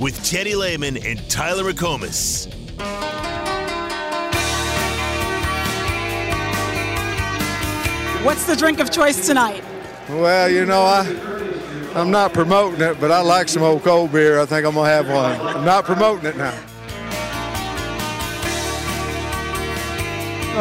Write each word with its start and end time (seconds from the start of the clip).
with 0.00 0.24
Teddy 0.24 0.54
Lehman 0.54 0.96
and 0.96 1.28
Tyler 1.28 1.70
McComas. 1.70 2.50
What's 8.24 8.46
the 8.46 8.56
drink 8.56 8.80
of 8.80 8.90
choice 8.90 9.26
tonight? 9.26 9.62
Well, 10.08 10.48
you 10.48 10.64
know, 10.64 10.82
I 10.82 11.04
I'm 11.94 12.10
not 12.10 12.32
promoting 12.32 12.80
it, 12.80 12.98
but 12.98 13.10
I 13.10 13.20
like 13.20 13.48
some 13.48 13.62
old 13.62 13.82
cold 13.82 14.12
beer. 14.12 14.40
I 14.40 14.46
think 14.46 14.66
I'm 14.66 14.74
gonna 14.74 14.88
have 14.88 15.08
one. 15.08 15.56
I'm 15.56 15.64
not 15.64 15.84
promoting 15.84 16.30
it 16.30 16.36
now. 16.36 16.58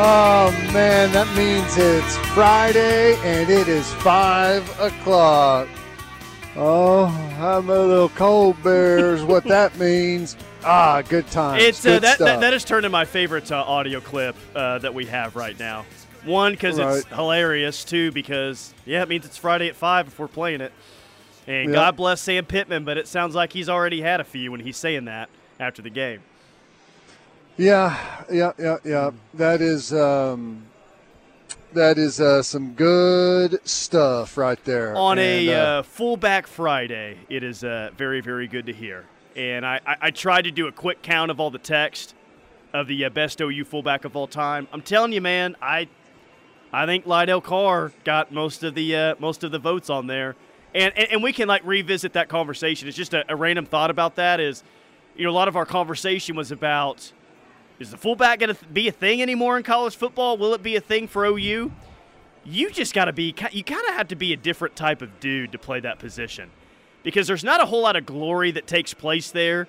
Oh 0.02 0.52
man, 0.74 1.12
that 1.14 1.28
means 1.36 1.78
it's 1.78 2.18
Friday 2.34 3.16
and 3.24 3.50
it 3.50 3.68
is 3.68 3.92
five 3.96 4.64
o'clock. 4.80 5.68
Oh, 6.62 7.06
I'm 7.40 7.70
a 7.70 7.80
little 7.80 8.10
cold 8.10 8.62
beer 8.64 9.14
is 9.14 9.24
what 9.24 9.44
that 9.46 9.78
means. 9.80 10.36
Ah, 10.62 11.02
good 11.08 11.26
times. 11.32 11.64
It's 11.64 11.84
good 11.84 11.98
uh, 11.98 12.00
that, 12.00 12.20
that 12.20 12.40
that 12.42 12.52
has 12.52 12.66
turned 12.66 12.80
into 12.86 12.90
my 12.90 13.06
favorite 13.06 13.50
uh, 13.50 13.64
audio 13.66 14.02
clip 14.02 14.36
uh, 14.54 14.78
that 14.80 14.94
we 14.94 15.06
have 15.06 15.38
right 15.38 15.58
now. 15.58 15.86
One 16.26 16.52
because 16.52 16.78
it's 16.78 17.06
hilarious. 17.06 17.86
Two 17.86 18.12
because 18.12 18.74
yeah, 18.86 19.02
it 19.02 19.08
means 19.08 19.26
it's 19.26 19.38
Friday 19.38 19.70
at 19.70 19.78
five 19.78 20.08
if 20.08 20.20
we're 20.20 20.28
playing 20.28 20.60
it. 20.60 20.74
And 21.48 21.70
Yeah. 21.70 21.76
God 21.76 21.96
bless 21.96 22.20
Sam 22.20 22.46
Pittman, 22.46 22.84
but 22.84 22.98
it 22.98 23.08
sounds 23.08 23.36
like 23.36 23.54
he's 23.54 23.70
already 23.70 24.02
had 24.02 24.20
a 24.20 24.26
few 24.26 24.52
when 24.52 24.60
he's 24.60 24.76
saying 24.76 25.06
that 25.06 25.30
after 25.62 25.82
the 25.82 25.90
game. 25.90 26.20
Yeah, 27.56 27.98
yeah, 28.30 28.52
yeah, 28.60 28.78
yeah. 28.84 29.12
That 29.34 29.62
is 29.62 29.94
um, 29.94 30.66
that 31.74 31.98
is 31.98 32.20
uh, 32.20 32.42
some 32.42 32.74
good 32.74 33.60
stuff 33.68 34.38
right 34.38 34.64
there. 34.66 34.96
on 34.96 35.18
And, 35.18 35.50
a 35.50 35.54
uh, 35.54 35.58
uh, 35.58 35.84
fullback 35.84 36.48
Friday, 36.48 37.18
it 37.30 37.44
is 37.44 37.64
uh, 37.64 37.92
very, 37.98 38.22
very 38.22 38.48
good 38.48 38.66
to 38.66 38.74
hear. 38.74 39.06
And 39.36 39.66
I, 39.66 39.80
I, 39.86 39.96
I 40.02 40.12
tried 40.12 40.44
to 40.44 40.52
do 40.52 40.68
a 40.68 40.72
quick 40.72 41.02
count 41.02 41.32
of 41.32 41.40
all 41.40 41.52
the 41.52 41.60
text 41.60 42.16
of 42.74 42.88
the 42.88 43.06
uh, 43.06 43.10
best 43.10 43.42
OU 43.42 43.66
fullback 43.66 44.06
of 44.06 44.16
all 44.16 44.28
time. 44.28 44.68
I'm 44.74 44.82
telling 44.82 45.14
you, 45.14 45.22
man, 45.22 45.56
I 45.62 45.88
I 46.72 46.86
think 46.86 47.06
Lydell 47.06 47.44
Carr 47.44 47.92
got 48.04 48.32
most 48.32 48.64
of 48.64 48.76
the 48.76 48.96
uh, 48.96 49.16
most 49.20 49.44
of 49.44 49.52
the 49.52 49.60
votes 49.60 49.90
on 49.90 50.08
there. 50.08 50.36
And, 50.76 50.96
and 50.96 51.12
and 51.14 51.24
we 51.24 51.34
can 51.34 51.48
like 51.48 51.66
revisit 51.66 52.14
that 52.14 52.30
conversation. 52.30 52.88
It's 52.88 52.98
just 52.98 53.14
a, 53.14 53.26
a 53.32 53.36
random 53.36 53.66
thought 53.66 53.90
about 53.90 54.16
that. 54.16 54.40
Is 54.40 54.64
you 55.16 55.24
know 55.24 55.32
a 55.32 55.34
lot 55.34 55.48
of 55.48 55.56
our 55.56 55.66
conversation 55.66 56.36
was 56.36 56.52
about 56.52 57.12
is 57.80 57.92
the 57.92 57.98
fullback 57.98 58.40
going 58.40 58.54
to 58.54 58.66
be 58.66 58.88
a 58.88 58.92
thing 58.92 59.22
anymore 59.22 59.58
in 59.58 59.64
college 59.64 59.96
football? 59.96 60.38
Will 60.38 60.54
it 60.54 60.62
be 60.62 60.76
a 60.76 60.82
thing 60.82 61.08
for 61.08 61.26
OU? 61.26 61.72
you 62.46 62.70
just 62.70 62.94
got 62.94 63.06
to 63.06 63.14
be 63.14 63.36
you 63.52 63.64
kind 63.64 63.88
of 63.88 63.96
have 63.96 64.08
to 64.08 64.16
be 64.16 64.34
a 64.34 64.38
different 64.38 64.76
type 64.76 65.02
of 65.02 65.20
dude 65.20 65.52
to 65.52 65.58
play 65.58 65.80
that 65.80 66.00
position 66.00 66.50
because 67.04 67.28
there's 67.28 67.44
not 67.44 67.62
a 67.62 67.66
whole 67.66 67.82
lot 67.82 67.96
of 67.96 68.06
glory 68.06 68.52
that 68.52 68.66
takes 68.66 68.94
place 68.94 69.32
there 69.32 69.68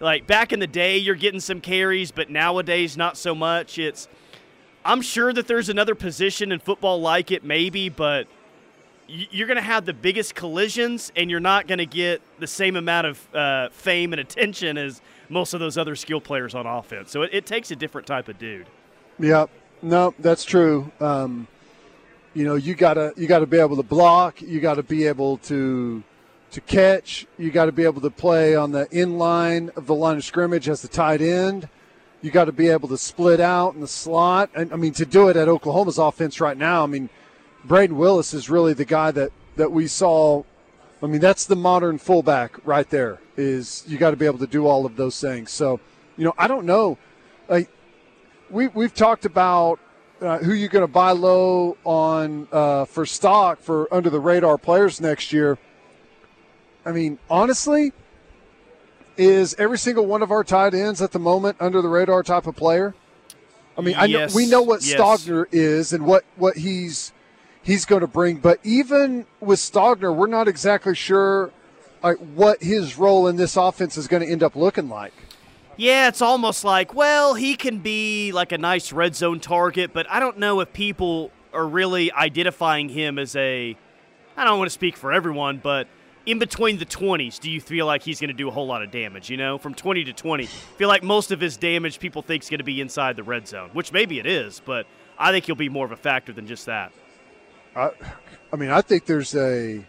like 0.00 0.26
back 0.26 0.52
in 0.52 0.58
the 0.60 0.66
day 0.66 0.96
you're 0.96 1.14
getting 1.14 1.40
some 1.40 1.60
carries 1.60 2.10
but 2.10 2.30
nowadays 2.30 2.96
not 2.96 3.16
so 3.16 3.34
much 3.34 3.78
it's 3.78 4.08
i'm 4.84 5.02
sure 5.02 5.32
that 5.32 5.46
there's 5.46 5.68
another 5.68 5.94
position 5.94 6.52
in 6.52 6.58
football 6.58 7.00
like 7.00 7.30
it 7.30 7.44
maybe 7.44 7.88
but 7.88 8.26
you're 9.06 9.46
going 9.46 9.56
to 9.56 9.62
have 9.62 9.84
the 9.84 9.92
biggest 9.92 10.34
collisions 10.34 11.12
and 11.14 11.30
you're 11.30 11.38
not 11.38 11.66
going 11.66 11.78
to 11.78 11.84
get 11.86 12.22
the 12.38 12.46
same 12.46 12.74
amount 12.74 13.06
of 13.06 13.34
uh, 13.34 13.68
fame 13.68 14.14
and 14.14 14.20
attention 14.20 14.78
as 14.78 15.02
most 15.28 15.54
of 15.54 15.60
those 15.60 15.78
other 15.78 15.96
skill 15.96 16.20
players 16.20 16.54
on 16.54 16.66
offense 16.66 17.10
so 17.10 17.22
it, 17.22 17.30
it 17.32 17.46
takes 17.46 17.70
a 17.70 17.76
different 17.76 18.06
type 18.06 18.28
of 18.28 18.38
dude 18.38 18.66
Yeah, 19.18 19.46
no, 19.82 20.14
that's 20.18 20.44
true. 20.44 20.90
Um, 21.00 21.46
you 22.34 22.44
know, 22.44 22.56
you 22.56 22.74
gotta 22.74 23.12
you 23.16 23.26
gotta 23.26 23.46
be 23.46 23.58
able 23.58 23.76
to 23.76 23.82
block. 23.82 24.42
You 24.42 24.60
got 24.60 24.74
to 24.74 24.82
be 24.82 25.06
able 25.06 25.38
to 25.38 26.02
to 26.50 26.60
catch. 26.60 27.26
You 27.38 27.50
got 27.50 27.66
to 27.66 27.72
be 27.72 27.84
able 27.84 28.00
to 28.00 28.10
play 28.10 28.56
on 28.56 28.72
the 28.72 28.88
in 28.90 29.18
line 29.18 29.70
of 29.76 29.86
the 29.86 29.94
line 29.94 30.16
of 30.16 30.24
scrimmage 30.24 30.68
as 30.68 30.82
the 30.82 30.88
tight 30.88 31.20
end. 31.20 31.68
You 32.22 32.30
got 32.30 32.46
to 32.46 32.52
be 32.52 32.68
able 32.68 32.88
to 32.88 32.98
split 32.98 33.38
out 33.38 33.74
in 33.74 33.80
the 33.80 33.88
slot. 33.88 34.50
And 34.54 34.72
I 34.72 34.76
mean, 34.76 34.92
to 34.94 35.04
do 35.04 35.28
it 35.28 35.36
at 35.36 35.46
Oklahoma's 35.48 35.98
offense 35.98 36.40
right 36.40 36.56
now, 36.56 36.82
I 36.82 36.86
mean, 36.86 37.10
Brayden 37.66 37.92
Willis 37.92 38.34
is 38.34 38.50
really 38.50 38.72
the 38.72 38.84
guy 38.84 39.10
that 39.12 39.30
that 39.56 39.70
we 39.70 39.86
saw. 39.86 40.42
I 41.04 41.06
mean, 41.06 41.20
that's 41.20 41.44
the 41.44 41.56
modern 41.56 41.98
fullback 41.98 42.56
right 42.64 42.88
there. 42.88 43.20
Is 43.36 43.84
you 43.86 43.98
got 43.98 44.12
to 44.12 44.16
be 44.16 44.24
able 44.24 44.38
to 44.38 44.46
do 44.46 44.66
all 44.66 44.86
of 44.86 44.96
those 44.96 45.20
things. 45.20 45.50
So, 45.50 45.78
you 46.16 46.24
know, 46.24 46.32
I 46.38 46.48
don't 46.48 46.64
know. 46.64 46.96
Like 47.46 47.68
we 48.48 48.68
we've 48.68 48.94
talked 48.94 49.26
about 49.26 49.80
uh, 50.22 50.38
who 50.38 50.54
you're 50.54 50.70
going 50.70 50.86
to 50.86 50.92
buy 50.92 51.10
low 51.10 51.76
on 51.84 52.48
uh, 52.50 52.86
for 52.86 53.04
stock 53.04 53.60
for 53.60 53.92
under 53.92 54.08
the 54.08 54.20
radar 54.20 54.56
players 54.56 54.98
next 54.98 55.30
year. 55.30 55.58
I 56.86 56.92
mean, 56.92 57.18
honestly, 57.28 57.92
is 59.18 59.54
every 59.58 59.78
single 59.78 60.06
one 60.06 60.22
of 60.22 60.30
our 60.30 60.42
tight 60.42 60.72
ends 60.72 61.02
at 61.02 61.12
the 61.12 61.18
moment 61.18 61.58
under 61.60 61.82
the 61.82 61.88
radar 61.88 62.22
type 62.22 62.46
of 62.46 62.56
player? 62.56 62.94
I 63.76 63.82
mean, 63.82 63.96
I 63.98 64.06
know, 64.06 64.28
we 64.34 64.46
know 64.46 64.62
what 64.62 64.82
yes. 64.86 64.98
Stogner 64.98 65.46
is 65.52 65.92
and 65.92 66.06
what 66.06 66.24
what 66.36 66.56
he's 66.56 67.12
he's 67.64 67.84
going 67.84 68.02
to 68.02 68.06
bring, 68.06 68.36
but 68.36 68.60
even 68.62 69.26
with 69.40 69.58
Stogner, 69.58 70.14
we're 70.14 70.28
not 70.28 70.46
exactly 70.46 70.94
sure 70.94 71.50
what 72.34 72.62
his 72.62 72.98
role 72.98 73.26
in 73.26 73.36
this 73.36 73.56
offense 73.56 73.96
is 73.96 74.06
going 74.06 74.22
to 74.22 74.30
end 74.30 74.42
up 74.42 74.54
looking 74.54 74.88
like. 74.88 75.14
Yeah, 75.76 76.06
it's 76.06 76.22
almost 76.22 76.62
like, 76.62 76.94
well, 76.94 77.34
he 77.34 77.56
can 77.56 77.80
be 77.80 78.30
like 78.30 78.52
a 78.52 78.58
nice 78.58 78.92
red 78.92 79.16
zone 79.16 79.40
target, 79.40 79.92
but 79.92 80.06
I 80.08 80.20
don't 80.20 80.38
know 80.38 80.60
if 80.60 80.72
people 80.72 81.32
are 81.52 81.66
really 81.66 82.12
identifying 82.12 82.88
him 82.88 83.18
as 83.18 83.34
a. 83.34 83.76
I 84.36 84.44
don't 84.44 84.58
want 84.58 84.66
to 84.68 84.74
speak 84.74 84.96
for 84.96 85.12
everyone, 85.12 85.58
but 85.62 85.88
in 86.26 86.38
between 86.38 86.78
the 86.78 86.86
20s, 86.86 87.40
do 87.40 87.50
you 87.50 87.60
feel 87.60 87.86
like 87.86 88.02
he's 88.02 88.20
going 88.20 88.28
to 88.28 88.34
do 88.34 88.48
a 88.48 88.50
whole 88.50 88.66
lot 88.66 88.82
of 88.82 88.90
damage? 88.90 89.30
You 89.30 89.36
know, 89.36 89.58
from 89.58 89.74
20 89.74 90.04
to 90.04 90.12
20, 90.12 90.44
I 90.44 90.46
feel 90.46 90.88
like 90.88 91.02
most 91.02 91.30
of 91.32 91.40
his 91.40 91.56
damage 91.56 91.98
people 91.98 92.22
think 92.22 92.42
is 92.42 92.50
going 92.50 92.58
to 92.58 92.64
be 92.64 92.80
inside 92.80 93.16
the 93.16 93.22
red 93.22 93.48
zone, 93.48 93.70
which 93.72 93.92
maybe 93.92 94.18
it 94.18 94.26
is, 94.26 94.60
but 94.64 94.86
I 95.18 95.32
think 95.32 95.46
he'll 95.46 95.54
be 95.54 95.68
more 95.68 95.86
of 95.86 95.92
a 95.92 95.96
factor 95.96 96.32
than 96.32 96.46
just 96.46 96.66
that. 96.66 96.92
I, 97.76 97.90
I 98.52 98.56
mean, 98.56 98.70
I 98.70 98.80
think 98.80 99.06
there's 99.06 99.34
a 99.34 99.84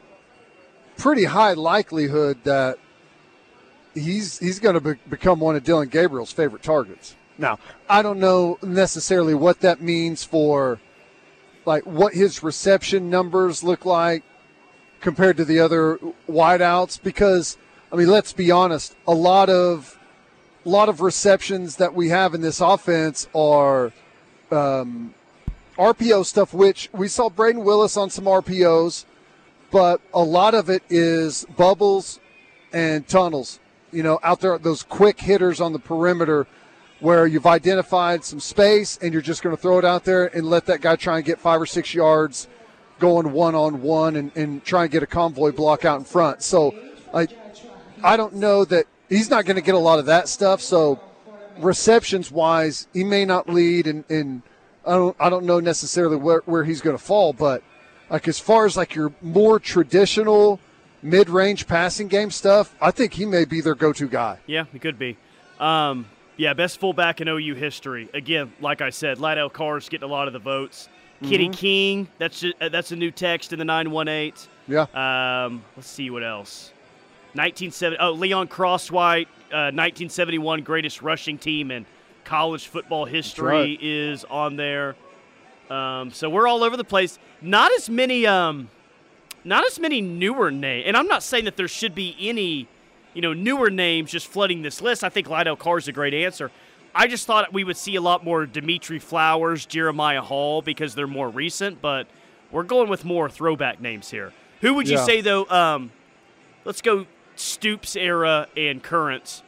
pretty 0.97 1.25
high 1.25 1.53
likelihood 1.53 2.44
that 2.44 2.78
he's 3.94 4.38
he's 4.40 4.59
going 4.59 4.75
to 4.75 4.81
be, 4.81 4.94
become 5.09 5.40
one 5.40 5.56
of 5.56 5.63
Dillon 5.63 5.90
Gabriel's 5.90 6.31
favorite 6.31 6.63
targets. 6.63 7.16
Now, 7.38 7.59
I 7.90 8.01
don't 8.01 8.19
know 8.19 8.57
necessarily 8.62 9.34
what 9.34 9.62
that 9.62 9.81
means 9.81 10.23
for 10.23 10.79
like 11.66 11.85
what 11.85 12.13
his 12.13 12.44
reception 12.44 13.09
numbers 13.09 13.63
look 13.63 13.85
like 13.85 14.23
compared 15.02 15.38
to 15.38 15.46
the 15.46 15.59
other 15.59 16.00
wideouts 16.29 17.02
because 17.02 17.57
I 17.91 17.96
mean, 17.96 18.07
let's 18.07 18.34
be 18.34 18.52
honest, 18.52 18.96
a 19.07 19.13
lot 19.13 19.50
of 19.50 19.97
a 20.66 20.69
lot 20.69 20.90
of 20.90 21.02
receptions 21.02 21.78
that 21.78 21.94
we 21.94 22.09
have 22.09 22.34
in 22.34 22.41
this 22.41 22.59
offense 22.62 23.28
are 23.35 23.94
um, 24.52 25.15
RPO 25.78 26.25
stuff, 26.25 26.53
which 26.53 26.90
we 26.94 27.08
saw 27.08 27.30
Brayden 27.30 27.63
Willis 27.63 27.97
on 27.97 28.09
some 28.09 28.25
RPOs, 28.25 29.06
but 29.72 30.02
a 30.13 30.22
lot 30.22 30.53
of 30.53 30.69
it 30.69 30.84
is 30.90 31.46
bubbles 31.58 32.19
and 32.72 33.08
tunnels. 33.08 33.59
You 33.91 34.03
know, 34.03 34.19
out 34.24 34.40
there, 34.40 34.58
those 34.58 34.84
quick 34.84 35.19
hitters 35.19 35.59
on 35.59 35.74
the 35.74 35.80
perimeter 35.80 36.47
where 37.00 37.28
you've 37.28 37.46
identified 37.46 38.24
some 38.24 38.40
space 38.40 38.97
and 39.02 39.12
you're 39.12 39.22
just 39.22 39.44
going 39.44 39.56
to 39.56 39.62
throw 39.62 39.78
it 39.78 39.85
out 39.85 40.06
there 40.06 40.28
and 40.35 40.50
let 40.50 40.66
that 40.68 40.81
guy 40.81 40.96
try 40.96 41.18
and 41.18 41.25
get 41.25 41.40
five 41.40 41.62
or 41.62 41.66
six 41.66 41.94
yards 41.94 42.47
going 43.00 43.34
one 43.34 43.53
on 43.53 43.81
one 43.81 44.16
and, 44.16 44.64
try 44.64 44.84
and 44.84 44.91
get 44.91 45.03
a 45.03 45.08
convoy 45.08 45.52
block 45.52 45.84
out 45.84 46.00
in 46.00 46.06
front. 46.06 46.41
So 46.41 46.74
I, 47.14 47.28
I 48.02 48.16
don't 48.16 48.35
know 48.35 48.64
that 48.66 48.85
he's 49.09 49.30
not 49.30 49.46
going 49.46 49.58
to 49.58 49.62
get 49.62 49.75
a 49.75 49.80
lot 49.80 50.00
of 50.00 50.06
that 50.06 50.30
stuff. 50.30 50.62
So 50.62 51.02
receptions 51.58 52.31
wise, 52.31 52.88
he 52.94 53.03
may 53.03 53.25
not 53.25 53.50
lead 53.50 53.88
and, 53.88 54.06
and 54.09 54.41
I 54.85 54.91
don't 54.91 55.16
I 55.19 55.29
don't 55.29 55.46
know 55.46 55.59
necessarily 55.59 56.16
where, 56.16 56.41
where 56.46 56.63
he's 56.63 56.81
going 56.81 56.97
to 56.97 57.03
fall, 57.03 57.34
but 57.34 57.63
like 58.09 58.28
as 58.28 58.40
far 58.40 58.66
as 58.66 58.78
like 58.78 58.96
your 58.96 59.13
more 59.22 59.59
traditional 59.59 60.59
mid 61.01 61.29
range 61.29 61.68
passing 61.68 62.07
game 62.07 62.31
stuff, 62.31 62.75
I 62.81 62.91
think 62.91 63.13
he 63.13 63.25
may 63.25 63.46
be 63.46 63.62
their 63.62 63.75
go 63.75 63.94
to 63.94 64.07
guy. 64.07 64.40
Yeah, 64.46 64.66
he 64.72 64.79
could 64.79 64.99
be. 64.99 65.17
Um, 65.59 66.08
yeah, 66.37 66.53
best 66.53 66.79
fullback 66.79 67.22
in 67.22 67.28
OU 67.28 67.55
history. 67.55 68.09
Again, 68.14 68.52
like 68.59 68.82
I 68.82 68.90
said, 68.90 69.20
Lydell 69.20 69.52
Carr's 69.52 69.90
getting 69.90 70.08
a 70.08 70.11
lot 70.11 70.28
of 70.28 70.34
the 70.34 70.40
votes. 70.40 70.90
Kenny 71.23 71.49
King, 71.49 72.08
that's 72.17 72.43
a, 72.43 72.52
uh, 72.61 72.70
that's 72.70 72.91
a 72.91 72.96
new 72.96 73.09
text 73.09 73.53
in 73.53 73.59
the 73.59 73.66
918. 73.66 74.34
Yeah. 74.67 75.46
Um, 75.46 75.64
let's 75.76 75.90
see 75.90 76.09
what 76.09 76.23
else. 76.23 76.72
1970. 77.34 77.97
Oh, 77.99 78.11
Leon 78.11 78.47
Crosswhite, 78.47 79.28
uh, 79.52 79.72
1971 79.72 80.61
greatest 80.64 81.02
rushing 81.02 81.37
team 81.37 81.72
in 81.72 81.85
college 82.25 82.67
football 82.67 83.05
history 83.05 83.47
right. 83.47 83.79
is 83.81 84.25
on 84.25 84.55
there. 84.55 84.95
Um, 85.69 86.11
so 86.11 86.29
we're 86.29 86.47
all 86.47 86.63
over 86.63 86.77
the 86.77 86.83
place. 86.83 87.17
Not 87.41 87.72
as 87.73 87.89
many. 87.89 88.25
Um, 88.25 88.69
not 89.43 89.66
as 89.66 89.79
many 89.79 90.01
newer 90.01 90.49
names, 90.51 90.85
and 90.87 90.97
I'm 90.97 91.07
not 91.07 91.22
saying 91.22 91.45
that 91.45 91.55
there 91.55 91.67
should 91.67 91.93
be 91.93 92.16
any, 92.19 92.67
you 93.13 93.22
know, 93.22 93.33
newer 93.33 93.69
names 93.69 94.11
just 94.11 94.27
flooding 94.27 94.63
this 94.63 94.81
list. 94.81 95.03
I 95.03 95.09
think 95.09 95.27
Lydell 95.27 95.57
Carr 95.57 95.77
is 95.77 95.87
a 95.87 95.91
great 95.91 96.16
answer. 96.16 96.51
I 96.95 97.07
just 97.07 97.27
thought 97.27 97.53
we 97.53 97.63
would 97.63 97.77
see 97.77 97.95
a 97.95 98.01
lot 98.01 98.23
more 98.23 98.45
Dimitri 98.45 98.99
Flowers, 98.99 99.66
Jeremiah 99.66 100.22
Hall 100.22 100.61
because 100.61 100.95
they're 100.95 101.07
more 101.07 101.29
recent, 101.29 101.81
but 101.81 102.07
we're 102.51 102.63
going 102.63 102.89
with 102.89 103.05
more 103.05 103.29
throwback 103.29 103.79
names 103.81 104.09
here. 104.09 104.33
Who 104.61 104.73
would 104.75 104.87
you 104.87 104.97
Yeah. 104.97 105.05
say 105.05 105.22
though? 105.22 105.45
Um, 105.45 105.91
let's 106.63 106.81
go 106.81 107.05
Stoops 107.35 107.97
era 107.97 108.47
and 108.55 108.81
current, 108.81 109.43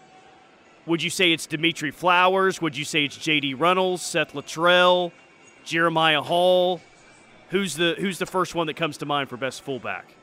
would 0.87 1.03
you 1.03 1.09
say 1.09 1.33
it's 1.33 1.45
Dimitri 1.45 1.91
Flowers? 1.91 2.61
Would 2.61 2.77
you 2.77 2.85
say 2.85 3.03
it's 3.03 3.17
J.D. 3.17 3.53
Runnels, 3.53 4.01
Seth 4.01 4.33
Littrell, 4.33 5.11
Jeremiah 5.63 6.21
Hall? 6.21 6.81
Who's 7.49 7.75
the 7.75 7.95
Who's 7.99 8.17
the 8.17 8.25
first 8.25 8.55
one 8.55 8.67
that 8.67 8.75
comes 8.75 8.97
to 8.97 9.05
mind 9.05 9.29
for 9.29 9.37
best 9.37 9.61
fullback? 9.61 10.13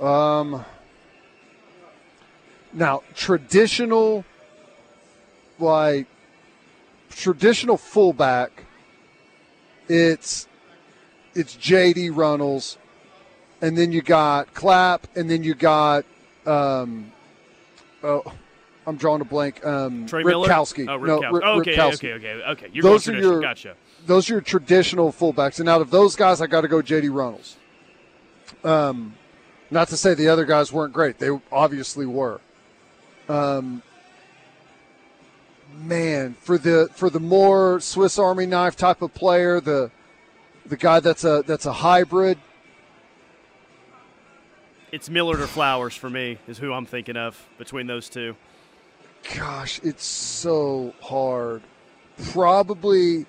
Um, 0.00 0.64
now 2.72 3.02
traditional, 3.14 4.24
like 5.58 6.06
traditional 7.10 7.76
fullback, 7.76 8.64
it's 9.88 10.46
it's 11.34 11.54
J.D. 11.56 12.10
Runnels, 12.10 12.78
and 13.60 13.76
then 13.76 13.92
you 13.92 14.02
got 14.02 14.54
Clapp, 14.54 15.06
and 15.16 15.28
then 15.28 15.42
you 15.42 15.54
got 15.54 16.04
um, 16.46 17.12
oh, 18.02 18.22
I'm 18.86 18.96
drawing 18.96 19.20
a 19.20 19.24
blank. 19.24 19.64
Um, 19.66 20.06
Trey 20.06 20.22
Millard? 20.22 20.50
Ripkowski. 20.50 20.88
Oh, 20.88 20.96
no. 20.96 21.20
Rip- 21.30 21.42
Oh, 21.44 21.60
okay, 21.60 21.76
Ripkowski. 21.76 21.94
okay, 21.94 22.12
okay, 22.14 22.42
okay. 22.50 22.68
You're 22.72 22.82
Those 22.82 23.06
going 23.06 23.18
are 23.18 23.22
your- 23.22 23.40
Gotcha. 23.40 23.74
those 24.06 24.30
are 24.30 24.34
your 24.34 24.40
traditional 24.40 25.12
fullbacks. 25.12 25.60
And 25.60 25.68
out 25.68 25.80
of 25.80 25.90
those 25.90 26.16
guys, 26.16 26.40
I 26.40 26.46
got 26.46 26.62
to 26.62 26.68
go 26.68 26.80
J.D. 26.82 27.08
Runnels. 27.08 27.56
Um, 28.64 29.14
not 29.70 29.88
to 29.88 29.96
say 29.96 30.14
the 30.14 30.28
other 30.28 30.44
guys 30.46 30.72
weren't 30.72 30.92
great; 30.94 31.18
they 31.18 31.28
obviously 31.52 32.06
were. 32.06 32.40
Um, 33.28 33.82
man, 35.74 36.34
for 36.40 36.56
the 36.58 36.88
for 36.94 37.10
the 37.10 37.20
more 37.20 37.78
Swiss 37.80 38.18
Army 38.18 38.46
knife 38.46 38.76
type 38.76 39.02
of 39.02 39.12
player, 39.14 39.60
the 39.60 39.90
the 40.66 40.76
guy 40.76 41.00
that's 41.00 41.24
a 41.24 41.44
that's 41.46 41.66
a 41.66 41.72
hybrid. 41.74 42.38
It's 44.90 45.10
Millard 45.10 45.40
or 45.40 45.46
Flowers 45.46 45.94
for 45.94 46.08
me 46.08 46.38
is 46.48 46.56
who 46.56 46.72
I'm 46.72 46.86
thinking 46.86 47.16
of 47.16 47.38
between 47.58 47.86
those 47.86 48.08
two. 48.08 48.36
Gosh, 49.36 49.80
it's 49.82 50.04
so 50.04 50.94
hard. 51.02 51.62
Probably, 52.30 53.26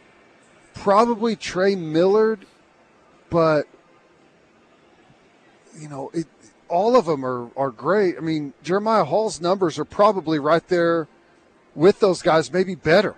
probably 0.74 1.36
Trey 1.36 1.76
Millard, 1.76 2.46
but 3.30 3.66
you 5.78 5.90
know, 5.90 6.12
it, 6.14 6.28
all 6.70 6.96
of 6.96 7.06
them 7.06 7.26
are 7.26 7.50
are 7.58 7.72
great. 7.72 8.16
I 8.18 8.22
mean, 8.22 8.54
Jeremiah 8.64 9.04
Hall's 9.04 9.42
numbers 9.42 9.78
are 9.78 9.86
probably 9.86 10.40
right 10.40 10.66
there 10.70 11.10
with 11.76 12.00
those 12.00 12.22
guys, 12.22 12.54
maybe 12.54 12.76
better. 12.76 13.16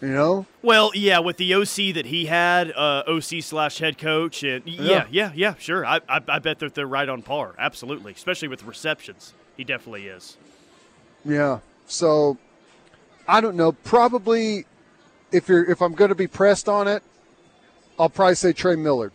You 0.00 0.08
know, 0.08 0.46
Well, 0.62 0.92
yeah, 0.94 1.18
with 1.18 1.36
the 1.36 1.52
OC 1.54 1.92
that 1.94 2.06
he 2.06 2.24
had, 2.26 2.72
uh, 2.72 3.02
OC 3.06 3.42
slash 3.42 3.78
head 3.78 3.98
coach, 3.98 4.42
and 4.42 4.66
yeah, 4.66 4.82
Yeah. 4.82 5.06
yeah, 5.10 5.32
yeah, 5.34 5.54
sure. 5.58 5.84
I, 5.84 6.00
I, 6.08 6.20
I 6.26 6.38
bet 6.38 6.58
that 6.60 6.74
they're 6.74 6.86
right 6.86 7.08
on 7.08 7.20
par. 7.20 7.54
Absolutely, 7.58 8.12
especially 8.12 8.48
with 8.48 8.64
receptions. 8.64 9.34
He 9.58 9.64
definitely 9.64 10.06
is. 10.06 10.36
yeah. 11.24 11.58
So, 11.86 12.38
I 13.28 13.40
don't 13.40 13.56
know. 13.56 13.72
Probably, 13.72 14.64
if 15.32 15.48
you're 15.48 15.68
if 15.70 15.82
I'm 15.82 15.92
going 15.94 16.08
to 16.10 16.14
be 16.14 16.28
pressed 16.28 16.68
on 16.68 16.86
it, 16.88 17.02
I'll 17.98 18.08
probably 18.08 18.36
say 18.36 18.52
Trey 18.52 18.76
Millard. 18.76 19.12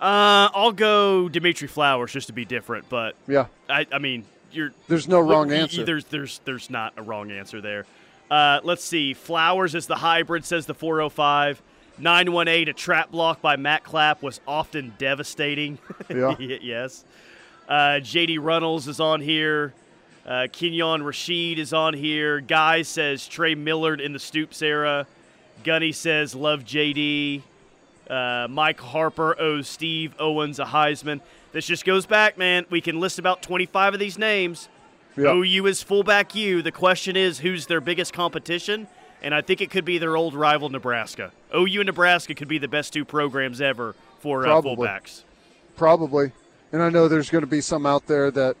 Uh, 0.00 0.48
I'll 0.54 0.72
go 0.72 1.28
Dimitri 1.28 1.66
Flowers 1.68 2.12
just 2.12 2.28
to 2.28 2.32
be 2.32 2.44
different, 2.44 2.88
but 2.88 3.16
Yeah, 3.26 3.46
I, 3.68 3.86
I 3.92 3.98
mean, 3.98 4.24
you're 4.52 4.70
there's 4.88 5.08
no 5.08 5.20
wrong 5.20 5.48
y- 5.48 5.54
y- 5.56 5.60
answer. 5.62 5.84
There's, 5.84 6.04
there's, 6.06 6.40
there's 6.44 6.70
not 6.70 6.92
a 6.96 7.02
wrong 7.02 7.30
answer 7.32 7.60
there. 7.60 7.86
Uh, 8.30 8.60
let's 8.64 8.82
see. 8.84 9.14
Flowers 9.14 9.74
is 9.74 9.86
the 9.86 9.96
hybrid, 9.96 10.44
says 10.44 10.66
the 10.66 10.74
405. 10.74 11.62
918, 11.98 12.68
a 12.68 12.72
trap 12.72 13.10
block 13.10 13.40
by 13.40 13.56
Matt 13.56 13.82
Clapp 13.82 14.22
was 14.22 14.40
often 14.46 14.94
devastating. 14.98 15.78
Yeah. 16.10 16.34
Yes. 16.38 17.04
Uh, 17.68 17.98
JD 18.00 18.38
Runnels 18.40 18.86
is 18.86 19.00
on 19.00 19.20
here. 19.20 19.74
Uh, 20.24 20.46
Kenyon 20.52 21.02
Rashid 21.02 21.58
is 21.58 21.72
on 21.72 21.94
here. 21.94 22.40
Guy 22.40 22.82
says 22.82 23.26
Trey 23.26 23.54
Millard 23.54 24.00
in 24.00 24.12
the 24.12 24.18
Stoops 24.18 24.62
era. 24.62 25.06
Gunny 25.64 25.92
says 25.92 26.34
love 26.34 26.64
JD. 26.64 27.42
Uh, 28.08 28.46
Mike 28.48 28.80
Harper 28.80 29.40
owes 29.40 29.66
Steve 29.68 30.14
Owens 30.20 30.58
a 30.60 30.64
Heisman. 30.64 31.20
This 31.52 31.66
just 31.66 31.84
goes 31.84 32.06
back, 32.06 32.38
man. 32.38 32.66
We 32.70 32.80
can 32.80 33.00
list 33.00 33.18
about 33.18 33.42
25 33.42 33.94
of 33.94 34.00
these 34.00 34.18
names. 34.18 34.68
Yeah. 35.16 35.32
OU 35.32 35.66
is 35.66 35.82
fullback 35.82 36.34
U. 36.34 36.62
The 36.62 36.72
question 36.72 37.16
is 37.16 37.38
who's 37.38 37.66
their 37.66 37.80
biggest 37.80 38.12
competition? 38.12 38.86
And 39.22 39.34
I 39.34 39.40
think 39.40 39.60
it 39.60 39.70
could 39.70 39.84
be 39.84 39.98
their 39.98 40.16
old 40.16 40.34
rival, 40.34 40.68
Nebraska. 40.68 41.32
OU 41.54 41.80
and 41.80 41.86
Nebraska 41.86 42.34
could 42.34 42.48
be 42.48 42.58
the 42.58 42.68
best 42.68 42.92
two 42.92 43.04
programs 43.04 43.60
ever 43.60 43.94
for 44.20 44.42
uh, 44.42 44.44
Probably. 44.44 44.86
fullbacks. 44.86 45.22
Probably. 45.76 46.32
And 46.72 46.82
I 46.82 46.90
know 46.90 47.08
there's 47.08 47.30
going 47.30 47.42
to 47.42 47.48
be 47.48 47.60
some 47.60 47.86
out 47.86 48.06
there 48.06 48.30
that 48.30 48.56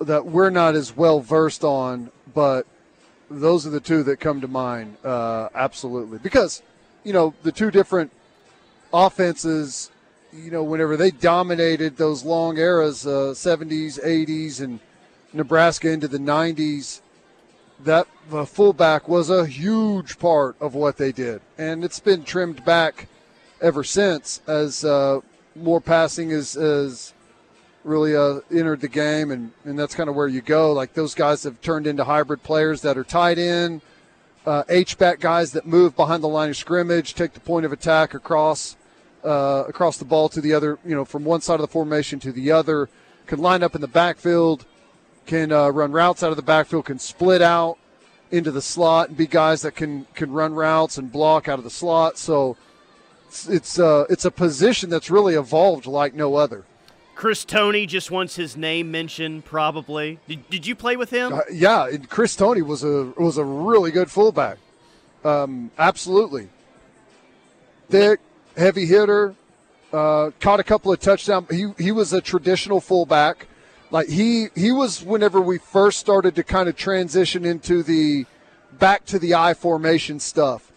that 0.00 0.26
we're 0.26 0.50
not 0.50 0.74
as 0.74 0.96
well 0.96 1.20
versed 1.20 1.62
on, 1.64 2.10
but 2.34 2.66
those 3.30 3.66
are 3.66 3.70
the 3.70 3.80
two 3.80 4.02
that 4.02 4.18
come 4.18 4.40
to 4.40 4.48
mind. 4.48 4.96
Uh, 5.04 5.48
absolutely, 5.54 6.18
because 6.18 6.62
you 7.04 7.12
know 7.12 7.34
the 7.42 7.52
two 7.52 7.70
different 7.70 8.12
offenses. 8.92 9.90
You 10.32 10.50
know, 10.50 10.62
whenever 10.62 10.96
they 10.96 11.10
dominated 11.10 11.98
those 11.98 12.24
long 12.24 12.56
eras, 12.56 13.06
uh, 13.06 13.34
70s, 13.34 14.02
80s, 14.02 14.62
and 14.62 14.80
Nebraska 15.32 15.90
into 15.90 16.08
the 16.08 16.18
90s, 16.18 17.00
that 17.84 18.06
the 18.30 18.46
fullback 18.46 19.08
was 19.08 19.30
a 19.30 19.46
huge 19.46 20.18
part 20.18 20.56
of 20.60 20.74
what 20.74 20.96
they 20.96 21.12
did, 21.12 21.40
and 21.58 21.84
it's 21.84 22.00
been 22.00 22.22
trimmed 22.22 22.64
back 22.64 23.08
ever 23.60 23.84
since 23.84 24.40
as 24.46 24.84
uh, 24.84 25.20
more 25.56 25.80
passing 25.80 26.30
is 26.30 26.56
is 26.56 27.12
really 27.84 28.14
uh, 28.14 28.40
entered 28.50 28.80
the 28.80 28.88
game, 28.88 29.30
and, 29.30 29.50
and 29.64 29.78
that's 29.78 29.94
kind 29.94 30.08
of 30.08 30.14
where 30.14 30.28
you 30.28 30.40
go. 30.40 30.72
Like 30.72 30.94
those 30.94 31.14
guys 31.14 31.42
have 31.44 31.60
turned 31.60 31.86
into 31.86 32.04
hybrid 32.04 32.42
players 32.42 32.82
that 32.82 32.96
are 32.96 33.04
tight 33.04 33.38
in, 33.38 33.82
uh, 34.46 34.62
H 34.68 34.98
back 34.98 35.20
guys 35.20 35.52
that 35.52 35.66
move 35.66 35.96
behind 35.96 36.22
the 36.22 36.28
line 36.28 36.50
of 36.50 36.56
scrimmage, 36.56 37.14
take 37.14 37.32
the 37.32 37.40
point 37.40 37.66
of 37.66 37.72
attack 37.72 38.14
across 38.14 38.76
uh, 39.24 39.64
across 39.68 39.98
the 39.98 40.04
ball 40.04 40.28
to 40.28 40.40
the 40.40 40.52
other, 40.52 40.78
you 40.84 40.94
know, 40.94 41.04
from 41.04 41.24
one 41.24 41.40
side 41.40 41.54
of 41.54 41.60
the 41.60 41.68
formation 41.68 42.18
to 42.20 42.32
the 42.32 42.50
other, 42.50 42.88
can 43.26 43.38
line 43.38 43.62
up 43.62 43.74
in 43.74 43.80
the 43.80 43.88
backfield, 43.88 44.66
can 45.26 45.52
uh, 45.52 45.68
run 45.68 45.92
routes 45.92 46.22
out 46.22 46.30
of 46.30 46.36
the 46.36 46.42
backfield, 46.42 46.86
can 46.86 46.98
split 46.98 47.42
out 47.42 47.78
into 48.30 48.50
the 48.50 48.62
slot 48.62 49.08
and 49.08 49.16
be 49.16 49.26
guys 49.26 49.62
that 49.62 49.74
can 49.76 50.06
can 50.14 50.32
run 50.32 50.54
routes 50.54 50.98
and 50.98 51.12
block 51.12 51.48
out 51.48 51.58
of 51.58 51.64
the 51.64 51.70
slot. 51.70 52.18
So 52.18 52.56
it's 53.28 53.48
it's, 53.48 53.78
uh, 53.78 54.04
it's 54.10 54.24
a 54.24 54.30
position 54.30 54.90
that's 54.90 55.10
really 55.10 55.34
evolved 55.34 55.86
like 55.86 56.14
no 56.14 56.34
other. 56.34 56.64
Chris 57.14 57.44
Tony 57.44 57.86
just 57.86 58.10
wants 58.10 58.36
his 58.36 58.56
name 58.56 58.90
mentioned, 58.90 59.44
probably. 59.44 60.18
Did, 60.26 60.48
did 60.48 60.66
you 60.66 60.74
play 60.74 60.96
with 60.96 61.10
him? 61.10 61.32
Uh, 61.32 61.40
yeah, 61.52 61.86
and 61.86 62.08
Chris 62.08 62.34
Tony 62.34 62.62
was 62.62 62.82
a 62.82 63.12
was 63.16 63.36
a 63.36 63.44
really 63.44 63.90
good 63.90 64.10
fullback. 64.10 64.58
Um, 65.24 65.70
absolutely, 65.78 66.48
thick, 67.90 68.18
heavy 68.56 68.86
hitter. 68.86 69.34
Uh, 69.92 70.30
caught 70.40 70.58
a 70.58 70.64
couple 70.64 70.90
of 70.90 70.98
touchdowns. 71.00 71.48
He 71.50 71.72
he 71.78 71.92
was 71.92 72.12
a 72.12 72.20
traditional 72.20 72.80
fullback. 72.80 73.46
Like 73.92 74.08
he 74.08 74.48
he 74.54 74.72
was 74.72 75.04
whenever 75.04 75.38
we 75.38 75.58
first 75.58 75.98
started 75.98 76.34
to 76.36 76.42
kind 76.42 76.66
of 76.66 76.76
transition 76.76 77.44
into 77.44 77.82
the 77.82 78.24
back 78.78 79.04
to 79.06 79.18
the 79.18 79.34
I 79.34 79.52
formation 79.52 80.18
stuff. 80.18 80.72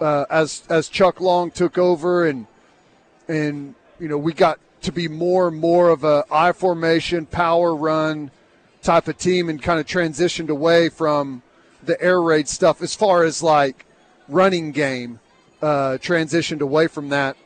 Uh, 0.00 0.26
as 0.30 0.62
as 0.70 0.88
Chuck 0.88 1.20
Long 1.20 1.50
took 1.50 1.76
over 1.76 2.24
and 2.24 2.46
and 3.26 3.74
you 3.98 4.06
know 4.06 4.16
we 4.16 4.32
got 4.32 4.60
to 4.82 4.92
be 4.92 5.08
more 5.08 5.48
and 5.48 5.58
more 5.58 5.90
of 5.90 6.04
a 6.04 6.24
I 6.30 6.52
formation 6.52 7.26
power 7.26 7.74
run 7.74 8.30
type 8.80 9.08
of 9.08 9.18
team 9.18 9.48
and 9.48 9.60
kind 9.60 9.80
of 9.80 9.86
transitioned 9.86 10.48
away 10.48 10.88
from 10.88 11.42
the 11.82 12.00
air 12.00 12.22
raid 12.22 12.46
stuff 12.46 12.80
as 12.80 12.94
far 12.94 13.24
as 13.24 13.42
like 13.42 13.86
running 14.28 14.70
game 14.70 15.18
uh, 15.60 15.98
transitioned 16.00 16.60
away 16.60 16.86
from 16.86 17.08
that 17.08 17.36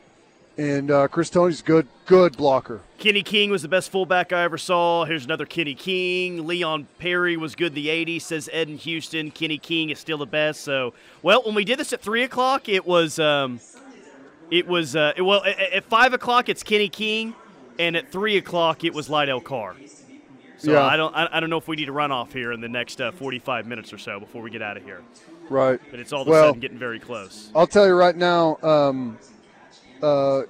and 0.57 0.89
uh, 0.91 1.07
Chris 1.07 1.29
Tony's 1.29 1.61
good 1.61 1.87
good 2.05 2.35
blocker 2.37 2.81
Kenny 2.97 3.21
King 3.21 3.51
was 3.51 3.61
the 3.61 3.67
best 3.67 3.91
fullback 3.91 4.33
I 4.33 4.41
ever 4.43 4.57
saw. 4.57 5.05
Here's 5.05 5.23
another 5.25 5.45
Kenny 5.45 5.75
King. 5.75 6.47
Leon 6.47 6.87
Perry 6.97 7.37
was 7.37 7.53
good 7.55 7.67
in 7.67 7.73
the 7.75 7.87
80s, 7.89 8.23
says 8.23 8.49
Ed 8.51 8.69
in 8.69 8.77
Houston. 8.79 9.29
Kenny 9.29 9.59
King 9.59 9.91
is 9.91 9.99
still 9.99 10.17
the 10.17 10.25
best. 10.25 10.61
So, 10.61 10.95
well, 11.21 11.43
when 11.45 11.53
we 11.53 11.63
did 11.63 11.77
this 11.77 11.93
at 11.93 12.01
3 12.01 12.23
o'clock, 12.23 12.67
it 12.67 12.87
was, 12.87 13.19
um, 13.19 13.59
it 14.49 14.67
was, 14.67 14.95
uh, 14.95 15.13
it, 15.15 15.21
well, 15.21 15.43
at, 15.43 15.59
at 15.59 15.83
5 15.83 16.13
o'clock, 16.13 16.49
it's 16.49 16.63
Kenny 16.63 16.89
King. 16.89 17.35
And 17.77 17.95
at 17.95 18.11
3 18.11 18.37
o'clock, 18.37 18.83
it 18.83 18.95
was 18.95 19.09
Lydell 19.09 19.43
Carr. 19.43 19.75
So 20.57 20.71
Yeah. 20.71 20.81
I 20.83 20.97
don't, 20.97 21.15
I, 21.15 21.29
I 21.33 21.39
don't 21.39 21.51
know 21.51 21.57
if 21.59 21.67
we 21.67 21.75
need 21.75 21.85
to 21.85 21.91
run 21.91 22.11
off 22.11 22.33
here 22.33 22.51
in 22.51 22.61
the 22.61 22.69
next 22.69 22.99
uh, 22.99 23.11
45 23.11 23.67
minutes 23.67 23.93
or 23.93 23.99
so 23.99 24.19
before 24.19 24.41
we 24.41 24.49
get 24.49 24.63
out 24.63 24.75
of 24.75 24.83
here. 24.83 25.03
right 25.51 25.79
But 25.91 25.99
it's 25.99 26.11
all 26.11 26.23
of 26.23 26.27
a 26.29 26.31
Well- 26.31 26.47
sudden 26.47 26.61
getting 26.61 26.79
very 26.79 26.99
close. 26.99 27.51
I'll 27.53 27.67
tell 27.67 27.85
you 27.85 27.93
right 27.93 28.15
now 28.15 28.57
um, 28.63 29.19
uh, 30.01 30.41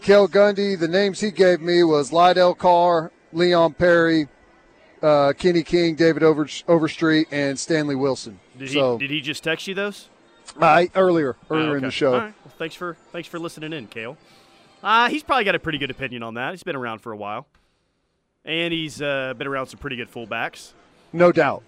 Cale 0.00 0.28
Gundy 0.28 0.78
the 0.78 0.88
names 0.88 1.20
he 1.20 1.30
gave 1.30 1.60
me 1.60 1.82
was 1.82 2.10
Lydell 2.10 2.56
Carr 2.56 3.10
Leon 3.32 3.74
Perry 3.74 4.28
uh, 5.02 5.32
Kenny 5.38 5.62
King 5.62 5.94
David 5.94 6.22
Over- 6.22 6.48
Overstreet 6.66 7.28
and 7.30 7.58
Stanley 7.58 7.94
Wilson 7.96 8.38
Did 8.58 8.70
so 8.70 8.98
he, 8.98 9.06
did 9.06 9.10
he 9.14 9.20
just 9.20 9.42
text 9.44 9.66
you 9.66 9.74
those? 9.74 10.08
I, 10.60 10.90
earlier 10.94 11.36
earlier 11.50 11.72
Oh, 11.72 11.74
in 11.74 11.82
the 11.82 11.90
show 11.90 12.14
All 12.14 12.20
right. 12.20 12.34
Well, 12.44 12.54
thanks 12.58 12.74
for 12.74 12.96
thanks 13.12 13.28
for 13.28 13.38
listening 13.38 13.72
in, 13.72 13.86
Cale. 13.86 14.16
Uh, 14.82 15.08
he's 15.08 15.22
probably 15.22 15.44
got 15.44 15.54
a 15.54 15.58
pretty 15.58 15.78
good 15.78 15.90
opinion 15.90 16.22
on 16.22 16.34
that. 16.34 16.52
He's 16.52 16.62
been 16.62 16.76
around 16.76 17.00
for 17.00 17.12
a 17.12 17.16
while. 17.16 17.46
and 18.44 18.72
he's 18.72 19.02
uh, 19.02 19.34
been 19.36 19.46
around 19.46 19.66
some 19.66 19.78
pretty 19.80 19.96
good 19.96 20.10
fullbacks. 20.10 20.72
No 21.12 21.32
doubt. 21.32 21.62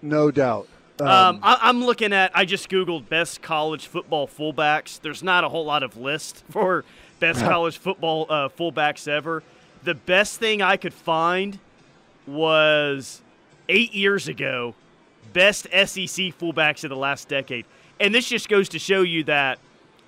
No 0.00 0.30
doubt. 0.30 0.68
Um, 1.08 1.40
I, 1.42 1.58
I'm 1.62 1.84
looking 1.84 2.12
at. 2.12 2.30
I 2.34 2.44
just 2.44 2.68
googled 2.68 3.08
best 3.08 3.42
college 3.42 3.86
football 3.86 4.26
fullbacks. 4.26 5.00
There's 5.00 5.22
not 5.22 5.44
a 5.44 5.48
whole 5.48 5.64
lot 5.64 5.82
of 5.82 5.96
lists 5.96 6.42
for 6.50 6.84
best 7.20 7.40
college 7.40 7.78
football 7.78 8.26
uh, 8.28 8.48
fullbacks 8.48 9.06
ever. 9.08 9.42
The 9.84 9.94
best 9.94 10.38
thing 10.38 10.62
I 10.62 10.76
could 10.76 10.94
find 10.94 11.58
was 12.26 13.20
eight 13.68 13.92
years 13.94 14.28
ago, 14.28 14.74
best 15.32 15.64
SEC 15.64 16.36
fullbacks 16.38 16.84
of 16.84 16.90
the 16.90 16.96
last 16.96 17.28
decade, 17.28 17.64
and 18.00 18.14
this 18.14 18.28
just 18.28 18.48
goes 18.48 18.68
to 18.70 18.78
show 18.78 19.02
you 19.02 19.24
that 19.24 19.58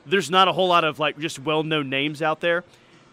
there's 0.06 0.30
not 0.30 0.48
a 0.48 0.52
whole 0.52 0.68
lot 0.68 0.84
of 0.84 0.98
like 0.98 1.18
just 1.18 1.38
well-known 1.38 1.88
names 1.88 2.22
out 2.22 2.40
there. 2.40 2.64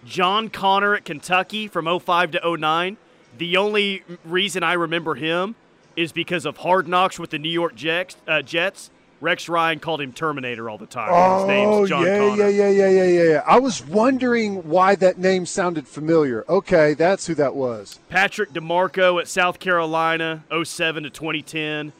John 0.05 0.49
Conner 0.49 0.95
at 0.95 1.05
Kentucky 1.05 1.67
from 1.67 1.99
05 1.99 2.31
to 2.31 2.57
09. 2.57 2.97
The 3.37 3.57
only 3.57 4.03
reason 4.25 4.63
I 4.63 4.73
remember 4.73 5.15
him 5.15 5.55
is 5.95 6.11
because 6.11 6.45
of 6.45 6.57
Hard 6.57 6.87
Knocks 6.87 7.19
with 7.19 7.29
the 7.31 7.39
New 7.39 7.49
York 7.49 7.75
Jets. 7.75 8.15
Uh, 8.27 8.41
Jets. 8.41 8.89
Rex 9.19 9.47
Ryan 9.47 9.77
called 9.79 10.01
him 10.01 10.13
Terminator 10.13 10.67
all 10.67 10.79
the 10.79 10.87
time. 10.87 11.09
His 11.09 11.43
Oh 11.43 11.47
name's 11.47 11.89
John 11.89 12.05
yeah, 12.07 12.17
Conner. 12.17 12.35
yeah, 12.37 12.47
yeah, 12.47 12.69
yeah, 12.69 12.89
yeah, 12.89 13.03
yeah, 13.03 13.23
yeah. 13.33 13.43
I 13.45 13.59
was 13.59 13.85
wondering 13.85 14.67
why 14.67 14.95
that 14.95 15.19
name 15.19 15.45
sounded 15.45 15.87
familiar. 15.87 16.43
Okay, 16.49 16.95
that's 16.95 17.27
who 17.27 17.35
that 17.35 17.53
was. 17.53 17.99
Patrick 18.09 18.51
DiMarco 18.51 19.21
at 19.21 19.27
South 19.27 19.59
Carolina, 19.59 20.43
07 20.63 21.03
to 21.03 21.11
2010. 21.11 21.93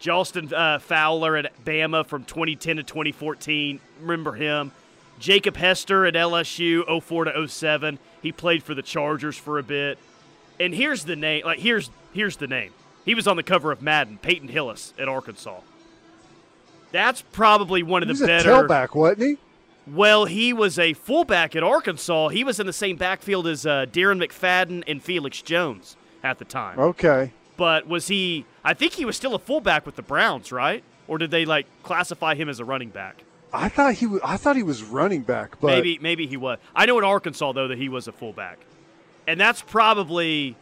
Jalston 0.00 0.52
uh, 0.52 0.78
Fowler 0.78 1.36
at 1.36 1.64
Bama 1.64 2.06
from 2.06 2.22
2010 2.22 2.76
to 2.76 2.82
2014. 2.84 3.80
Remember 4.00 4.34
him. 4.34 4.70
Jacob 5.18 5.56
Hester 5.56 6.06
at 6.06 6.14
LSU, 6.14 6.84
04 7.02 7.24
to 7.24 7.48
07. 7.48 7.98
He 8.22 8.30
played 8.30 8.62
for 8.62 8.74
the 8.76 8.82
Chargers 8.82 9.36
for 9.36 9.58
a 9.58 9.64
bit. 9.64 9.98
And 10.60 10.72
here's 10.72 11.02
the 11.04 11.16
name. 11.16 11.44
Like 11.44 11.58
here's 11.58 11.90
here's 12.12 12.36
the 12.36 12.46
name. 12.46 12.70
He 13.08 13.14
was 13.14 13.26
on 13.26 13.36
the 13.38 13.42
cover 13.42 13.72
of 13.72 13.80
Madden. 13.80 14.18
Peyton 14.18 14.48
Hillis 14.48 14.92
at 14.98 15.08
Arkansas. 15.08 15.60
That's 16.92 17.22
probably 17.22 17.82
one 17.82 18.02
of 18.02 18.08
He 18.08 18.12
the 18.14 18.20
was 18.20 18.22
a 18.22 18.26
better. 18.26 18.50
tailback, 18.50 18.94
wasn't 18.94 19.22
he? 19.22 19.38
Well, 19.86 20.26
he 20.26 20.52
was 20.52 20.78
a 20.78 20.92
fullback 20.92 21.56
at 21.56 21.62
Arkansas. 21.62 22.28
He 22.28 22.44
was 22.44 22.60
in 22.60 22.66
the 22.66 22.72
same 22.74 22.96
backfield 22.96 23.46
as 23.46 23.64
uh, 23.64 23.86
Darren 23.90 24.22
McFadden 24.22 24.84
and 24.86 25.02
Felix 25.02 25.40
Jones 25.40 25.96
at 26.22 26.38
the 26.38 26.44
time. 26.44 26.78
Okay. 26.78 27.32
But 27.56 27.86
was 27.86 28.08
he? 28.08 28.44
I 28.62 28.74
think 28.74 28.92
he 28.92 29.06
was 29.06 29.16
still 29.16 29.34
a 29.34 29.38
fullback 29.38 29.86
with 29.86 29.96
the 29.96 30.02
Browns, 30.02 30.52
right? 30.52 30.84
Or 31.06 31.16
did 31.16 31.30
they 31.30 31.46
like 31.46 31.66
classify 31.82 32.34
him 32.34 32.50
as 32.50 32.60
a 32.60 32.64
running 32.66 32.90
back? 32.90 33.24
I 33.54 33.70
thought 33.70 33.94
he 33.94 34.06
was, 34.06 34.20
I 34.22 34.36
thought 34.36 34.56
he 34.56 34.62
was 34.62 34.82
running 34.82 35.22
back, 35.22 35.58
but 35.60 35.68
maybe 35.68 35.98
maybe 36.02 36.26
he 36.26 36.36
was. 36.36 36.58
I 36.76 36.84
know 36.84 36.98
in 36.98 37.04
Arkansas 37.04 37.52
though 37.52 37.68
that 37.68 37.78
he 37.78 37.88
was 37.88 38.06
a 38.06 38.12
fullback, 38.12 38.58
and 39.26 39.40
that's 39.40 39.62
probably. 39.62 40.54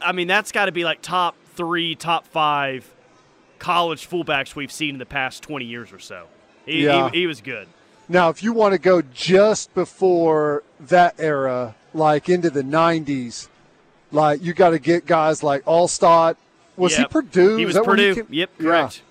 I 0.00 0.12
mean, 0.12 0.26
that's 0.28 0.52
got 0.52 0.66
to 0.66 0.72
be 0.72 0.84
like 0.84 1.02
top 1.02 1.34
three, 1.54 1.94
top 1.94 2.26
five 2.26 2.88
college 3.58 4.08
fullbacks 4.08 4.54
we've 4.56 4.72
seen 4.72 4.90
in 4.90 4.98
the 4.98 5.06
past 5.06 5.42
twenty 5.42 5.64
years 5.66 5.92
or 5.92 5.98
so. 5.98 6.26
He, 6.66 6.84
Yeah. 6.84 7.10
he, 7.10 7.20
he 7.20 7.26
was 7.26 7.40
good. 7.40 7.68
Now, 8.08 8.28
if 8.28 8.42
you 8.42 8.52
want 8.52 8.72
to 8.72 8.78
go 8.78 9.02
just 9.02 9.72
before 9.74 10.62
that 10.80 11.14
era, 11.18 11.74
like 11.94 12.28
into 12.28 12.50
the 12.50 12.62
'90s, 12.62 13.48
like 14.10 14.42
you 14.42 14.52
got 14.52 14.70
to 14.70 14.78
get 14.78 15.06
guys 15.06 15.42
like 15.42 15.64
Alstott. 15.64 16.36
Was 16.76 16.96
he 16.96 17.02
Yep. 17.02 17.10
Purdue? 17.10 17.56
He 17.56 17.66
was 17.66 17.78
Purdue. 17.78 18.14
came- 18.14 18.26
Yep, 18.30 18.50
Yeah. 18.58 18.64
correct. 18.64 19.02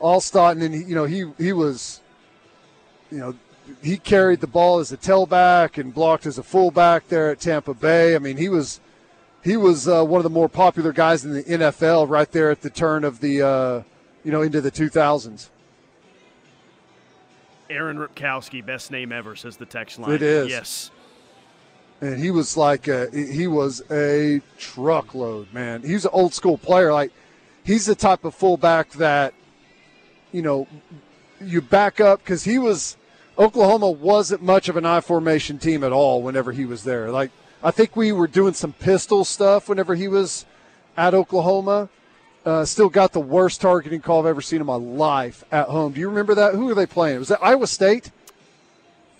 Alstott, 0.00 0.52
and 0.52 0.62
then 0.62 0.72
he, 0.72 0.78
you 0.84 0.94
know 0.94 1.04
he 1.04 1.24
he 1.38 1.52
was, 1.52 2.00
you 3.10 3.18
know, 3.18 3.34
he 3.82 3.96
carried 3.96 4.40
the 4.40 4.46
ball 4.46 4.78
as 4.78 4.92
a 4.92 4.96
tailback 4.96 5.78
and 5.78 5.92
blocked 5.94 6.26
as 6.26 6.38
a 6.38 6.42
fullback 6.42 7.08
there 7.08 7.30
at 7.30 7.40
Tampa 7.40 7.74
Bay. 7.74 8.14
I 8.14 8.18
mean, 8.18 8.36
he 8.36 8.48
was 8.48 8.80
he 9.46 9.56
was 9.56 9.86
uh, 9.86 10.04
one 10.04 10.18
of 10.18 10.24
the 10.24 10.30
more 10.30 10.48
popular 10.48 10.92
guys 10.92 11.24
in 11.24 11.32
the 11.32 11.42
NFL 11.44 12.08
right 12.08 12.30
there 12.32 12.50
at 12.50 12.62
the 12.62 12.70
turn 12.70 13.04
of 13.04 13.20
the 13.20 13.42
uh, 13.42 13.82
you 14.24 14.32
know 14.32 14.42
into 14.42 14.60
the 14.60 14.70
2000s. 14.72 15.50
Aaron 17.70 17.96
Ripkowski, 17.98 18.64
best 18.64 18.90
name 18.90 19.12
ever, 19.12 19.34
says 19.36 19.56
the 19.56 19.66
text 19.66 19.98
line. 19.98 20.12
It 20.12 20.22
is. 20.22 20.48
Yes. 20.48 20.90
and 22.00 22.18
he 22.18 22.30
was 22.30 22.56
like 22.56 22.88
a, 22.88 23.08
he 23.10 23.46
was 23.46 23.82
a 23.90 24.42
truckload 24.58 25.50
man 25.52 25.80
he's 25.82 26.04
an 26.04 26.10
old 26.12 26.34
school 26.34 26.58
player 26.58 26.92
like 26.92 27.10
he's 27.64 27.86
the 27.86 27.94
type 27.94 28.24
of 28.24 28.34
fullback 28.34 28.90
that 28.90 29.32
you 30.30 30.42
know 30.42 30.66
you 31.40 31.62
back 31.62 31.98
up 31.98 32.18
because 32.18 32.44
he 32.44 32.58
was 32.58 32.98
oklahoma 33.38 33.90
wasn't 33.90 34.42
much 34.42 34.68
of 34.68 34.76
an 34.76 34.84
i 34.84 35.00
formation 35.00 35.58
team 35.58 35.82
at 35.82 35.90
all 35.92 36.22
whenever 36.22 36.52
he 36.52 36.66
was 36.66 36.84
there 36.84 37.10
like 37.10 37.30
i 37.66 37.70
think 37.70 37.94
we 37.96 38.12
were 38.12 38.26
doing 38.26 38.54
some 38.54 38.72
pistol 38.72 39.26
stuff 39.26 39.68
whenever 39.68 39.94
he 39.94 40.08
was 40.08 40.46
at 40.96 41.12
oklahoma 41.12 41.90
uh, 42.46 42.64
still 42.64 42.88
got 42.88 43.12
the 43.12 43.20
worst 43.20 43.60
targeting 43.60 44.00
call 44.00 44.20
i've 44.20 44.26
ever 44.26 44.40
seen 44.40 44.60
in 44.60 44.66
my 44.66 44.76
life 44.76 45.44
at 45.52 45.66
home 45.68 45.92
do 45.92 46.00
you 46.00 46.08
remember 46.08 46.34
that 46.34 46.54
who 46.54 46.66
were 46.66 46.74
they 46.74 46.86
playing 46.86 47.18
was 47.18 47.28
that 47.28 47.42
iowa 47.42 47.66
state 47.66 48.10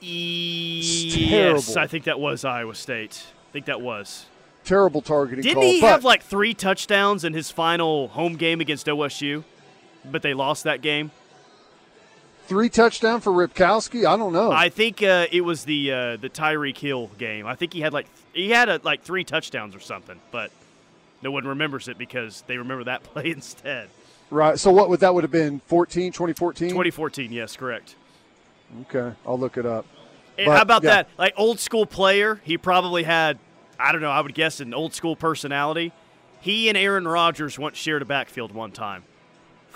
Yes. 0.00 1.76
I 1.76 1.86
think 1.86 2.04
that 2.04 2.20
was 2.20 2.44
Iowa 2.44 2.74
State. 2.74 3.24
I 3.50 3.52
think 3.52 3.66
that 3.66 3.80
was. 3.80 4.26
terrible 4.64 5.00
targeting 5.00 5.42
Didn't 5.42 5.54
call 5.54 5.62
he 5.62 5.80
have 5.80 6.04
like 6.04 6.22
three 6.22 6.54
touchdowns 6.54 7.24
in 7.24 7.32
his 7.32 7.50
final 7.50 8.08
home 8.08 8.36
game 8.36 8.60
against 8.60 8.86
OSU? 8.86 9.44
But 10.04 10.22
they 10.22 10.34
lost 10.34 10.64
that 10.64 10.82
game. 10.82 11.10
Three 12.46 12.68
touchdown 12.68 13.20
for 13.20 13.32
Ripkowski? 13.32 14.06
I 14.06 14.16
don't 14.16 14.32
know. 14.32 14.52
I 14.52 14.68
think 14.68 15.02
uh, 15.02 15.26
it 15.32 15.40
was 15.40 15.64
the 15.64 15.92
uh, 15.92 16.16
the 16.16 16.30
Tyreek 16.30 16.78
Hill 16.78 17.10
game. 17.18 17.46
I 17.46 17.56
think 17.56 17.72
he 17.72 17.80
had 17.80 17.92
like 17.92 18.06
he 18.32 18.50
had 18.50 18.68
a, 18.68 18.80
like 18.84 19.02
three 19.02 19.24
touchdowns 19.24 19.74
or 19.74 19.80
something, 19.80 20.20
but 20.30 20.52
no 21.22 21.30
one 21.32 21.46
remembers 21.46 21.88
it 21.88 21.98
because 21.98 22.44
they 22.46 22.56
remember 22.56 22.84
that 22.84 23.02
play 23.12 23.30
instead. 23.30 23.88
right. 24.30 24.58
So 24.58 24.70
what 24.70 24.88
would 24.88 25.00
that 25.00 25.14
would 25.14 25.24
have 25.24 25.30
been 25.32 25.60
14, 25.60 26.12
2014? 26.12 26.68
2014, 26.68 27.32
yes, 27.32 27.56
correct. 27.56 27.96
Okay, 28.82 29.14
I'll 29.26 29.38
look 29.38 29.56
it 29.56 29.66
up. 29.66 29.86
But, 30.36 30.48
how 30.48 30.62
about 30.62 30.82
yeah. 30.84 30.90
that? 30.90 31.08
Like 31.18 31.34
old 31.36 31.58
school 31.58 31.86
player, 31.86 32.40
he 32.44 32.58
probably 32.58 33.02
had, 33.02 33.38
I 33.78 33.92
don't 33.92 34.02
know, 34.02 34.10
I 34.10 34.20
would 34.20 34.34
guess 34.34 34.60
an 34.60 34.74
old 34.74 34.94
school 34.94 35.16
personality. 35.16 35.92
He 36.40 36.68
and 36.68 36.76
Aaron 36.76 37.08
Rodgers 37.08 37.58
once 37.58 37.76
shared 37.76 38.02
a 38.02 38.04
backfield 38.04 38.52
one 38.52 38.70
time. 38.70 39.04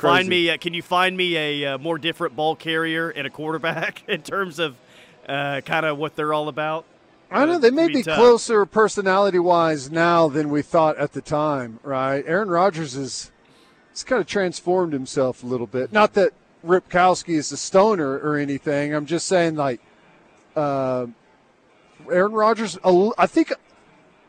Find 0.01 0.29
me, 0.29 0.51
uh, 0.51 0.57
can 0.57 0.75
you 0.75 0.83
find 0.83 1.17
me 1.17 1.37
a 1.37 1.75
uh, 1.75 1.79
more 1.79 1.99
different 1.99 2.37
ball 2.37 2.57
carrier 2.57 3.11
and 3.11 3.27
a 3.27 3.31
quarterback 3.31 4.03
in 4.09 4.23
terms 4.23 4.59
of 4.59 4.77
uh, 5.29 5.61
kind 5.65 5.87
of 5.87 5.99
what 5.99 6.17
they're 6.17 6.33
all 6.33 6.49
about? 6.49 6.85
I 7.31 7.47
know 7.47 7.59
they 7.59 7.71
may 7.71 7.85
It'd 7.85 7.95
be 7.95 8.03
closer 8.03 8.67
personality 8.67 9.39
wise 9.39 9.91
now 9.91 10.29
than 10.29 10.51
we 10.51 10.63
thought 10.63 10.97
at 10.99 11.13
the 11.13 11.21
time, 11.21 11.79
right? 11.85 12.25
Aaron 12.27 12.51
Rodgers 12.51 12.97
is 12.97 13.31
he's 13.93 14.03
kind 14.03 14.21
of 14.21 14.27
transformed 14.27 14.93
himself 14.93 15.45
a 15.45 15.47
little 15.47 15.69
bit. 15.69 15.93
Not 15.93 16.15
that 16.15 16.33
Ripkowski 16.67 17.35
is 17.35 17.53
a 17.53 17.57
stoner 17.57 18.19
or 18.19 18.37
anything. 18.37 18.93
I'm 18.93 19.07
just 19.07 19.27
saying 19.27 19.55
like 19.55 19.81
uh, 20.57 21.07
Aaron 22.11 22.33
Rodgers. 22.33 22.79
I 22.85 23.27
think 23.27 23.53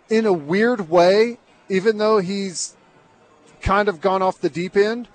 in 0.10 0.28
a 0.28 0.34
weird 0.34 0.88
way, 0.88 1.40
even 1.70 1.98
though 1.98 2.20
he's 2.20 2.76
kind 3.62 3.90
of 3.90 4.02
gone 4.02 4.22
off 4.22 4.40
the 4.40 4.50
deep 4.50 4.76
end. 4.76 5.08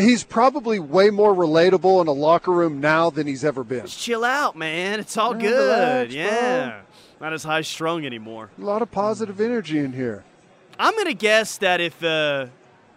He's 0.00 0.24
probably 0.24 0.78
way 0.78 1.10
more 1.10 1.34
relatable 1.34 2.00
in 2.00 2.06
a 2.08 2.12
locker 2.12 2.52
room 2.52 2.80
now 2.80 3.10
than 3.10 3.26
he's 3.26 3.44
ever 3.44 3.62
been. 3.64 3.82
Just 3.82 3.98
chill 4.00 4.24
out, 4.24 4.56
man. 4.56 5.00
It's 5.00 5.16
all 5.16 5.34
good. 5.34 6.10
relax, 6.10 6.14
bro. 6.14 6.22
yeah. 6.22 6.80
Not 7.20 7.32
as 7.32 7.44
high 7.44 7.60
strung 7.60 8.04
anymore. 8.06 8.50
A 8.58 8.64
lot 8.64 8.82
of 8.82 8.90
positive 8.90 9.40
energy 9.40 9.78
in 9.78 9.92
here. 9.92 10.24
I'm 10.78 10.94
going 10.94 11.06
to 11.06 11.14
guess 11.14 11.58
that 11.58 11.80
if, 11.80 12.02
uh, 12.02 12.46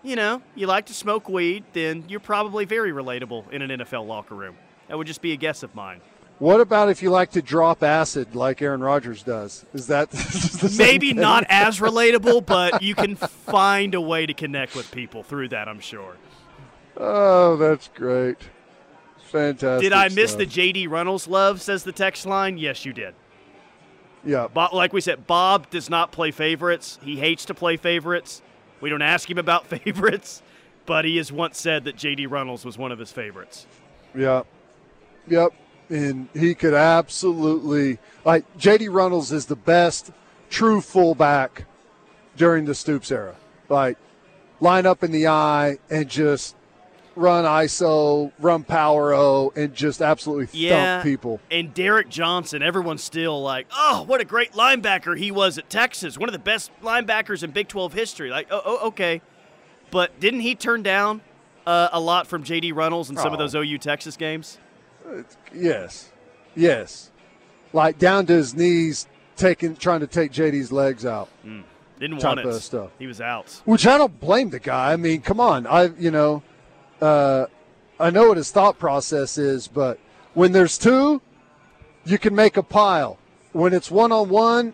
you 0.01 0.15
know, 0.15 0.41
you 0.55 0.67
like 0.67 0.85
to 0.85 0.93
smoke 0.93 1.27
weed, 1.27 1.65
then 1.73 2.05
you're 2.07 2.21
probably 2.21 2.63
very 2.65 2.91
relatable 2.91 3.51
in 3.51 3.61
an 3.61 3.81
NFL 3.81 4.07
locker 4.07 4.35
room. 4.35 4.55
That 4.87 4.97
would 4.97 5.07
just 5.07 5.21
be 5.21 5.33
a 5.33 5.35
guess 5.35 5.63
of 5.63 5.75
mine. 5.75 5.99
What 6.39 6.61
about 6.61 6.89
if 6.89 7.01
you 7.03 7.09
like 7.09 7.31
to 7.31 7.41
drop 7.41 7.83
acid 7.83 8.35
like 8.35 8.61
Aaron 8.61 8.81
Rodgers 8.81 9.23
does? 9.23 9.65
Is 9.73 9.87
that 9.87 10.09
the 10.11 10.17
same 10.69 10.77
Maybe 10.77 11.13
not 11.13 11.45
as 11.49 11.79
relatable, 11.79 12.45
but 12.45 12.81
you 12.81 12.95
can 12.95 13.15
find 13.15 13.93
a 13.93 14.01
way 14.01 14.25
to 14.25 14.33
connect 14.33 14.75
with 14.75 14.89
people 14.91 15.23
through 15.23 15.49
that, 15.49 15.67
I'm 15.67 15.79
sure. 15.79 16.15
Oh, 16.97 17.55
that's 17.57 17.89
great. 17.89 18.37
Fantastic. 19.31 19.89
Did 19.89 19.93
I 19.93 20.09
miss 20.09 20.31
stuff. 20.31 20.39
the 20.39 20.45
JD 20.45 20.89
Runnels 20.89 21.27
love, 21.27 21.61
says 21.61 21.83
the 21.83 21.91
text 21.91 22.25
line? 22.25 22.57
Yes, 22.57 22.85
you 22.85 22.93
did. 22.93 23.15
Yeah. 24.23 24.47
Bob, 24.47 24.73
like 24.73 24.93
we 24.93 25.01
said, 25.01 25.27
Bob 25.27 25.69
does 25.69 25.89
not 25.89 26.11
play 26.11 26.31
favorites. 26.31 26.99
He 27.03 27.17
hates 27.17 27.45
to 27.45 27.53
play 27.53 27.77
favorites. 27.77 28.41
We 28.79 28.89
don't 28.89 29.01
ask 29.01 29.29
him 29.29 29.37
about 29.37 29.65
favorites, 29.67 30.41
but 30.85 31.05
he 31.05 31.17
has 31.17 31.31
once 31.31 31.59
said 31.59 31.85
that 31.85 31.95
JD 31.95 32.29
Runnels 32.29 32.63
was 32.63 32.77
one 32.77 32.91
of 32.91 32.99
his 32.99 33.11
favorites. 33.11 33.65
Yeah. 34.15 34.43
Yep. 35.27 35.53
And 35.89 36.29
he 36.33 36.55
could 36.55 36.73
absolutely 36.73 37.99
like 38.23 38.45
JD 38.57 38.91
Runnels 38.93 39.31
is 39.31 39.47
the 39.47 39.55
best 39.55 40.11
true 40.49 40.79
fullback 40.79 41.65
during 42.37 42.65
the 42.65 42.75
Stoops 42.75 43.11
era. 43.11 43.35
Like 43.67 43.97
line 44.59 44.85
up 44.85 45.03
in 45.03 45.11
the 45.11 45.27
eye 45.27 45.77
and 45.89 46.07
just 46.07 46.55
run 47.15 47.45
ISO, 47.45 48.31
run 48.39 48.63
power 48.63 49.13
O, 49.13 49.53
and 49.55 49.73
just 49.73 50.01
absolutely 50.01 50.47
Yeah. 50.59 50.95
thump 50.97 51.03
people. 51.03 51.39
And 51.51 51.73
Derrick 51.73 52.09
Johnson, 52.09 52.61
everyone's 52.63 53.03
still 53.03 53.41
like, 53.41 53.67
oh, 53.75 54.03
what 54.07 54.19
a 54.21 54.25
great 54.25 54.53
linebacker 54.53 55.17
he 55.17 55.29
was 55.31 55.57
at 55.57 55.69
Texas. 55.69 56.17
One 56.17 56.27
of 56.29 56.33
the 56.33 56.39
best 56.39 56.71
linebackers 56.81 57.43
in 57.43 57.51
Big 57.51 57.67
12 57.67 57.93
history. 57.93 58.29
Like, 58.29 58.47
oh, 58.51 58.61
oh 58.65 58.87
okay. 58.87 59.21
But 59.91 60.19
didn't 60.19 60.39
he 60.39 60.55
turn 60.55 60.81
down 60.81 61.21
uh, 61.67 61.89
a 61.93 61.99
lot 61.99 62.25
from 62.27 62.43
J.D. 62.43 62.71
Runnels 62.71 63.09
in 63.09 63.15
some 63.15 63.27
of 63.27 63.33
Oh. 63.33 63.37
those 63.37 63.53
OU 63.55 63.77
Texas 63.77 64.17
games? 64.17 64.57
Yes, 65.53 66.11
yes, 66.55 67.11
like 67.73 67.99
down 67.99 68.25
to 68.27 68.33
his 68.33 68.55
knees, 68.55 69.07
taking 69.35 69.75
trying 69.75 69.99
to 69.99 70.07
take 70.07 70.31
JD's 70.31 70.71
legs 70.71 71.05
out. 71.05 71.29
Didn't 71.99 72.17
Type 72.19 72.23
want 72.37 72.39
it. 72.39 72.45
of 72.47 72.63
stuff. 72.63 72.89
He 72.99 73.05
was 73.07 73.21
out. 73.21 73.61
Which 73.65 73.85
I 73.85 73.97
don't 73.97 74.19
blame 74.19 74.49
the 74.49 74.59
guy. 74.59 74.93
I 74.93 74.95
mean, 74.95 75.21
come 75.21 75.39
on, 75.39 75.67
I 75.67 75.91
you 75.99 76.09
know, 76.11 76.41
uh, 77.01 77.45
I 77.99 78.09
know 78.09 78.29
what 78.29 78.37
his 78.37 78.51
thought 78.51 78.79
process 78.79 79.37
is, 79.37 79.67
but 79.67 79.99
when 80.33 80.51
there's 80.51 80.77
two, 80.77 81.21
you 82.05 82.17
can 82.17 82.35
make 82.35 82.57
a 82.57 82.63
pile. 82.63 83.17
When 83.51 83.73
it's 83.73 83.91
one 83.91 84.11
on 84.11 84.29
one, 84.29 84.73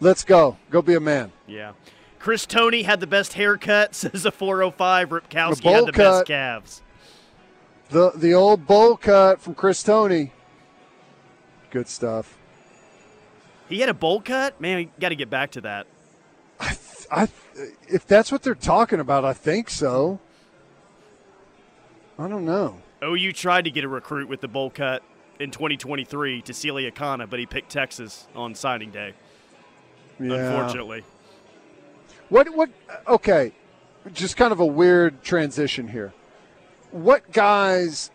let's 0.00 0.24
go, 0.24 0.56
go 0.70 0.82
be 0.82 0.94
a 0.94 1.00
man. 1.00 1.32
Yeah. 1.46 1.72
Chris 2.18 2.44
Tony 2.46 2.82
had 2.82 3.00
the 3.00 3.06
best 3.06 3.34
haircut, 3.34 3.94
says 3.94 4.26
a 4.26 4.32
405. 4.32 5.10
Ripkowski 5.10 5.62
bowl 5.62 5.74
had 5.74 5.86
the 5.86 5.92
best 5.92 6.26
calves. 6.26 6.82
The 7.88 8.10
the 8.16 8.34
old 8.34 8.66
bowl 8.66 8.96
cut 8.96 9.40
from 9.40 9.54
Chris 9.54 9.80
Tony, 9.84 10.32
good 11.70 11.86
stuff. 11.86 12.36
He 13.68 13.78
had 13.78 13.88
a 13.88 13.94
bowl 13.94 14.20
cut? 14.20 14.60
Man, 14.60 14.90
got 14.98 15.10
to 15.10 15.16
get 15.16 15.30
back 15.30 15.52
to 15.52 15.60
that. 15.60 15.86
I 17.10 17.28
if 17.88 18.06
that's 18.06 18.32
what 18.32 18.42
they're 18.42 18.54
talking 18.54 19.00
about, 19.00 19.24
I 19.24 19.32
think 19.32 19.70
so. 19.70 20.18
I 22.18 22.28
don't 22.28 22.44
know. 22.44 22.78
OU 23.02 23.32
tried 23.32 23.64
to 23.64 23.70
get 23.70 23.84
a 23.84 23.88
recruit 23.88 24.28
with 24.28 24.40
the 24.40 24.48
bowl 24.48 24.70
cut 24.70 25.02
in 25.38 25.50
2023 25.50 26.42
to 26.42 26.52
Tausili 26.52 26.90
Akana, 26.90 27.28
but 27.28 27.38
he 27.38 27.46
picked 27.46 27.70
Texas 27.70 28.26
on 28.34 28.54
signing 28.54 28.90
day, 28.90 29.12
Yeah. 30.18 30.34
unfortunately. 30.34 31.04
What 32.28 32.48
what 32.54 32.70
okay, 33.06 33.52
just 34.12 34.36
kind 34.36 34.52
of 34.52 34.60
a 34.60 34.66
weird 34.66 35.22
transition 35.22 35.88
here. 35.88 36.12
What 36.90 37.30
guys 37.32 38.10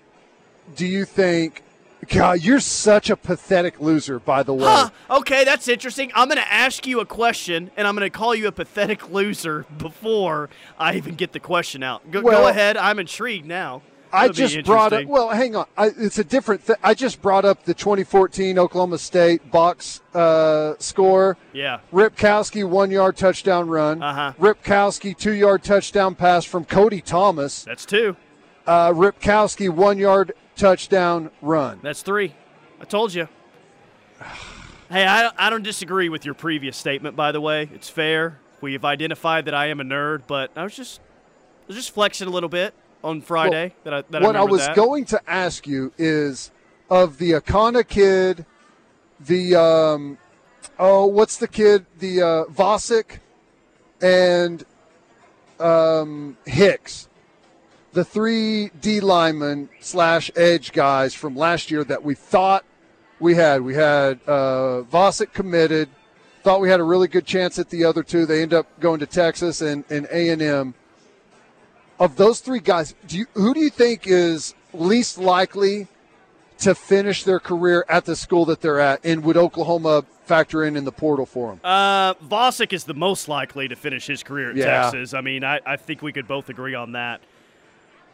do 0.75 0.85
you 0.85 1.05
think 1.05 1.63
God, 2.09 2.41
you're 2.41 2.59
such 2.59 3.11
a 3.11 3.15
pathetic 3.15 3.79
loser, 3.79 4.17
by 4.19 4.41
the 4.41 4.55
way. 4.55 4.63
Huh, 4.65 4.89
okay, 5.11 5.43
that's 5.43 5.67
interesting. 5.67 6.11
I'm 6.15 6.27
going 6.27 6.39
to 6.39 6.51
ask 6.51 6.87
you 6.87 6.99
a 6.99 7.05
question, 7.05 7.69
and 7.77 7.87
I'm 7.87 7.95
going 7.95 8.09
to 8.09 8.17
call 8.17 8.33
you 8.33 8.47
a 8.47 8.51
pathetic 8.51 9.11
loser 9.11 9.67
before 9.77 10.49
I 10.79 10.95
even 10.95 11.13
get 11.13 11.31
the 11.31 11.39
question 11.39 11.83
out. 11.83 12.09
Go, 12.09 12.21
Well, 12.21 12.41
go 12.41 12.47
ahead. 12.47 12.75
I'm 12.75 12.97
intrigued 12.97 13.45
now. 13.45 13.83
I 14.13 14.29
just 14.29 14.63
brought 14.63 14.93
up. 14.93 15.05
Well, 15.05 15.29
hang 15.29 15.55
on. 15.55 15.65
I, 15.77 15.87
it's 15.97 16.17
a 16.17 16.23
different. 16.23 16.65
Th- 16.65 16.79
I 16.83 16.93
just 16.93 17.21
brought 17.21 17.45
up 17.45 17.63
the 17.63 17.73
2014 17.73 18.57
Oklahoma 18.59 18.97
State 18.97 19.51
box 19.51 20.01
uh, 20.13 20.75
score. 20.79 21.37
Yeah. 21.53 21.79
Ripkowski 21.93 22.67
one 22.67 22.91
yard 22.91 23.17
touchdown 23.17 23.67
run. 23.67 24.01
Uh-huh. 24.01 24.33
Ripkowski 24.39 25.17
two 25.17 25.33
yard 25.33 25.63
touchdown 25.63 26.15
pass 26.15 26.45
from 26.45 26.65
Cody 26.65 27.01
Thomas. 27.01 27.63
That's 27.63 27.85
two. 27.85 28.15
Uh, 28.65 28.91
Ripkowski 28.91 29.69
one 29.69 29.97
yard 29.97 30.33
touchdown 30.55 31.31
run. 31.41 31.79
That's 31.81 32.01
three. 32.01 32.35
I 32.79 32.85
told 32.85 33.13
you. 33.13 33.27
Hey, 34.89 35.07
I, 35.07 35.31
I 35.37 35.49
don't 35.49 35.63
disagree 35.63 36.09
with 36.09 36.25
your 36.25 36.33
previous 36.33 36.75
statement, 36.75 37.15
by 37.15 37.31
the 37.31 37.39
way. 37.39 37.69
It's 37.73 37.89
fair. 37.89 38.41
We've 38.59 38.83
identified 38.83 39.45
that 39.45 39.53
I 39.53 39.67
am 39.67 39.79
a 39.79 39.85
nerd, 39.85 40.23
but 40.27 40.51
I 40.53 40.63
was 40.63 40.75
just 40.75 40.99
I 40.99 41.67
was 41.67 41.77
just 41.77 41.91
flexing 41.91 42.27
a 42.27 42.29
little 42.29 42.49
bit 42.49 42.73
on 43.03 43.21
Friday 43.21 43.73
that 43.83 43.93
I 43.93 44.01
that 44.09 44.21
what 44.21 44.35
I 44.35 44.41
I 44.41 44.43
was 44.43 44.65
that. 44.65 44.75
going 44.75 45.05
to 45.05 45.21
ask 45.27 45.67
you 45.67 45.91
is 45.97 46.51
of 46.89 47.17
the 47.17 47.31
Akana 47.31 47.87
kid, 47.87 48.45
the 49.19 49.55
um, 49.55 50.17
oh, 50.77 51.05
what's 51.05 51.37
the 51.37 51.47
kid? 51.47 51.85
The 51.99 52.21
uh, 52.21 52.43
Vasek 52.45 53.19
and 54.01 54.63
um, 55.59 56.37
Hicks, 56.45 57.07
the 57.93 58.03
three 58.03 58.71
D 58.81 58.99
linemen 58.99 59.69
slash 59.79 60.31
edge 60.35 60.71
guys 60.71 61.13
from 61.13 61.35
last 61.35 61.71
year 61.71 61.83
that 61.85 62.03
we 62.03 62.15
thought 62.15 62.65
we 63.19 63.35
had. 63.35 63.61
We 63.61 63.75
had 63.75 64.19
uh, 64.27 64.83
Vasek 64.91 65.33
committed. 65.33 65.89
Thought 66.43 66.59
we 66.59 66.69
had 66.69 66.79
a 66.79 66.83
really 66.83 67.07
good 67.07 67.27
chance 67.27 67.59
at 67.59 67.69
the 67.69 67.85
other 67.85 68.01
two. 68.01 68.25
They 68.25 68.41
end 68.41 68.51
up 68.51 68.67
going 68.79 68.99
to 68.99 69.05
Texas 69.05 69.61
and 69.61 69.83
and 69.91 70.07
A 70.11 70.29
and 70.29 70.41
M 70.41 70.73
of 72.01 72.15
those 72.15 72.39
three 72.39 72.59
guys, 72.59 72.95
do 73.07 73.19
you, 73.19 73.27
who 73.35 73.53
do 73.53 73.59
you 73.59 73.69
think 73.69 74.07
is 74.07 74.55
least 74.73 75.19
likely 75.19 75.87
to 76.57 76.73
finish 76.73 77.23
their 77.23 77.39
career 77.39 77.85
at 77.87 78.05
the 78.05 78.15
school 78.15 78.43
that 78.45 78.59
they're 78.59 78.79
at? 78.79 79.05
And 79.05 79.23
would 79.23 79.37
Oklahoma 79.37 80.03
factor 80.25 80.63
in 80.63 80.75
in 80.75 80.83
the 80.83 80.91
portal 80.91 81.27
for 81.27 81.49
them? 81.51 81.59
Uh, 81.63 82.15
Vasek 82.15 82.73
is 82.73 82.85
the 82.85 82.95
most 82.95 83.27
likely 83.27 83.67
to 83.67 83.75
finish 83.75 84.07
his 84.07 84.23
career 84.23 84.49
at 84.49 84.55
Yeah. 84.55 84.81
Texas. 84.81 85.13
I 85.13 85.21
mean, 85.21 85.43
I, 85.43 85.59
I 85.63 85.75
think 85.77 86.01
we 86.01 86.11
could 86.11 86.27
both 86.27 86.49
agree 86.49 86.73
on 86.73 86.93
that. 86.93 87.21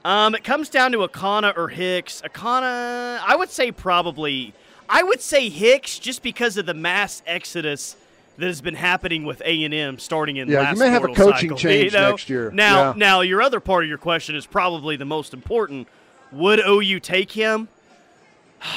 Um, 0.04 0.36
it 0.36 0.44
comes 0.44 0.68
down 0.68 0.92
to 0.92 1.00
Akana 1.00 1.58
or 1.58 1.70
Hicks. 1.70 2.22
Akana, 2.22 3.20
I 3.26 3.36
would 3.38 3.50
say 3.50 3.72
probably. 3.72 4.54
I 4.90 5.02
would 5.02 5.22
say 5.22 5.48
Hicks 5.50 5.98
just 5.98 6.22
because 6.22 6.58
of 6.58 6.66
the 6.66 6.74
mass 6.74 7.22
exodus 7.26 7.96
that 8.38 8.48
has 8.48 8.62
been 8.62 8.76
happening 8.76 9.26
with 9.26 9.42
A 9.46 9.64
and 9.64 9.74
M 9.74 10.00
starting 10.00 10.38
in 10.38 10.48
Yeah, 10.48 10.60
you 10.60 10.64
last 10.66 10.80
may 10.80 10.90
have 10.90 11.04
a 11.04 11.08
coaching 11.08 11.50
cycle. 11.50 11.58
change 11.58 11.94
You 11.94 12.00
know? 12.00 12.10
next 12.12 12.30
year. 12.30 12.52
Now, 12.52 12.90
Yeah. 12.90 12.94
now 12.96 13.22
your 13.22 13.42
other 13.42 13.60
part 13.60 13.84
of 13.84 13.90
your 13.90 13.98
question 13.98 14.36
is 14.36 14.46
probably 14.46 14.96
the 14.96 15.06
most 15.06 15.34
important. 15.34 15.88
Would 16.32 16.60
OU 16.60 17.00
take 17.00 17.32
him? 17.32 17.68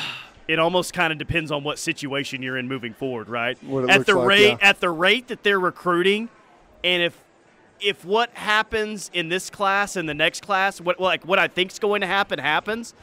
It 0.49 0.59
almost 0.59 0.93
kind 0.95 1.13
of 1.13 1.19
depends 1.21 1.53
on 1.53 1.63
what 1.63 1.79
situation 1.79 2.43
you're 2.43 2.59
in 2.59 2.67
moving 2.67 2.93
forward, 2.93 3.29
right? 3.29 3.57
At 3.89 4.05
the 4.05 4.17
like, 4.17 4.27
rate 4.27 4.49
yeah. 4.61 4.69
at 4.69 4.81
the 4.81 4.91
rate 4.91 5.29
that 5.29 5.45
they're 5.45 5.61
recruiting, 5.61 6.29
and 6.83 7.05
if 7.05 7.17
if 7.81 8.05
what 8.05 8.31
happens 8.31 9.13
in 9.15 9.29
this 9.29 9.49
class 9.49 9.95
and 9.95 10.09
the 10.09 10.15
next 10.15 10.43
class, 10.43 10.81
what 10.81 10.99
like 10.99 11.25
what 11.25 11.39
I 11.39 11.47
think's 11.47 11.79
going 11.79 12.01
to 12.01 12.09
happen 12.09 12.41
happens, 12.41 12.95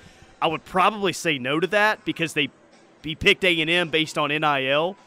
I 0.41 0.48
would 0.48 0.65
probably 0.65 1.13
say 1.13 1.38
no 1.38 1.62
to 1.62 1.67
that 1.67 2.04
because 2.04 2.34
they 2.34 2.50
he 3.02 3.15
picked 3.15 3.46
A 3.46 3.62
and 3.62 3.70
M 3.70 3.88
based 3.88 4.17
on 4.17 4.28
NIL. 4.30 4.98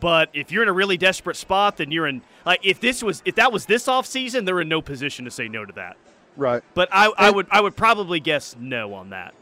But 0.00 0.30
if 0.32 0.50
you're 0.50 0.62
in 0.62 0.68
a 0.68 0.72
really 0.72 0.96
desperate 0.96 1.36
spot, 1.36 1.76
then 1.76 1.90
you're 1.90 2.06
in 2.06 2.22
like 2.44 2.60
if 2.64 2.80
this 2.80 3.02
was 3.02 3.22
if 3.24 3.34
that 3.36 3.52
was 3.52 3.66
this 3.66 3.86
offseason, 3.86 4.46
they're 4.46 4.60
in 4.60 4.68
no 4.68 4.82
position 4.82 5.24
to 5.24 5.30
say 5.30 5.48
no 5.48 5.64
to 5.64 5.72
that. 5.74 5.96
Right. 6.36 6.62
But 6.74 6.88
I, 6.92 7.12
I 7.16 7.26
And- 7.28 7.36
would 7.36 7.46
I 7.50 7.60
would 7.60 7.76
probably 7.76 8.20
guess 8.20 8.56
no 8.58 8.94
on 8.94 9.10
that. 9.10 9.34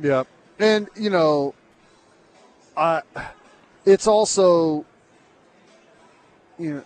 Yeah. 0.00 0.24
And, 0.58 0.88
you 0.96 1.10
know, 1.10 1.54
I, 2.76 3.02
it's 3.84 4.06
also, 4.06 4.84
you 6.58 6.74
know, 6.74 6.84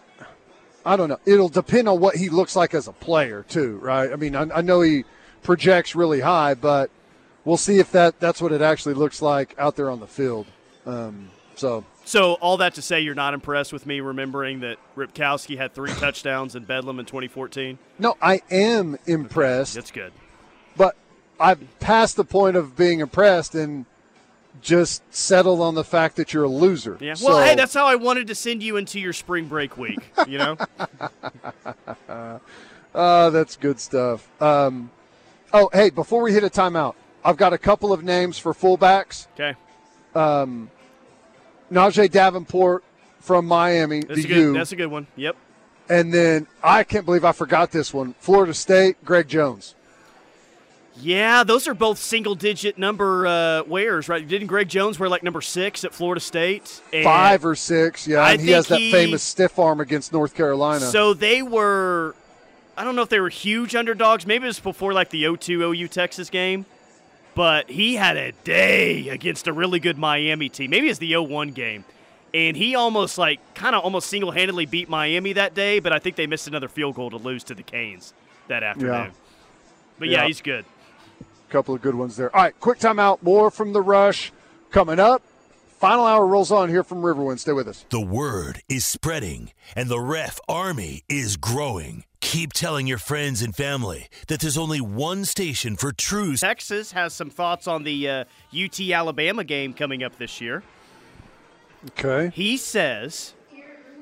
I 0.84 0.96
don't 0.96 1.08
know. 1.08 1.18
It'll 1.26 1.48
depend 1.48 1.88
on 1.88 2.00
what 2.00 2.16
he 2.16 2.28
looks 2.30 2.56
like 2.56 2.74
as 2.74 2.88
a 2.88 2.92
player, 2.92 3.44
too, 3.48 3.76
right? 3.78 4.10
I 4.12 4.16
mean, 4.16 4.34
I, 4.34 4.42
I 4.56 4.60
know 4.62 4.80
he 4.80 5.04
projects 5.42 5.94
really 5.94 6.20
high, 6.20 6.54
but 6.54 6.90
we'll 7.44 7.56
see 7.58 7.78
if 7.78 7.92
that 7.92 8.20
that's 8.20 8.40
what 8.40 8.52
it 8.52 8.62
actually 8.62 8.94
looks 8.94 9.20
like 9.20 9.54
out 9.58 9.76
there 9.76 9.90
on 9.90 10.00
the 10.00 10.06
field. 10.06 10.46
Um, 10.86 11.30
so, 11.56 11.84
So 12.08 12.34
all 12.40 12.56
that 12.56 12.74
to 12.76 12.82
say, 12.82 13.02
you're 13.02 13.14
not 13.14 13.34
impressed 13.34 13.70
with 13.70 13.84
me 13.84 14.00
remembering 14.00 14.60
that 14.60 14.78
Ripkowski 14.96 15.58
had 15.58 15.74
three 15.74 15.92
touchdowns 15.92 16.56
in 16.56 16.64
Bedlam 16.64 16.98
in 16.98 17.04
2014. 17.04 17.78
no, 17.98 18.16
I 18.22 18.40
am 18.50 18.96
impressed. 19.04 19.74
That's 19.74 19.90
good. 19.90 20.14
but 20.74 20.96
I've 21.38 21.60
passed 21.80 22.16
the 22.16 22.24
point 22.24 22.56
of 22.56 22.74
being 22.76 23.00
impressed 23.00 23.54
and 23.54 23.84
just 24.62 25.02
settled 25.14 25.60
on 25.60 25.74
the 25.74 25.84
fact 25.84 26.16
that 26.16 26.32
you're 26.32 26.44
a 26.44 26.48
loser. 26.48 26.96
Yeah. 26.98 27.14
Well, 27.22 27.36
So- 27.36 27.42
hey, 27.44 27.54
that's 27.54 27.74
how 27.74 27.84
I 27.86 27.96
wanted 27.96 28.28
to 28.28 28.34
send 28.34 28.62
you 28.62 28.78
into 28.78 28.98
your 28.98 29.12
spring 29.12 29.44
break 29.44 29.76
week. 29.76 29.98
You 30.26 30.38
know. 30.38 30.56
Oh, 32.94 33.30
that's 33.30 33.56
good 33.56 33.78
stuff. 33.78 34.26
Um, 34.40 34.90
oh, 35.52 35.68
hey, 35.74 35.90
before 35.90 36.22
we 36.22 36.32
hit 36.32 36.42
a 36.42 36.48
timeout, 36.48 36.94
I've 37.22 37.36
got 37.36 37.52
a 37.52 37.58
couple 37.58 37.92
of 37.92 38.02
names 38.02 38.38
for 38.38 38.54
fullbacks. 38.54 39.26
okay. 39.38 39.58
Najeh 41.70 42.10
Davenport 42.10 42.84
from 43.20 43.46
Miami, 43.46 44.00
That's 44.00 44.24
a 44.24 44.28
good. 44.28 44.36
U, 44.36 44.52
That's 44.54 44.72
a 44.72 44.76
good 44.76 44.86
one. 44.88 45.06
Yep. 45.16 45.36
and 45.90 46.12
then 46.12 46.46
I 46.62 46.84
can't 46.84 47.04
believe 47.04 47.24
I 47.24 47.32
forgot 47.32 47.70
this 47.72 47.92
one. 47.92 48.14
Florida 48.20 48.54
State, 48.54 49.04
Greg 49.04 49.28
Jones. 49.28 49.74
Yeah, 51.00 51.44
those 51.44 51.68
are 51.68 51.74
both 51.74 51.98
single-digit 51.98 52.76
number 52.76 53.24
uh, 53.24 53.62
wears, 53.64 54.08
right? 54.08 54.26
Didn't 54.26 54.48
Greg 54.48 54.68
Jones 54.68 54.98
wear 54.98 55.08
like 55.08 55.22
number 55.22 55.40
six 55.40 55.84
at 55.84 55.94
Florida 55.94 56.20
State? 56.20 56.82
And 56.92 57.04
Five 57.04 57.44
or 57.44 57.54
six, 57.54 58.08
yeah. 58.08 58.18
I 58.18 58.32
and 58.32 58.40
he 58.40 58.50
has 58.50 58.66
that 58.66 58.80
he- 58.80 58.90
famous 58.90 59.22
stiff 59.22 59.60
arm 59.60 59.80
against 59.80 60.12
North 60.12 60.34
Carolina. 60.34 60.86
So 60.86 61.14
they 61.14 61.40
were. 61.42 62.16
I 62.76 62.82
don't 62.84 62.96
know 62.96 63.02
if 63.02 63.08
they 63.10 63.20
were 63.20 63.28
huge 63.28 63.74
underdogs. 63.76 64.26
Maybe 64.26 64.44
it 64.44 64.48
was 64.48 64.60
before 64.60 64.92
like 64.92 65.10
the 65.10 65.22
0-2 65.24 65.74
OU 65.76 65.88
Texas 65.88 66.30
game. 66.30 66.64
But 67.38 67.70
he 67.70 67.94
had 67.94 68.16
a 68.16 68.32
day 68.32 69.10
against 69.10 69.46
a 69.46 69.52
really 69.52 69.78
good 69.78 69.96
Miami 69.96 70.48
team. 70.48 70.70
Maybe 70.70 70.88
it's 70.88 70.98
the 70.98 71.12
0-1 71.12 71.54
game. 71.54 71.84
And 72.34 72.56
he 72.56 72.74
almost 72.74 73.16
like 73.16 73.38
kind 73.54 73.76
of 73.76 73.84
almost 73.84 74.08
single-handedly 74.08 74.66
beat 74.66 74.88
Miami 74.88 75.34
that 75.34 75.54
day, 75.54 75.78
but 75.78 75.92
I 75.92 76.00
think 76.00 76.16
they 76.16 76.26
missed 76.26 76.48
another 76.48 76.66
field 76.66 76.96
goal 76.96 77.10
to 77.10 77.16
lose 77.16 77.44
to 77.44 77.54
the 77.54 77.62
Canes 77.62 78.12
that 78.48 78.64
afternoon. 78.64 79.12
But 80.00 80.08
yeah, 80.08 80.22
Yeah. 80.22 80.26
he's 80.26 80.40
good. 80.40 80.64
A 81.20 81.52
couple 81.52 81.76
of 81.76 81.80
good 81.80 81.94
ones 81.94 82.16
there. 82.16 82.34
All 82.34 82.42
right, 82.42 82.58
quick 82.58 82.80
timeout. 82.80 83.22
More 83.22 83.52
from 83.52 83.72
the 83.72 83.82
rush 83.82 84.32
coming 84.72 84.98
up. 84.98 85.22
Final 85.78 86.06
hour 86.06 86.26
rolls 86.26 86.50
on 86.50 86.68
here 86.68 86.82
from 86.82 87.02
Riverwind. 87.02 87.38
Stay 87.38 87.52
with 87.52 87.68
us. 87.68 87.84
The 87.90 88.00
word 88.00 88.62
is 88.68 88.84
spreading, 88.84 89.52
and 89.76 89.88
the 89.88 90.00
ref 90.00 90.40
army 90.48 91.04
is 91.08 91.36
growing. 91.36 92.02
Keep 92.20 92.52
telling 92.52 92.86
your 92.86 92.98
friends 92.98 93.42
and 93.42 93.54
family 93.54 94.08
that 94.26 94.40
there's 94.40 94.58
only 94.58 94.80
one 94.80 95.24
station 95.24 95.76
for 95.76 95.92
true 95.92 96.34
Texas 96.36 96.92
has 96.92 97.14
some 97.14 97.30
thoughts 97.30 97.66
on 97.66 97.84
the 97.84 98.08
uh, 98.08 98.24
UT 98.52 98.80
Alabama 98.80 99.44
game 99.44 99.72
coming 99.72 100.02
up 100.02 100.18
this 100.18 100.40
year. 100.40 100.62
Okay. 101.90 102.30
He 102.34 102.56
says 102.56 103.34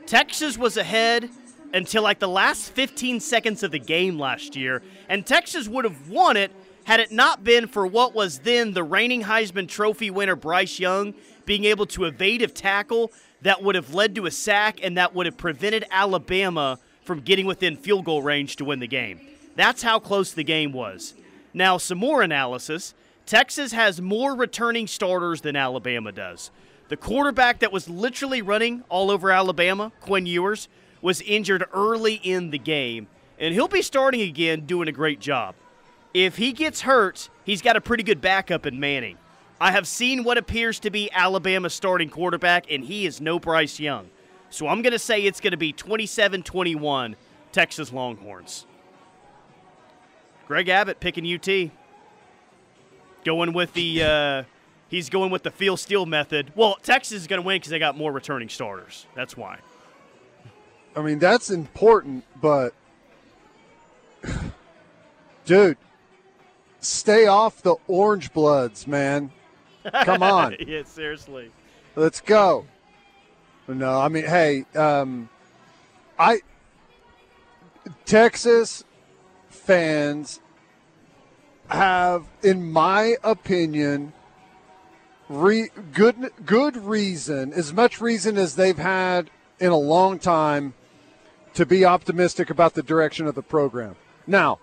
Texas 0.06 0.56
was 0.56 0.76
ahead 0.76 1.28
until 1.74 2.02
like 2.02 2.18
the 2.18 2.28
last 2.28 2.70
15 2.70 3.20
seconds 3.20 3.62
of 3.62 3.70
the 3.70 3.78
game 3.78 4.18
last 4.18 4.56
year, 4.56 4.82
and 5.08 5.26
Texas 5.26 5.68
would 5.68 5.84
have 5.84 6.08
won 6.08 6.36
it 6.36 6.52
had 6.84 7.00
it 7.00 7.12
not 7.12 7.44
been 7.44 7.66
for 7.66 7.86
what 7.86 8.14
was 8.14 8.38
then 8.40 8.72
the 8.72 8.82
reigning 8.82 9.24
Heisman 9.24 9.68
Trophy 9.68 10.10
winner 10.10 10.36
Bryce 10.36 10.78
Young 10.78 11.14
being 11.44 11.64
able 11.64 11.84
to 11.86 12.04
evade 12.04 12.42
a 12.42 12.46
tackle 12.46 13.12
that 13.42 13.62
would 13.62 13.74
have 13.74 13.92
led 13.92 14.14
to 14.14 14.26
a 14.26 14.30
sack 14.30 14.78
and 14.82 14.96
that 14.96 15.14
would 15.14 15.26
have 15.26 15.36
prevented 15.36 15.84
Alabama 15.90 16.78
from 17.06 17.20
getting 17.20 17.46
within 17.46 17.76
field 17.76 18.04
goal 18.04 18.20
range 18.20 18.56
to 18.56 18.64
win 18.64 18.80
the 18.80 18.86
game. 18.86 19.20
That's 19.54 19.82
how 19.82 19.98
close 19.98 20.32
the 20.32 20.44
game 20.44 20.72
was. 20.72 21.14
Now, 21.54 21.78
some 21.78 21.98
more 21.98 22.20
analysis. 22.20 22.92
Texas 23.24 23.72
has 23.72 24.00
more 24.00 24.34
returning 24.34 24.86
starters 24.86 25.40
than 25.40 25.56
Alabama 25.56 26.12
does. 26.12 26.50
The 26.88 26.96
quarterback 26.96 27.60
that 27.60 27.72
was 27.72 27.88
literally 27.88 28.42
running 28.42 28.84
all 28.88 29.10
over 29.10 29.30
Alabama, 29.30 29.92
Quinn 30.00 30.26
Ewers, 30.26 30.68
was 31.00 31.20
injured 31.22 31.64
early 31.72 32.14
in 32.14 32.50
the 32.50 32.58
game, 32.58 33.08
and 33.38 33.54
he'll 33.54 33.68
be 33.68 33.82
starting 33.82 34.20
again 34.20 34.66
doing 34.66 34.88
a 34.88 34.92
great 34.92 35.20
job. 35.20 35.54
If 36.12 36.36
he 36.36 36.52
gets 36.52 36.82
hurt, 36.82 37.28
he's 37.44 37.62
got 37.62 37.76
a 37.76 37.80
pretty 37.80 38.02
good 38.02 38.20
backup 38.20 38.66
in 38.66 38.78
Manning. 38.80 39.18
I 39.60 39.72
have 39.72 39.86
seen 39.86 40.22
what 40.22 40.38
appears 40.38 40.78
to 40.80 40.90
be 40.90 41.10
Alabama's 41.12 41.74
starting 41.74 42.10
quarterback, 42.10 42.70
and 42.70 42.84
he 42.84 43.06
is 43.06 43.20
no 43.20 43.38
Bryce 43.38 43.80
Young. 43.80 44.10
So 44.56 44.68
I'm 44.68 44.80
going 44.80 44.94
to 44.94 44.98
say 44.98 45.20
it's 45.20 45.38
going 45.38 45.50
to 45.50 45.58
be 45.58 45.74
27 45.74 46.42
21 46.42 47.16
Texas 47.52 47.92
Longhorns. 47.92 48.64
Greg 50.46 50.70
Abbott 50.70 50.98
picking 50.98 51.26
UT. 51.30 51.70
Going 53.22 53.52
with 53.52 53.74
the. 53.74 54.02
Uh, 54.02 54.42
he's 54.88 55.10
going 55.10 55.30
with 55.30 55.42
the 55.42 55.50
feel 55.50 55.76
steel 55.76 56.06
method. 56.06 56.52
Well, 56.54 56.78
Texas 56.82 57.20
is 57.20 57.26
going 57.26 57.42
to 57.42 57.46
win 57.46 57.56
because 57.56 57.68
they 57.68 57.78
got 57.78 57.98
more 57.98 58.10
returning 58.10 58.48
starters. 58.48 59.04
That's 59.14 59.36
why. 59.36 59.58
I 60.96 61.02
mean, 61.02 61.18
that's 61.18 61.50
important, 61.50 62.24
but 62.40 62.72
dude, 65.44 65.76
stay 66.80 67.26
off 67.26 67.60
the 67.60 67.74
orange 67.88 68.32
bloods, 68.32 68.86
man. 68.86 69.32
Come 70.04 70.22
on. 70.22 70.56
yeah, 70.66 70.82
seriously. 70.84 71.50
Let's 71.94 72.22
go. 72.22 72.64
No, 73.68 74.00
I 74.00 74.08
mean, 74.08 74.24
hey, 74.24 74.64
um, 74.74 75.28
I 76.18 76.40
Texas 78.04 78.84
fans 79.48 80.40
have, 81.68 82.26
in 82.42 82.70
my 82.70 83.16
opinion, 83.24 84.12
re, 85.28 85.70
good 85.92 86.30
good 86.44 86.76
reason, 86.76 87.52
as 87.52 87.72
much 87.72 88.00
reason 88.00 88.38
as 88.38 88.54
they've 88.54 88.78
had 88.78 89.30
in 89.58 89.72
a 89.72 89.76
long 89.76 90.18
time, 90.18 90.74
to 91.54 91.66
be 91.66 91.84
optimistic 91.84 92.50
about 92.50 92.74
the 92.74 92.82
direction 92.82 93.26
of 93.26 93.34
the 93.34 93.42
program. 93.42 93.96
Now, 94.26 94.58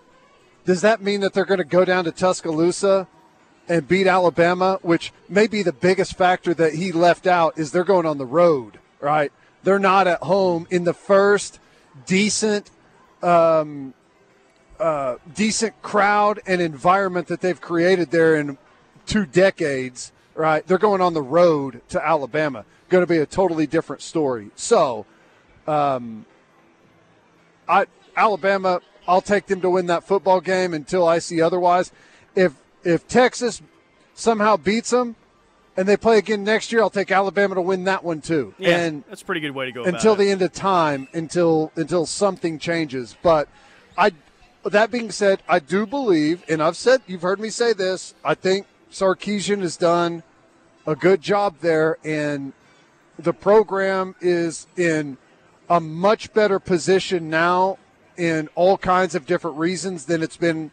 does 0.64 0.80
that 0.80 1.02
mean 1.02 1.20
that 1.20 1.34
they're 1.34 1.44
going 1.44 1.58
to 1.58 1.64
go 1.64 1.84
down 1.84 2.04
to 2.04 2.12
Tuscaloosa 2.12 3.06
and 3.68 3.88
beat 3.88 4.06
Alabama, 4.06 4.78
which 4.82 5.12
may 5.28 5.46
be 5.46 5.62
the 5.62 5.72
biggest 5.72 6.16
factor 6.16 6.54
that 6.54 6.74
he 6.74 6.92
left 6.92 7.26
out 7.26 7.58
is 7.58 7.72
they're 7.72 7.84
going 7.84 8.06
on 8.06 8.18
the 8.18 8.26
road, 8.26 8.78
right? 9.04 9.30
They're 9.62 9.78
not 9.78 10.06
at 10.06 10.22
home 10.22 10.66
in 10.70 10.84
the 10.84 10.94
first 10.94 11.60
decent, 12.06 12.70
um, 13.22 13.94
uh, 14.80 15.16
decent 15.32 15.80
crowd 15.82 16.40
and 16.46 16.60
environment 16.60 17.28
that 17.28 17.40
they've 17.40 17.60
created 17.60 18.10
there 18.10 18.34
in 18.34 18.58
two 19.06 19.26
decades, 19.26 20.10
right? 20.34 20.66
They're 20.66 20.78
going 20.78 21.00
on 21.00 21.14
the 21.14 21.22
road 21.22 21.82
to 21.90 22.04
Alabama. 22.04 22.64
Going 22.88 23.02
to 23.02 23.06
be 23.06 23.18
a 23.18 23.26
totally 23.26 23.66
different 23.66 24.02
story. 24.02 24.50
So, 24.56 25.06
um, 25.66 26.26
I 27.68 27.86
Alabama, 28.16 28.80
I'll 29.08 29.20
take 29.20 29.46
them 29.46 29.60
to 29.62 29.70
win 29.70 29.86
that 29.86 30.04
football 30.04 30.40
game 30.40 30.74
until 30.74 31.06
I 31.06 31.18
see 31.18 31.40
otherwise. 31.40 31.92
If 32.34 32.54
if 32.84 33.08
Texas 33.08 33.62
somehow 34.14 34.56
beats 34.56 34.90
them 34.90 35.16
and 35.76 35.88
they 35.88 35.96
play 35.96 36.18
again 36.18 36.44
next 36.44 36.72
year, 36.72 36.82
I'll 36.82 36.90
take 36.90 37.10
Alabama 37.10 37.56
to 37.56 37.60
win 37.60 37.84
that 37.84 38.04
one 38.04 38.20
too. 38.20 38.54
Yeah, 38.58 38.78
and 38.78 39.04
that's 39.08 39.22
a 39.22 39.24
pretty 39.24 39.40
good 39.40 39.52
way 39.52 39.66
to 39.66 39.72
go. 39.72 39.84
until 39.84 40.14
the 40.14 40.28
it. 40.28 40.32
end 40.32 40.42
of 40.42 40.52
time, 40.52 41.08
until 41.12 41.72
until 41.76 42.06
something 42.06 42.58
changes. 42.58 43.16
But 43.22 43.48
I, 43.98 44.12
that 44.64 44.90
being 44.90 45.10
said, 45.10 45.42
I 45.48 45.58
do 45.58 45.86
believe, 45.86 46.44
and 46.48 46.62
I've 46.62 46.76
said 46.76 47.02
you've 47.06 47.22
heard 47.22 47.40
me 47.40 47.50
say 47.50 47.72
this. 47.72 48.14
I 48.24 48.34
think 48.34 48.66
Sarkisian 48.90 49.60
has 49.60 49.76
done 49.76 50.22
a 50.86 50.94
good 50.94 51.20
job 51.20 51.56
there, 51.60 51.98
and 52.04 52.52
the 53.18 53.32
program 53.32 54.14
is 54.20 54.66
in 54.76 55.16
a 55.68 55.80
much 55.80 56.32
better 56.32 56.58
position 56.58 57.30
now 57.30 57.78
in 58.16 58.48
all 58.54 58.78
kinds 58.78 59.14
of 59.14 59.26
different 59.26 59.56
reasons 59.56 60.06
than 60.06 60.22
it's 60.22 60.36
been 60.36 60.70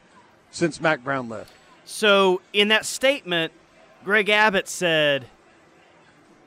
since 0.51 0.79
Mack 0.79 1.03
Brown 1.03 1.29
left. 1.29 1.51
So, 1.85 2.41
in 2.53 2.67
that 2.67 2.85
statement, 2.85 3.51
Greg 4.03 4.29
Abbott 4.29 4.67
said 4.67 5.27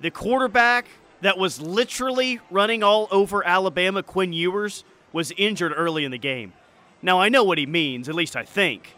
the 0.00 0.10
quarterback 0.10 0.86
that 1.20 1.38
was 1.38 1.60
literally 1.60 2.40
running 2.50 2.82
all 2.82 3.08
over 3.10 3.46
Alabama, 3.46 4.02
Quinn 4.02 4.32
Ewers, 4.32 4.84
was 5.12 5.32
injured 5.36 5.72
early 5.74 6.04
in 6.04 6.10
the 6.10 6.18
game. 6.18 6.52
Now, 7.00 7.20
I 7.20 7.28
know 7.28 7.44
what 7.44 7.58
he 7.58 7.66
means, 7.66 8.08
at 8.08 8.14
least 8.14 8.34
I 8.36 8.44
think. 8.44 8.96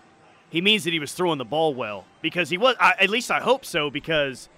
He 0.48 0.60
means 0.60 0.84
that 0.84 0.92
he 0.92 0.98
was 0.98 1.12
throwing 1.12 1.38
the 1.38 1.44
ball 1.44 1.74
well 1.74 2.04
because 2.22 2.50
he 2.50 2.56
was, 2.56 2.76
I, 2.80 2.94
at 3.00 3.10
least 3.10 3.30
I 3.30 3.40
hope 3.40 3.64
so, 3.64 3.90
because 3.90 4.48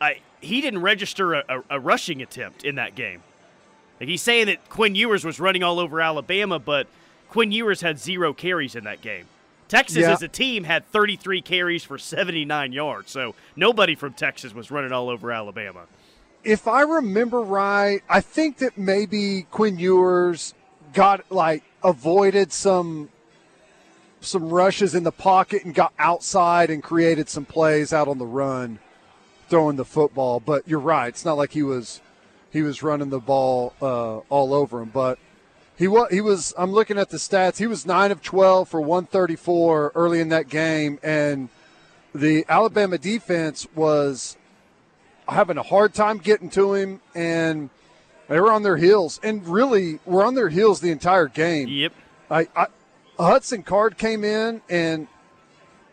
I, 0.00 0.20
he 0.40 0.60
didn't 0.60 0.80
register 0.80 1.34
a, 1.34 1.44
a, 1.48 1.62
a 1.70 1.80
rushing 1.80 2.22
attempt 2.22 2.64
in 2.64 2.76
that 2.76 2.94
game. 2.94 3.22
Like 4.00 4.08
he's 4.08 4.22
saying 4.22 4.46
that 4.46 4.68
Quinn 4.68 4.94
Ewers 4.94 5.24
was 5.24 5.38
running 5.38 5.62
all 5.62 5.78
over 5.78 6.00
Alabama, 6.00 6.58
but 6.58 6.86
Quinn 7.28 7.52
Ewers 7.52 7.80
had 7.80 7.98
zero 7.98 8.32
carries 8.32 8.74
in 8.74 8.84
that 8.84 9.00
game. 9.02 9.26
Texas 9.72 10.02
Yeah. 10.02 10.12
as 10.12 10.22
a 10.22 10.28
team 10.28 10.64
had 10.64 10.86
33 10.92 11.40
carries 11.40 11.82
for 11.82 11.96
79 11.96 12.72
yards, 12.72 13.10
so 13.10 13.34
nobody 13.56 13.94
from 13.94 14.12
Texas 14.12 14.52
was 14.52 14.70
running 14.70 14.92
all 14.92 15.08
over 15.08 15.32
Alabama. 15.32 15.86
if 16.44 16.68
I 16.68 16.82
remember 16.82 17.40
right, 17.40 18.02
I 18.08 18.20
think 18.20 18.58
that 18.58 18.76
maybe 18.76 19.46
Quinn 19.50 19.78
Ewers 19.78 20.52
got 20.92 21.24
like 21.30 21.62
avoided 21.82 22.52
some 22.52 23.08
some 24.20 24.50
rushes 24.50 24.94
in 24.94 25.04
the 25.04 25.12
pocket 25.12 25.64
and 25.64 25.74
got 25.74 25.92
outside 25.98 26.68
and 26.68 26.82
created 26.82 27.28
some 27.28 27.44
plays 27.44 27.92
out 27.92 28.08
on 28.08 28.18
the 28.18 28.26
run 28.26 28.78
throwing 29.48 29.76
the 29.76 29.84
football. 29.84 30.38
But 30.40 30.68
you're 30.68 30.80
right, 30.80 31.08
it's 31.08 31.24
not 31.24 31.38
like 31.38 31.52
he 31.52 31.62
was 31.62 32.00
he 32.50 32.60
was 32.60 32.82
running 32.82 33.08
the 33.08 33.20
ball 33.20 33.72
uh, 33.80 34.18
all 34.28 34.52
over 34.52 34.82
him, 34.82 34.90
but 34.92 35.18
he 35.76 35.88
was 35.88 36.10
he 36.10 36.20
was 36.20 36.54
I'm 36.56 36.72
looking 36.72 36.98
at 36.98 37.10
the 37.10 37.16
stats. 37.16 37.58
He 37.58 37.66
was 37.66 37.86
9 37.86 38.10
of 38.10 38.22
12 38.22 38.68
for 38.68 38.80
134 38.80 39.92
early 39.94 40.20
in 40.20 40.28
that 40.28 40.48
game 40.48 40.98
and 41.02 41.48
the 42.14 42.44
Alabama 42.48 42.98
defense 42.98 43.66
was 43.74 44.36
having 45.28 45.56
a 45.56 45.62
hard 45.62 45.94
time 45.94 46.18
getting 46.18 46.50
to 46.50 46.74
him, 46.74 47.00
and 47.14 47.70
they 48.28 48.40
were 48.40 48.52
on 48.52 48.62
their 48.62 48.76
heels, 48.76 49.20
and 49.22 49.46
really 49.46 49.98
were 50.04 50.24
on 50.24 50.34
their 50.34 50.48
heels 50.48 50.80
the 50.80 50.90
entire 50.90 51.28
game. 51.28 51.68
Yep. 51.68 51.92
I, 52.30 52.48
I 52.54 52.66
Hudson 53.18 53.62
Card 53.62 53.98
came 53.98 54.24
in, 54.24 54.62
and 54.68 55.06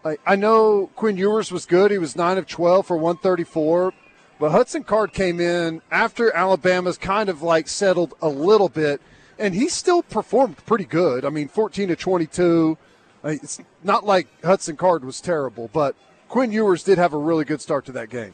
I, 0.03 0.17
I 0.25 0.35
know 0.35 0.89
Quinn 0.95 1.17
Ewers 1.17 1.51
was 1.51 1.65
good. 1.65 1.91
He 1.91 1.97
was 1.97 2.15
nine 2.15 2.37
of 2.37 2.47
twelve 2.47 2.87
for 2.87 2.97
one 2.97 3.17
thirty 3.17 3.43
four, 3.43 3.93
but 4.39 4.51
Hudson 4.51 4.83
Card 4.83 5.13
came 5.13 5.39
in 5.39 5.81
after 5.91 6.33
Alabama's 6.35 6.97
kind 6.97 7.29
of 7.29 7.41
like 7.41 7.67
settled 7.67 8.13
a 8.21 8.29
little 8.29 8.69
bit, 8.69 9.01
and 9.39 9.55
he 9.55 9.69
still 9.69 10.03
performed 10.03 10.57
pretty 10.65 10.85
good. 10.85 11.25
I 11.25 11.29
mean, 11.29 11.47
fourteen 11.47 11.87
to 11.87 11.95
twenty 11.95 12.27
two. 12.27 12.77
It's 13.23 13.59
not 13.83 14.05
like 14.05 14.27
Hudson 14.43 14.77
Card 14.77 15.03
was 15.03 15.19
terrible, 15.19 15.69
but 15.73 15.95
Quinn 16.29 16.51
Ewers 16.51 16.83
did 16.83 16.97
have 16.97 17.13
a 17.13 17.17
really 17.17 17.43
good 17.43 17.61
start 17.61 17.85
to 17.85 17.91
that 17.93 18.09
game. 18.09 18.33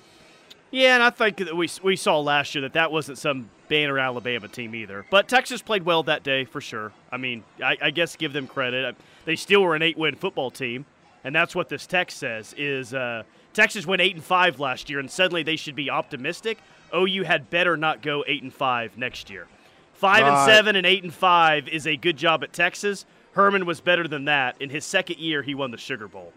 Yeah, 0.69 0.95
and 0.95 1.03
I 1.03 1.09
think 1.09 1.37
that 1.37 1.55
we, 1.55 1.69
we 1.83 1.95
saw 1.95 2.19
last 2.19 2.53
year 2.53 2.63
that 2.63 2.73
that 2.73 2.91
wasn't 2.91 3.17
some 3.17 3.49
banner 3.69 3.97
Alabama 3.97 4.47
team 4.47 4.75
either. 4.75 5.05
But 5.09 5.27
Texas 5.27 5.61
played 5.61 5.83
well 5.83 6.03
that 6.03 6.21
day 6.23 6.43
for 6.45 6.59
sure. 6.59 6.91
I 7.11 7.17
mean, 7.17 7.43
I, 7.63 7.77
I 7.81 7.91
guess 7.91 8.15
give 8.15 8.33
them 8.33 8.45
credit. 8.45 8.95
They 9.23 9.37
still 9.37 9.61
were 9.61 9.75
an 9.75 9.81
eight-win 9.81 10.15
football 10.15 10.51
team, 10.51 10.85
and 11.23 11.33
that's 11.33 11.55
what 11.55 11.69
this 11.69 11.87
text 11.87 12.17
says. 12.17 12.53
Is 12.57 12.93
uh, 12.93 13.23
Texas 13.53 13.87
went 13.87 14.01
eight 14.01 14.15
and 14.15 14.23
five 14.23 14.59
last 14.59 14.89
year, 14.89 14.99
and 14.99 15.09
suddenly 15.09 15.43
they 15.43 15.55
should 15.55 15.75
be 15.75 15.89
optimistic. 15.89 16.59
OU 16.93 17.23
had 17.23 17.49
better 17.49 17.77
not 17.77 18.01
go 18.01 18.23
eight 18.27 18.43
and 18.43 18.53
five 18.53 18.97
next 18.97 19.29
year. 19.29 19.47
Five 19.95 20.25
and 20.25 20.45
seven 20.45 20.75
and 20.75 20.85
eight 20.85 21.03
and 21.03 21.13
five 21.13 21.67
is 21.67 21.87
a 21.87 21.95
good 21.95 22.17
job 22.17 22.43
at 22.43 22.53
Texas. 22.53 23.05
Herman 23.31 23.65
was 23.65 23.81
better 23.81 24.07
than 24.07 24.25
that. 24.25 24.55
In 24.61 24.69
his 24.69 24.85
second 24.85 25.19
year, 25.19 25.41
he 25.41 25.55
won 25.55 25.71
the 25.71 25.77
Sugar 25.77 26.07
Bowl. 26.07 26.31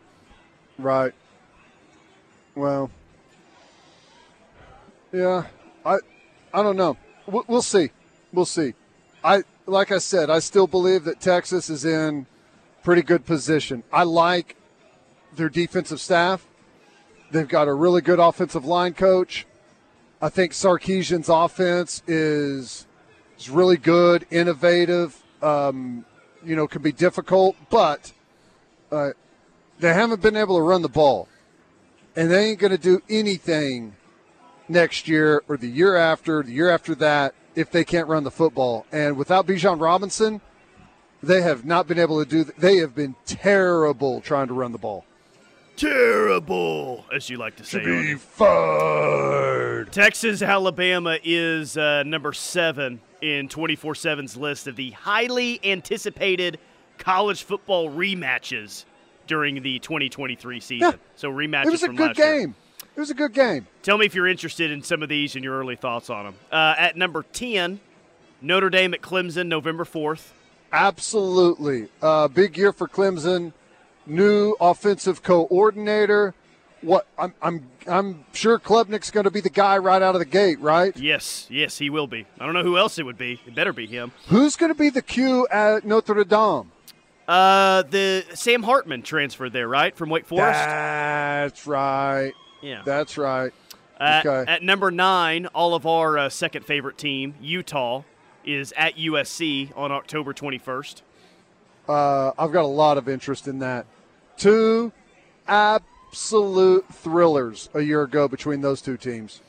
Right. 0.79 1.13
Well. 2.55 2.91
Yeah, 5.13 5.47
I, 5.85 5.97
I 6.53 6.63
don't 6.63 6.77
know. 6.77 6.97
We'll, 7.27 7.45
we'll 7.47 7.63
see. 7.63 7.91
We'll 8.33 8.45
see. 8.45 8.75
I 9.25 9.43
like 9.67 9.93
I 9.93 9.99
said, 9.99 10.31
I 10.31 10.39
still 10.39 10.67
believe 10.67 11.05
that 11.05 11.21
Texas 11.21 11.71
is 11.71 11.85
in 11.85 12.27
pretty 12.83 13.03
good 13.03 13.27
position. 13.27 13.83
I 13.93 14.05
like 14.05 14.57
their 15.35 15.49
defensive 15.49 16.01
staff. 16.01 16.47
They've 17.31 17.49
got 17.49 17.69
a 17.69 17.75
really 17.75 18.01
good 18.01 18.19
offensive 18.19 18.65
line 18.65 18.95
coach. 18.95 19.47
I 20.21 20.31
think 20.31 20.53
Sarkisian's 20.53 21.29
offense 21.29 22.03
is 22.07 22.87
is 23.39 23.51
really 23.51 23.77
good, 23.77 24.27
innovative. 24.31 25.23
Um, 25.43 26.05
you 26.45 26.57
know, 26.57 26.67
can 26.67 26.83
be 26.83 26.93
difficult, 26.93 27.57
but 27.71 28.13
uh, 28.91 29.11
they 29.79 29.93
haven't 29.93 30.23
been 30.23 30.37
able 30.37 30.57
to 30.57 30.63
run 30.63 30.83
the 30.83 30.89
ball, 30.89 31.29
and 32.17 32.31
they 32.31 32.47
ain't 32.51 32.59
going 32.59 32.73
to 32.73 32.79
do 32.79 33.03
anything 33.09 33.95
next 34.69 35.09
year 35.09 35.43
or 35.49 35.57
the 35.57 35.69
year 35.69 35.97
after, 35.97 36.43
the 36.43 36.53
year 36.53 36.71
after 36.71 36.95
that, 36.97 37.35
if 37.55 37.71
they 37.71 37.85
can't 37.85 38.09
run 38.09 38.25
the 38.25 38.31
football. 38.31 38.87
And 38.93 39.17
without 39.17 39.47
Bijan 39.47 39.81
Robinson, 39.81 40.41
they 41.23 41.43
have 41.43 41.65
not 41.65 41.87
been 41.87 41.99
able 41.99 42.25
to 42.25 42.29
do. 42.29 42.45
They 42.57 42.77
have 42.77 42.95
been 42.95 43.17
terrible 43.27 44.21
trying 44.21 44.49
to 44.49 44.55
run 44.55 44.73
the 44.73 44.79
ball. 44.79 45.05
Terrible, 45.77 47.05
as 47.13 47.31
you 47.31 47.37
like 47.37 47.57
to 47.57 47.65
say. 47.65 47.79
Arnie. 47.79 48.19
fired. 48.19 49.93
Texas, 49.93 50.43
Alabama 50.43 51.19
is 51.23 51.77
uh, 51.77 52.03
number 52.03 52.33
seven 52.33 53.01
in 53.21 53.49
24 53.49 53.95
7's 53.95 54.37
list 54.37 54.67
of 54.67 54.77
the 54.77 54.91
highly 54.93 55.61
anticipated 55.65 56.59
college 56.99 57.43
football 57.43 57.91
rematches 57.91 58.85
during 59.27 59.63
the 59.63 59.79
2023 59.81 60.61
season. 60.61 60.89
Yeah. 60.91 60.93
So 61.17 61.31
rematches 61.31 61.67
It 61.67 61.71
was 61.73 61.83
a 61.83 61.87
from 61.87 61.97
good 61.97 62.07
last 62.09 62.19
year. 62.19 62.41
game. 62.41 62.55
It 62.97 63.01
was 63.01 63.11
a 63.11 63.15
good 63.15 63.33
game. 63.33 63.67
Tell 63.83 63.97
me 63.99 64.07
if 64.07 64.15
you're 64.15 64.27
interested 64.27 64.71
in 64.73 64.83
some 64.83 65.03
of 65.03 65.09
these 65.09 65.37
and 65.37 65.45
your 65.45 65.57
early 65.59 65.77
thoughts 65.77 66.11
on 66.11 66.25
them. 66.25 66.35
Uh, 66.51 66.75
at 66.77 66.97
number 66.97 67.25
10, 67.33 67.79
Notre 68.41 68.71
Dame 68.71 68.95
at 68.95 69.03
Clemson, 69.03 69.47
November 69.47 69.85
4th. 69.85 70.31
Absolutely. 70.73 71.89
Uh, 72.03 72.29
big 72.29 72.57
year 72.57 72.73
for 72.73 72.89
Clemson. 72.89 73.53
New 74.07 74.57
offensive 74.61 75.23
coordinator. 75.23 76.35
What 76.81 77.07
I'm 77.19 77.35
I'm 77.43 77.69
I'm 77.87 78.25
sure 78.33 78.59
Klubnik's 78.59 79.11
going 79.11 79.25
to 79.25 79.31
be 79.31 79.41
the 79.41 79.51
guy 79.51 79.79
right 79.79 80.01
out 80.01 80.15
of 80.15 80.21
the 80.21 80.25
gate, 80.25 80.61
right? 80.61 80.97
Yes, 80.97 81.47
yes, 81.51 81.79
he 81.79 81.91
will 81.91 82.07
be. 82.07 82.27
I 82.39 82.45
don't 82.45 82.55
know 82.55 82.63
who 82.63 82.79
else 82.79 82.99
it 82.99 83.05
would 83.05 83.19
be. 83.19 83.41
It 83.47 83.55
better 83.55 83.73
be 83.73 83.87
him. 83.87 84.13
Who's 84.29 84.55
going 84.57 84.71
to 84.71 84.79
be 84.79 84.89
the 84.89 85.03
Q 85.03 85.49
at 85.51 85.85
Notre 85.85 86.25
Dame? 86.25 86.71
Uh, 87.27 87.83
the 87.83 88.25
Sam 88.35 88.63
Hartman 88.63 89.03
transferred 89.03 89.53
there, 89.53 89.69
right, 89.69 89.95
from 89.95 90.09
Wake 90.09 90.27
Forest. 90.27 90.61
That's 90.61 91.67
right. 91.67 92.33
yeah. 92.63 92.83
That's 92.85 93.19
right. 93.19 93.53
At, 94.01 94.25
okay. 94.25 94.51
at 94.51 94.63
number 94.63 94.91
nine, 94.91 95.47
all 95.47 95.75
of 95.75 95.85
our 95.85 96.17
uh, 96.17 96.29
second 96.29 96.65
favorite 96.65 96.97
team, 96.97 97.35
Utah, 97.43 98.05
is 98.45 98.73
at 98.77 98.97
USC 98.97 99.77
on 99.77 99.93
October 99.93 100.33
21st. 100.33 101.03
Uh, 101.89 102.33
I've 102.39 102.53
got 102.53 102.63
a 102.63 102.67
lot 102.67 102.97
of 102.97 103.09
interest 103.09 103.49
in 103.49 103.59
that. 103.59 103.87
Two 104.37 104.93
absolute 106.09 106.87
thrillers 106.93 107.69
a 107.75 107.81
year 107.81 108.03
ago 108.03 108.29
between 108.29 108.61
those 108.63 108.81
two 108.81 108.97
teams. 108.97 109.43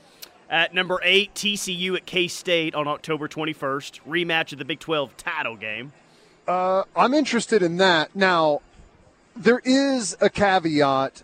At 0.49 0.73
number 0.73 0.99
eight, 1.03 1.33
TCU 1.35 1.95
at 1.95 2.05
K 2.05 2.27
State 2.27 2.75
on 2.75 2.87
October 2.87 3.27
21st, 3.27 4.01
rematch 4.07 4.51
of 4.51 4.57
the 4.59 4.65
Big 4.65 4.79
12 4.79 5.15
title 5.15 5.55
game. 5.55 5.93
Uh, 6.47 6.83
I'm 6.95 7.13
interested 7.13 7.61
in 7.61 7.77
that. 7.77 8.15
Now, 8.15 8.61
there 9.35 9.61
is 9.63 10.17
a 10.19 10.29
caveat. 10.29 11.23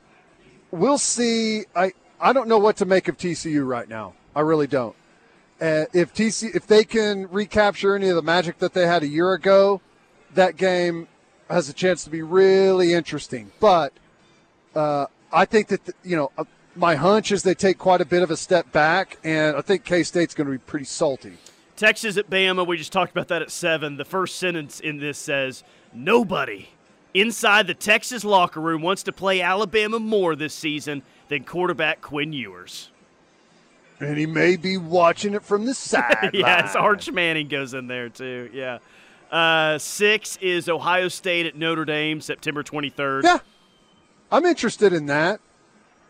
We'll 0.72 1.00
see. 1.00 1.66
I 1.76 1.94
I 2.20 2.32
don't 2.34 2.48
know 2.48 2.60
what 2.60 2.78
to 2.78 2.86
make 2.86 3.08
of 3.08 3.18
TCU 3.18 3.68
right 3.68 3.90
now. 3.90 4.14
I 4.36 4.42
really 4.42 4.68
don't. 4.68 4.96
Uh, 5.60 5.86
if 5.94 6.14
TC 6.14 6.56
if 6.56 6.68
they 6.68 6.84
can 6.84 7.28
recapture 7.32 7.96
any 7.96 8.10
of 8.10 8.16
the 8.16 8.22
magic 8.22 8.60
that 8.60 8.74
they 8.74 8.86
had 8.86 9.02
a 9.02 9.08
year 9.08 9.34
ago, 9.34 9.82
that 10.36 10.56
game 10.56 11.08
has 11.50 11.68
a 11.68 11.74
chance 11.74 12.04
to 12.04 12.10
be 12.12 12.22
really 12.22 12.94
interesting. 12.94 13.52
But 13.60 13.94
uh, 14.76 15.08
I 15.32 15.46
think 15.46 15.68
that 15.70 15.82
you 16.04 16.16
know 16.16 16.32
uh, 16.38 16.46
my 16.76 16.96
hunch 16.96 17.32
is 17.32 17.44
they 17.44 17.56
take 17.56 17.78
quite 17.78 18.02
a 18.02 18.06
bit 18.06 18.24
of 18.24 18.32
a 18.32 18.38
step 18.38 18.72
back, 18.72 19.18
and 19.24 19.56
I 19.56 19.62
think 19.62 19.84
K 19.84 20.04
State's 20.04 20.34
going 20.34 20.48
to 20.48 20.52
be 20.52 20.58
pretty 20.58 20.86
salty. 20.86 21.34
Texas 21.76 22.16
at 22.18 22.30
Bama, 22.30 22.66
we 22.66 22.78
just 22.78 22.94
talked 22.94 23.12
about 23.12 23.28
that 23.28 23.42
at 23.42 23.52
seven. 23.52 23.98
The 23.98 24.06
first 24.06 24.38
sentence 24.38 24.80
in 24.80 24.98
this 25.00 25.18
says, 25.18 25.64
Nobody 25.94 26.70
inside 27.14 27.68
the 27.68 27.74
Texas 27.74 28.24
locker 28.24 28.62
room 28.62 28.82
wants 28.82 29.04
to 29.04 29.12
play 29.12 29.42
Alabama 29.42 30.00
more 30.00 30.36
this 30.36 30.54
season 30.54 31.02
than 31.30 31.44
quarterback 31.44 32.02
Quinn 32.02 32.34
Ewers. 32.34 32.92
And 34.00 34.18
he 34.18 34.26
may 34.26 34.58
be 34.58 34.78
watching 34.78 35.34
it 35.34 35.44
from 35.44 35.66
the 35.66 35.74
side. 35.74 36.32
yes, 36.34 36.76
Arch 36.76 37.12
Manning 37.12 37.48
goes 37.48 37.74
in 37.74 37.88
there 37.88 38.10
too. 38.10 38.50
Yeah. 38.54 38.80
Uh, 39.32 39.78
six 39.78 40.38
is 40.38 40.70
Ohio 40.70 41.08
State 41.08 41.46
at 41.46 41.56
Notre 41.56 41.84
Dame, 41.86 42.22
September 42.22 42.64
23rd. 42.64 43.24
Yeah, 43.24 43.40
I'm 44.32 44.46
interested 44.46 44.94
in 44.94 45.06
that. 45.08 45.40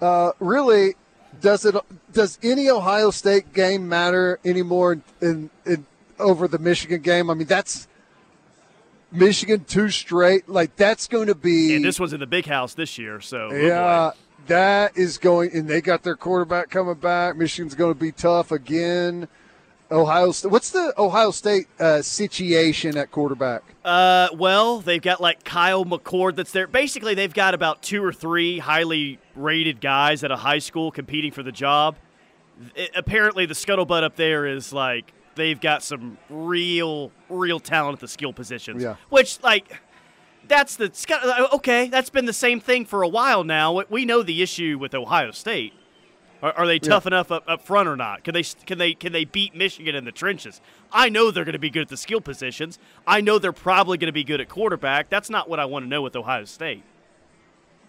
Uh, 0.02 0.32
really, 0.40 0.96
does 1.42 1.66
it? 1.66 1.76
Does 2.12 2.40
any 2.44 2.70
Ohio 2.70 3.12
State 3.12 3.54
game 3.54 3.88
matter 3.88 4.40
anymore 4.44 4.94
in, 4.94 5.04
in, 5.22 5.50
in 5.66 5.86
over 6.20 6.48
the 6.48 6.60
Michigan 6.60 7.02
game? 7.02 7.30
I 7.30 7.34
mean, 7.34 7.48
that's 7.48 7.88
Michigan 9.12 9.64
two 9.66 9.90
straight. 9.90 10.50
Like 10.50 10.76
that's 10.76 11.08
going 11.08 11.28
to 11.28 11.36
be. 11.36 11.76
And 11.76 11.84
this 11.84 12.00
was 12.00 12.14
in 12.14 12.20
the 12.20 12.28
big 12.28 12.46
house 12.46 12.74
this 12.74 12.98
year, 12.98 13.22
so 13.22 13.50
oh 13.52 13.56
yeah, 13.56 14.12
that 14.48 14.98
is 14.98 15.18
going. 15.18 15.52
And 15.54 15.68
they 15.68 15.82
got 15.82 16.04
their 16.04 16.16
quarterback 16.16 16.70
coming 16.70 16.96
back. 16.96 17.36
Michigan's 17.38 17.76
going 17.76 17.94
to 17.94 18.00
be 18.00 18.12
tough 18.12 18.52
again. 18.52 19.28
Ohio 19.92 20.32
State. 20.32 20.52
What's 20.52 20.72
the 20.72 20.94
Ohio 20.98 21.32
State 21.32 21.68
uh, 21.80 22.02
situation 22.02 22.98
at 22.98 23.12
quarterback? 23.12 23.64
Uh, 23.84 24.30
well, 24.34 24.80
they've 24.80 25.02
got 25.02 25.22
like 25.22 25.44
Kyle 25.44 25.86
McCord 25.86 26.36
that's 26.36 26.52
there. 26.52 26.68
Basically, 26.68 27.14
they've 27.14 27.34
got 27.34 27.54
about 27.54 27.82
two 27.84 28.04
or 28.04 28.12
three 28.12 28.60
highly 28.60 29.20
rated 29.36 29.82
guys 29.82 30.24
at 30.24 30.32
a 30.32 30.38
high 30.38 30.60
school 30.60 30.92
competing 30.92 31.32
for 31.32 31.44
the 31.44 31.52
job. 31.52 31.96
It- 32.76 32.92
apparently, 32.96 33.46
the 33.46 33.54
scuttlebutt 33.54 34.04
up 34.04 34.16
there 34.16 34.46
is 34.48 34.74
like 34.74 35.14
they've 35.36 35.60
got 35.60 35.84
some 35.84 36.18
real, 36.30 37.12
real 37.30 37.60
talent 37.60 37.96
at 37.96 38.00
the 38.00 38.08
skill 38.08 38.34
positions. 38.34 38.82
Yeah. 38.82 38.96
Which, 39.10 39.42
like, 39.44 39.82
that's 40.48 40.78
the 40.78 40.90
scut- 40.94 41.54
okay. 41.54 41.90
That's 41.90 42.10
been 42.10 42.26
the 42.26 42.34
same 42.34 42.60
thing 42.60 42.86
for 42.86 43.02
a 43.04 43.08
while 43.08 43.44
now. 43.44 43.84
We 43.90 44.06
know 44.06 44.24
the 44.24 44.42
issue 44.42 44.78
with 44.80 44.96
Ohio 44.96 45.32
State. 45.32 45.74
Are, 46.46 46.54
are 46.60 46.68
they 46.68 46.78
tough 46.78 47.08
enough 47.08 47.32
up, 47.32 47.44
up 47.48 47.64
front 47.64 47.90
or 47.90 47.96
not? 47.96 48.24
Can 48.24 48.36
they 48.36 48.44
can 48.44 48.78
they 48.78 48.94
can 48.94 49.12
they 49.12 49.26
beat 49.26 49.56
Michigan 49.56 49.96
in 49.96 50.06
the 50.06 50.12
trenches? 50.12 50.62
I 50.92 51.10
know 51.10 51.32
they're 51.32 51.44
going 51.44 51.54
to 51.54 51.60
be 51.60 51.72
good 51.72 51.82
at 51.82 51.90
the 51.90 51.98
skill 51.98 52.22
positions. 52.22 52.78
I 53.08 53.20
know 53.20 53.40
they're 53.40 53.52
probably 53.52 53.98
going 53.98 54.10
to 54.10 54.14
be 54.14 54.24
good 54.24 54.40
at 54.40 54.48
quarterback. 54.48 55.10
That's 55.10 55.32
not 55.32 55.50
what 55.50 55.60
I 55.60 55.66
want 55.66 55.86
to 55.86 55.90
know 55.90 56.04
with 56.04 56.16
Ohio 56.16 56.46
State. 56.46 56.84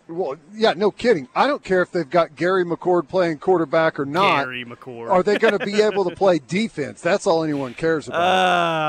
Well, 0.09 0.37
yeah, 0.55 0.73
no 0.75 0.93
kidding. 0.93 1.27
I 1.35 1.49
don't 1.49 1.65
care 1.65 1.83
if 1.83 1.91
they've 1.91 2.09
got 2.09 2.37
Gary 2.37 2.65
McCord 2.65 3.09
playing 3.09 3.39
quarterback 3.39 3.99
or 3.99 4.07
not. 4.07 4.45
Gary 4.45 4.65
McCord. 4.65 5.11
Are 5.11 5.23
they 5.25 5.37
going 5.37 5.59
to 5.59 5.67
be 5.67 5.83
able 5.83 6.09
to 6.09 6.15
play 6.15 6.39
defense? 6.39 7.01
That's 7.01 7.27
all 7.27 7.43
anyone 7.43 7.75
cares 7.75 8.07
about. 8.07 8.21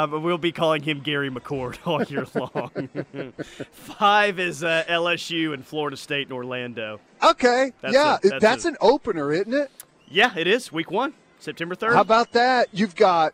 Uh, 0.04 0.08
but 0.08 0.20
we'll 0.20 0.38
be 0.38 0.52
calling 0.52 0.84
him 0.84 1.00
Gary 1.00 1.32
McCord 1.32 1.78
all 1.86 2.04
year 2.04 2.28
long. 2.36 3.34
Five 3.72 4.40
is 4.40 4.64
uh, 4.64 4.84
LSU 4.88 5.54
and 5.54 5.66
Florida 5.66 5.98
State 5.98 6.28
and 6.28 6.34
Orlando. 6.34 7.00
okay, 7.24 7.74
that's 7.82 7.94
yeah, 7.94 8.18
a- 8.24 8.30
that's, 8.30 8.42
that's 8.42 8.66
a- 8.66 8.70
an 8.70 8.78
opener, 8.80 9.32
isn't 9.34 9.54
it? 9.54 9.72
Yeah, 10.10 10.34
it 10.38 10.46
is 10.48 10.72
week 10.72 10.92
one, 10.92 11.14
September 11.40 11.74
third. 11.76 11.94
How 11.94 12.02
about 12.02 12.32
that? 12.34 12.68
You've 12.72 12.96
got 12.96 13.34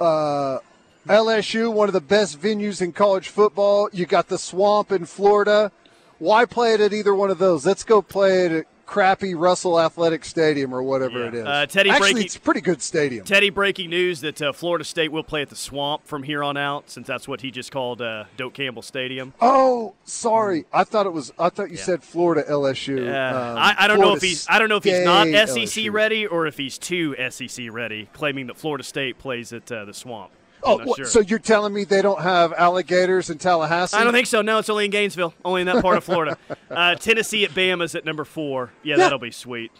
uh, 0.00 0.58
LSU, 1.06 1.72
one 1.72 1.88
of 1.88 1.92
the 1.92 2.00
best 2.00 2.40
venues 2.40 2.80
in 2.80 2.92
college 2.92 3.28
football. 3.28 3.88
You 3.92 4.06
got 4.06 4.28
the 4.28 4.38
Swamp 4.38 4.92
in 4.92 5.04
Florida. 5.06 5.72
Why 6.18 6.44
play 6.44 6.74
it 6.74 6.80
at 6.80 6.92
either 6.92 7.14
one 7.14 7.30
of 7.30 7.38
those? 7.38 7.66
Let's 7.66 7.84
go 7.84 8.00
play 8.02 8.46
it 8.46 8.52
at 8.52 8.66
crappy 8.86 9.34
Russell 9.34 9.80
Athletic 9.80 10.24
Stadium 10.24 10.72
or 10.72 10.80
whatever 10.80 11.18
Yeah. 11.22 11.26
it 11.26 11.34
is. 11.34 11.44
Uh, 11.44 11.66
Teddy 11.68 11.90
Actually, 11.90 12.12
Breaking- 12.12 12.24
it's 12.26 12.36
a 12.36 12.40
pretty 12.40 12.60
good 12.60 12.80
stadium. 12.80 13.24
Teddy, 13.26 13.50
breaking 13.50 13.90
news 13.90 14.20
that 14.20 14.40
uh, 14.40 14.52
Florida 14.52 14.84
State 14.84 15.10
will 15.10 15.24
play 15.24 15.42
at 15.42 15.48
the 15.48 15.56
Swamp 15.56 16.06
from 16.06 16.22
here 16.22 16.42
on 16.44 16.56
out, 16.56 16.88
since 16.88 17.06
that's 17.08 17.26
what 17.26 17.40
he 17.40 17.50
just 17.50 17.72
called 17.72 18.00
uh, 18.00 18.24
Doak 18.36 18.54
Campbell 18.54 18.82
Stadium. 18.82 19.34
Oh, 19.40 19.94
sorry. 20.04 20.66
I 20.72 20.84
thought 20.84 21.04
it 21.06 21.12
was. 21.12 21.32
I 21.36 21.48
thought 21.48 21.70
you 21.70 21.78
Yeah. 21.78 21.82
said 21.82 22.04
Florida 22.04 22.44
LSU. 22.48 23.08
Uh, 23.08 23.36
Um, 23.52 23.58
I, 23.58 23.74
I 23.80 23.88
don't 23.88 23.98
know 24.00 24.14
if 24.14 24.22
he's 24.22 24.46
I 24.48 24.60
don't 24.60 24.68
know 24.68 24.76
if 24.76 24.84
he's 24.84 25.04
not 25.04 25.26
SEC 25.26 25.58
LSU. 25.86 25.92
ready 25.92 26.24
or 26.26 26.46
if 26.46 26.56
he's 26.56 26.78
too 26.78 27.16
SEC 27.28 27.68
ready, 27.70 28.08
claiming 28.12 28.46
that 28.46 28.56
Florida 28.56 28.84
State 28.84 29.18
plays 29.18 29.52
at 29.52 29.70
uh, 29.72 29.84
the 29.84 29.94
Swamp. 29.94 30.30
Oh, 30.66 30.94
sure. 30.96 31.04
so 31.06 31.20
you're 31.20 31.38
telling 31.38 31.72
me 31.72 31.84
they 31.84 32.02
don't 32.02 32.20
have 32.20 32.52
alligators 32.52 33.30
in 33.30 33.38
Tallahassee? 33.38 33.96
I 33.96 34.04
don't 34.04 34.12
think 34.12 34.26
so. 34.26 34.42
No, 34.42 34.58
it's 34.58 34.68
only 34.68 34.84
in 34.86 34.90
Gainesville, 34.90 35.32
only 35.44 35.60
in 35.62 35.66
that 35.66 35.82
part 35.82 35.96
of 35.96 36.04
Florida. 36.04 36.36
Uh, 36.68 36.94
Tennessee 36.96 37.44
at 37.44 37.52
Bama's 37.52 37.94
at 37.94 38.04
number 38.04 38.24
four. 38.24 38.70
Yeah, 38.82 38.96
Yeah. 38.96 39.04
that'll 39.04 39.18
be 39.20 39.30
sweet. 39.30 39.70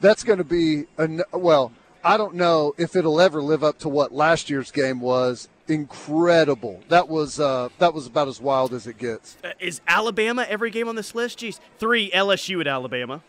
that's 0.00 0.24
going 0.24 0.38
to 0.38 0.44
be 0.44 0.84
an, 0.98 1.22
well. 1.32 1.72
I 2.04 2.16
don't 2.16 2.34
know 2.34 2.74
if 2.78 2.96
it'll 2.96 3.20
ever 3.20 3.40
live 3.40 3.62
up 3.62 3.78
to 3.78 3.88
what 3.88 4.10
last 4.12 4.50
year's 4.50 4.72
game 4.72 5.00
was 5.00 5.48
incredible. 5.68 6.80
That 6.88 7.08
was 7.08 7.38
uh, 7.38 7.68
that 7.78 7.94
was 7.94 8.06
about 8.08 8.26
as 8.26 8.40
wild 8.40 8.74
as 8.74 8.88
it 8.88 8.98
gets. 8.98 9.36
Uh, 9.44 9.50
is 9.60 9.80
Alabama 9.86 10.44
every 10.48 10.70
game 10.70 10.88
on 10.88 10.96
this 10.96 11.14
list? 11.14 11.38
Jeez, 11.38 11.60
three 11.78 12.10
LSU 12.10 12.60
at 12.60 12.66
Alabama. 12.66 13.22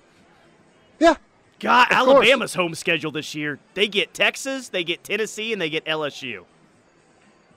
Yeah. 0.99 1.15
God, 1.59 1.87
Of 1.91 1.97
Alabama's 1.97 2.55
home 2.55 2.73
schedule 2.75 3.11
this 3.11 3.35
year. 3.35 3.59
They 3.75 3.87
get 3.87 4.13
Texas, 4.13 4.69
they 4.69 4.83
get 4.83 5.03
Tennessee, 5.03 5.53
and 5.53 5.61
they 5.61 5.69
get 5.69 5.85
LSU. 5.85 6.45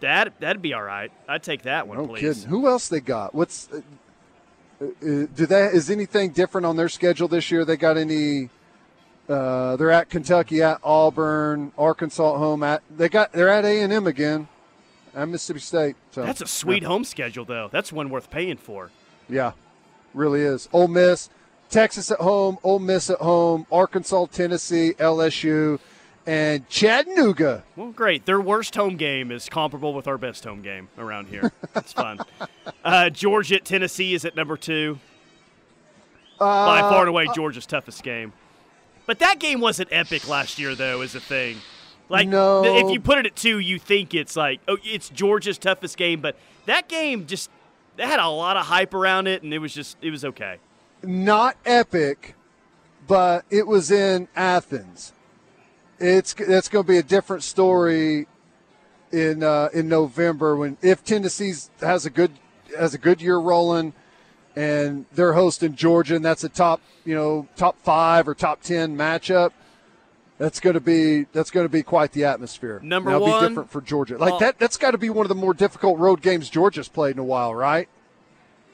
That 0.01 0.39
that'd 0.41 0.63
be 0.63 0.75
all 0.75 0.83
right. 0.83 1.11
I'd 1.29 1.43
take 1.43 1.63
that 1.63 1.89
one, 1.89 1.99
No 1.99 2.07
please. 2.07 2.21
kidding. 2.21 2.49
Who 2.51 2.67
else 2.69 2.89
they 2.89 3.01
got? 3.01 3.35
What's 3.35 3.69
uh, 3.73 3.81
uh, 4.81 4.87
do 5.01 5.47
they 5.47 5.65
is 5.67 5.91
anything 5.91 6.31
different 6.31 6.67
on 6.67 6.77
their 6.77 6.89
schedule 6.89 7.29
this 7.29 7.51
year? 7.51 7.65
They 7.65 7.77
got 7.77 7.97
any? 7.97 8.51
Uh, 9.29 9.75
they're 9.77 9.91
at 9.91 10.09
Kentucky, 10.09 10.63
at 10.63 10.79
Auburn, 10.85 11.73
Arkansas 11.77 12.35
at 12.35 12.39
home. 12.39 12.63
At 12.63 12.83
they 12.95 13.09
got 13.09 13.33
they're 13.33 13.49
at 13.49 13.65
A 13.65 13.81
and 13.83 13.93
M 13.93 14.07
again, 14.07 14.49
at 15.15 15.29
Mississippi 15.29 15.61
State. 15.61 15.97
So 16.13 16.23
That's 16.25 16.43
a 16.43 16.47
sweet 16.47 16.83
home 16.85 17.05
schedule, 17.05 17.45
though. 17.45 17.69
That's 17.73 17.91
one 17.93 18.11
worth 18.11 18.31
paying 18.31 18.59
for. 18.59 18.91
Yeah, 19.29 19.53
really 20.15 20.43
is. 20.43 20.69
Ole 20.73 20.87
Miss, 20.89 21.31
Texas 21.71 22.11
at 22.11 22.19
home, 22.21 22.59
Ole 22.63 22.79
Miss 22.79 23.11
at 23.11 23.19
home, 23.19 23.67
Arkansas, 23.73 24.27
Tennessee, 24.27 24.93
LSU, 24.99 25.81
and 26.27 26.69
Chattanooga. 26.69 27.63
Well, 27.77 27.93
great. 27.93 28.27
Their 28.27 28.41
worst 28.41 28.75
home 28.75 28.97
game 28.97 29.31
is 29.31 29.49
comparable 29.49 29.95
with 29.95 30.07
our 30.09 30.19
best 30.19 30.45
home 30.45 30.63
game 30.63 30.89
around 30.99 31.29
here. 31.29 31.53
That's 31.73 31.93
fun. 31.93 32.21
Uh, 32.85 33.11
Georgia 33.11 33.57
at 33.57 33.65
Tennessee 33.65 34.15
is 34.15 34.25
at 34.25 34.37
number 34.37 34.57
two. 34.57 35.01
By 36.39 36.81
far 36.83 37.01
and 37.01 37.09
away, 37.09 37.27
Georgia's 37.35 37.67
toughest 37.67 38.03
game. 38.05 38.33
But 39.07 39.19
that 39.19 39.41
game 39.41 39.61
wasn't 39.61 39.89
epic 39.91 40.29
last 40.29 40.59
year, 40.61 40.77
though, 40.77 41.01
is 41.01 41.17
a 41.17 41.21
thing. 41.21 41.57
Like, 42.09 42.29
No. 42.29 42.63
th- 42.63 42.85
if 42.85 42.91
you 42.93 43.01
put 43.01 43.19
it 43.19 43.27
at 43.27 43.35
two, 43.35 43.59
you 43.59 43.81
think 43.81 44.15
it's 44.15 44.37
like, 44.37 44.61
oh, 44.69 44.77
it's 44.85 45.09
Georgia's 45.09 45.59
toughest 45.59 45.97
game. 45.97 46.21
But 46.21 46.37
that 46.67 46.89
game 46.89 47.27
just 47.27 47.51
that 47.97 48.07
had 48.09 48.21
a 48.21 48.29
lot 48.29 48.57
of 48.57 48.67
hype 48.67 48.95
around 48.95 49.27
it, 49.27 49.43
and 49.43 49.53
it 49.53 49.59
was 49.59 49.75
just, 49.75 49.97
it 50.01 50.11
was 50.13 50.25
okay. 50.25 50.59
Not 51.03 51.57
epic, 51.67 52.37
but 53.09 53.45
it 53.51 53.67
was 53.67 53.91
in 53.91 54.29
Athens. 54.37 55.13
It's 55.99 56.35
that's 56.35 56.69
going 56.69 56.85
to 56.85 56.89
be 56.89 56.99
a 56.99 57.03
different 57.03 57.43
story 57.43 58.27
in 59.13 59.43
uh, 59.43 59.69
in 59.73 59.89
November 59.89 60.57
when 60.57 60.77
if 60.83 61.05
Tennessee 61.05 61.53
has 61.81 62.05
a 62.07 62.11
good 62.11 62.33
has 62.77 62.93
a 62.95 62.99
good 62.99 63.23
year 63.23 63.39
rolling 63.39 63.95
and 64.55 65.07
they're 65.13 65.33
hosting 65.35 65.75
Georgia 65.75 66.17
and 66.17 66.25
that's 66.25 66.45
a 66.45 66.49
top 66.49 66.81
you 67.05 67.15
know 67.15 67.49
top 67.57 67.79
five 67.83 68.29
or 68.29 68.35
top 68.35 68.63
ten 68.63 68.97
matchup. 68.97 69.53
That's 70.39 70.61
going 70.61 70.75
to 70.75 70.81
be 70.81 71.25
that's 71.33 71.51
going 71.51 71.65
to 71.65 71.71
be 71.71 71.83
quite 71.83 72.13
the 72.13 72.25
atmosphere. 72.25 72.79
Number 72.83 73.11
That'll 73.13 73.27
one- 73.27 73.43
be 73.43 73.49
different 73.49 73.71
for 73.71 73.81
Georgia. 73.81 74.19
Like 74.19 74.35
Oh. 74.35 74.39
that 74.41 74.59
that's 74.59 74.77
got 74.77 74.91
to 74.91 74.99
be 74.99 75.09
one 75.09 75.25
of 75.25 75.29
the 75.31 75.35
more 75.35 75.55
difficult 75.55 75.99
road 75.99 76.21
games 76.21 76.51
Georgia's 76.51 76.89
played 76.89 77.13
in 77.15 77.19
a 77.19 77.25
while, 77.25 77.55
right? 77.55 77.89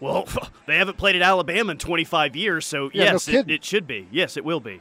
Well, 0.01 0.27
they 0.67 0.79
haven't 0.79 0.97
played 0.99 1.15
at 1.15 1.23
Alabama 1.23 1.71
in 1.71 1.79
25 1.79 2.35
years, 2.35 2.67
so 2.67 2.91
Yeah, 2.93 3.05
no 3.05 3.13
yes, 3.13 3.29
it, 3.29 3.49
it 3.49 3.65
should 3.65 3.87
be. 3.87 4.09
Yes, 4.11 4.37
it 4.37 4.45
will 4.45 4.59
be. 4.59 4.81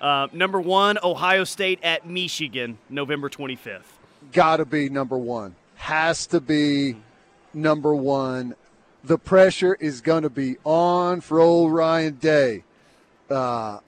Uh, 0.00 0.28
number 0.32 0.60
one, 0.60 0.98
Ohio 1.02 1.44
State 1.44 1.78
at 1.82 2.06
Michigan, 2.06 2.78
November 2.88 3.28
25th. 3.28 3.82
got 4.32 4.56
to 4.56 4.64
be 4.64 4.88
number 4.88 5.18
one. 5.18 5.54
Has 5.76 6.26
to 6.28 6.40
be 6.40 6.96
number 7.52 7.94
one. 7.94 8.54
The 9.04 9.18
pressure 9.18 9.74
is 9.74 10.00
going 10.00 10.22
to 10.22 10.30
be 10.30 10.56
on 10.64 11.20
for 11.20 11.40
old 11.40 11.72
Ryan 11.72 12.14
Day. 12.16 12.64
Uh, 13.30 13.80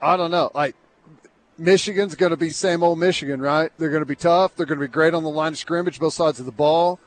I 0.00 0.16
don't 0.16 0.30
know. 0.30 0.50
Like 0.54 0.76
Michigan's 1.58 2.14
going 2.14 2.30
to 2.30 2.36
be 2.36 2.50
same 2.50 2.82
old 2.82 2.98
Michigan, 2.98 3.40
right? 3.40 3.70
They're 3.78 3.90
going 3.90 4.02
to 4.02 4.06
be 4.06 4.16
tough. 4.16 4.54
They're 4.56 4.66
going 4.66 4.80
to 4.80 4.86
be 4.86 4.92
great 4.92 5.14
on 5.14 5.22
the 5.22 5.30
line 5.30 5.52
of 5.52 5.58
scrimmage, 5.58 5.98
both 5.98 6.14
sides 6.14 6.38
of 6.38 6.46
the 6.46 6.52
ball, 6.52 7.00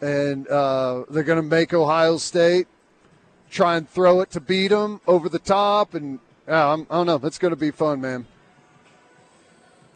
and 0.00 0.48
uh, 0.48 1.04
they're 1.08 1.22
going 1.22 1.42
to 1.42 1.48
make 1.48 1.72
Ohio 1.72 2.16
State 2.16 2.66
try 3.50 3.76
and 3.76 3.88
throw 3.88 4.20
it 4.20 4.30
to 4.32 4.40
beat 4.40 4.68
them 4.68 5.00
over 5.06 5.28
the 5.28 5.38
top. 5.38 5.94
And 5.94 6.18
uh, 6.48 6.72
I'm, 6.74 6.86
I 6.90 6.94
don't 6.96 7.06
know. 7.06 7.18
That's 7.18 7.38
going 7.38 7.50
to 7.52 7.56
be 7.56 7.70
fun, 7.70 8.00
man. 8.00 8.26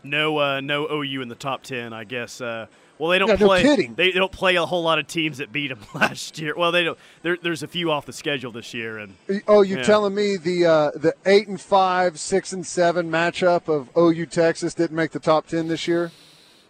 No, 0.02 0.38
uh, 0.38 0.60
no 0.60 0.88
OU 0.90 1.20
in 1.22 1.28
the 1.28 1.34
top 1.34 1.62
10, 1.62 1.92
I 1.92 2.04
guess. 2.04 2.40
Uh, 2.40 2.66
well, 2.98 3.10
they 3.10 3.18
don't 3.18 3.28
Yeah, 3.28 3.34
no 3.36 3.46
play. 3.46 3.62
kidding. 3.62 3.94
They 3.94 4.10
don't 4.12 4.32
play 4.32 4.56
a 4.56 4.64
whole 4.64 4.82
lot 4.82 4.98
of 4.98 5.06
teams 5.06 5.38
that 5.38 5.52
beat 5.52 5.68
them 5.68 5.80
last 5.94 6.38
year. 6.38 6.54
Well, 6.56 6.72
they 6.72 6.84
don't. 6.84 6.98
There, 7.22 7.36
there's 7.42 7.62
a 7.62 7.66
few 7.68 7.90
off 7.90 8.06
the 8.06 8.12
schedule 8.12 8.50
this 8.52 8.72
year, 8.72 8.98
and 8.98 9.14
Oh, 9.46 9.60
you 9.62 9.76
Yeah. 9.76 9.82
telling 9.82 10.14
me 10.14 10.36
the 10.36 10.66
uh, 10.66 10.90
the 10.92 11.14
eight 11.26 11.48
and 11.48 11.60
five, 11.60 12.18
six 12.18 12.52
and 12.52 12.66
seven 12.66 13.10
matchup 13.10 13.68
of 13.68 13.90
OU 13.96 14.26
Texas 14.26 14.74
didn't 14.74 14.96
make 14.96 15.10
the 15.12 15.18
top 15.20 15.46
ten 15.46 15.68
this 15.68 15.86
year? 15.86 16.10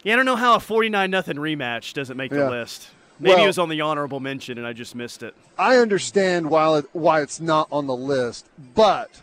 yeah, 0.03 0.13
I 0.13 0.15
don't 0.17 0.25
know 0.25 0.35
how 0.35 0.55
a 0.55 0.59
49 0.59 1.09
nothing 1.11 1.37
rematch 1.37 1.93
doesn't 1.93 2.17
make 2.17 2.31
the 2.31 2.49
list. 2.49 2.89
Maybe 3.19 3.35
Well- 3.35 3.43
it 3.43 3.47
was 3.47 3.59
on 3.59 3.69
the 3.69 3.81
honorable 3.81 4.19
mention, 4.19 4.57
and 4.57 4.65
I 4.65 4.73
just 4.73 4.95
missed 4.95 5.21
it. 5.23 5.35
I 5.57 5.77
understand 5.77 6.49
why 6.49 6.79
it, 6.79 6.85
why 6.91 7.21
it's 7.21 7.39
not 7.39 7.67
on 7.71 7.87
the 7.87 7.95
list, 7.95 8.47
but 8.73 9.21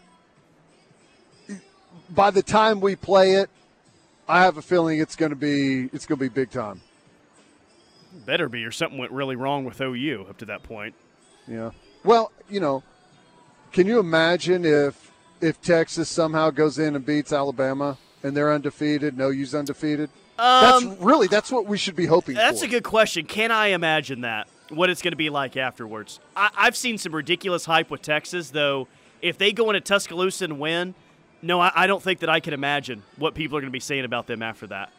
by 2.11 2.31
the 2.31 2.43
time 2.43 2.81
we 2.81 2.97
play 2.97 3.33
it, 3.33 3.51
I 4.29 4.43
have 4.43 4.57
a 4.57 4.63
feeling 4.63 5.01
it's 5.01 5.17
going 5.17 5.31
to 5.31 5.37
be 5.37 5.89
it's 5.93 6.07
going 6.07 6.19
to 6.19 6.25
be 6.25 6.29
big 6.29 6.51
time. 6.51 6.81
Better 8.27 8.49
be, 8.49 8.65
or 8.65 8.71
something 8.71 8.99
went 8.99 9.13
really 9.13 9.37
wrong 9.37 9.65
with 9.65 9.81
OU 9.81 10.27
up 10.29 10.39
to 10.39 10.47
that 10.47 10.63
point. 10.63 10.95
Yeah. 11.47 11.71
Well, 12.05 12.33
you 12.49 12.61
know, 12.61 12.83
can 13.73 13.87
you 13.87 13.99
imagine 13.99 14.65
if 14.65 15.13
if 15.41 15.61
Texas 15.61 16.09
somehow 16.09 16.51
goes 16.51 16.79
in 16.79 16.97
and 16.97 17.05
beats 17.05 17.33
Alabama 17.33 17.97
and 18.23 18.37
they're 18.37 18.53
undefeated, 18.53 19.17
no 19.17 19.29
OU's 19.31 19.55
undefeated? 19.55 20.11
that's 20.37 20.85
really 21.01 21.27
that's 21.27 21.51
what 21.51 21.67
we 21.67 21.77
should 21.77 21.97
be 21.97 22.07
hoping 22.07 22.37
Um, 22.37 22.43
That's 22.43 22.61
for. 22.61 22.67
a 22.67 22.69
good 22.69 22.85
question. 22.85 23.27
Can 23.27 23.51
I 23.51 23.69
imagine 23.69 24.21
that? 24.21 24.47
What 24.71 24.89
it's 24.89 25.03
going 25.03 25.13
to 25.13 25.17
be 25.17 25.31
like 25.31 25.57
afterwards? 25.57 26.21
I, 26.37 26.51
I've 26.57 26.77
seen 26.77 26.97
some 26.99 27.13
ridiculous 27.15 27.65
hype 27.65 27.91
with 27.91 28.03
Texas, 28.03 28.51
though. 28.51 28.87
If 29.21 29.37
they 29.37 29.51
go 29.53 29.71
into 29.71 29.81
Tuscaloosa 29.81 30.45
and 30.45 30.61
win, 30.61 30.95
no, 31.43 31.61
I, 31.61 31.73
I 31.75 31.87
don't 31.87 32.03
think 32.03 32.21
that 32.21 32.29
I 32.29 32.41
can 32.41 32.55
imagine 32.55 33.03
what 33.17 33.35
people 33.35 33.57
are 33.57 33.61
going 33.61 33.71
to 33.71 33.73
be 33.73 33.81
saying 33.81 34.05
about 34.05 34.27
them 34.27 34.43
after 34.43 34.67
that. 34.69 34.91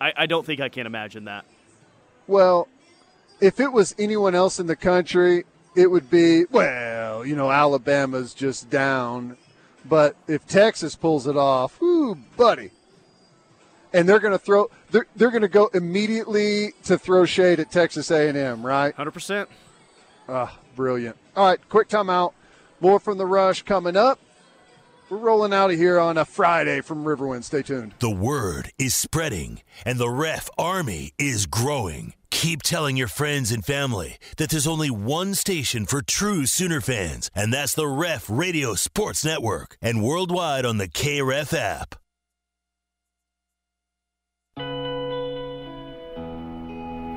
I, 0.00 0.12
I 0.16 0.26
don't 0.26 0.44
think 0.44 0.60
I 0.60 0.68
can 0.68 0.86
imagine 0.86 1.24
that. 1.24 1.44
Well, 2.26 2.68
if 3.40 3.60
it 3.60 3.72
was 3.72 3.94
anyone 3.98 4.34
else 4.34 4.58
in 4.58 4.66
the 4.66 4.76
country, 4.76 5.44
it 5.76 5.90
would 5.90 6.10
be, 6.10 6.44
well, 6.50 7.24
you 7.24 7.36
know, 7.36 7.50
Alabama's 7.50 8.34
just 8.34 8.70
down. 8.70 9.36
But 9.84 10.16
if 10.26 10.46
Texas 10.46 10.96
pulls 10.96 11.26
it 11.26 11.36
off, 11.36 11.80
ooh, 11.82 12.16
buddy. 12.36 12.70
And 13.92 14.08
they're 14.08 14.18
going 14.18 14.32
to 14.32 14.38
throw 14.38 14.70
they're, 14.90 15.06
they're 15.14 15.30
going 15.30 15.42
to 15.42 15.48
go 15.48 15.70
immediately 15.74 16.72
to 16.84 16.98
throw 16.98 17.24
shade 17.24 17.60
at 17.60 17.70
Texas 17.70 18.10
A&M, 18.10 18.64
right? 18.64 18.96
100%. 18.96 19.46
Ah, 20.28 20.58
brilliant. 20.74 21.16
All 21.36 21.46
right, 21.46 21.68
quick 21.68 21.88
timeout. 21.88 22.32
More 22.80 22.98
from 22.98 23.18
the 23.18 23.26
rush 23.26 23.62
coming 23.62 23.96
up. 23.96 24.18
We're 25.10 25.18
rolling 25.18 25.52
out 25.52 25.70
of 25.70 25.76
here 25.76 26.00
on 26.00 26.16
a 26.16 26.24
Friday 26.24 26.80
from 26.80 27.04
Riverwind. 27.04 27.44
Stay 27.44 27.60
tuned. 27.60 27.92
The 27.98 28.10
word 28.10 28.70
is 28.78 28.94
spreading, 28.94 29.60
and 29.84 29.98
the 29.98 30.08
ref 30.08 30.48
army 30.56 31.12
is 31.18 31.44
growing. 31.44 32.14
Keep 32.30 32.62
telling 32.62 32.96
your 32.96 33.08
friends 33.08 33.52
and 33.52 33.62
family 33.62 34.16
that 34.38 34.48
there's 34.48 34.66
only 34.66 34.90
one 34.90 35.34
station 35.34 35.84
for 35.84 36.00
true 36.00 36.46
Sooner 36.46 36.80
fans, 36.80 37.30
and 37.34 37.52
that's 37.52 37.74
the 37.74 37.86
Ref 37.86 38.30
Radio 38.30 38.74
Sports 38.76 39.22
Network, 39.24 39.76
and 39.82 40.02
worldwide 40.02 40.64
on 40.64 40.78
the 40.78 40.88
KREF 40.88 41.52
app. 41.52 41.94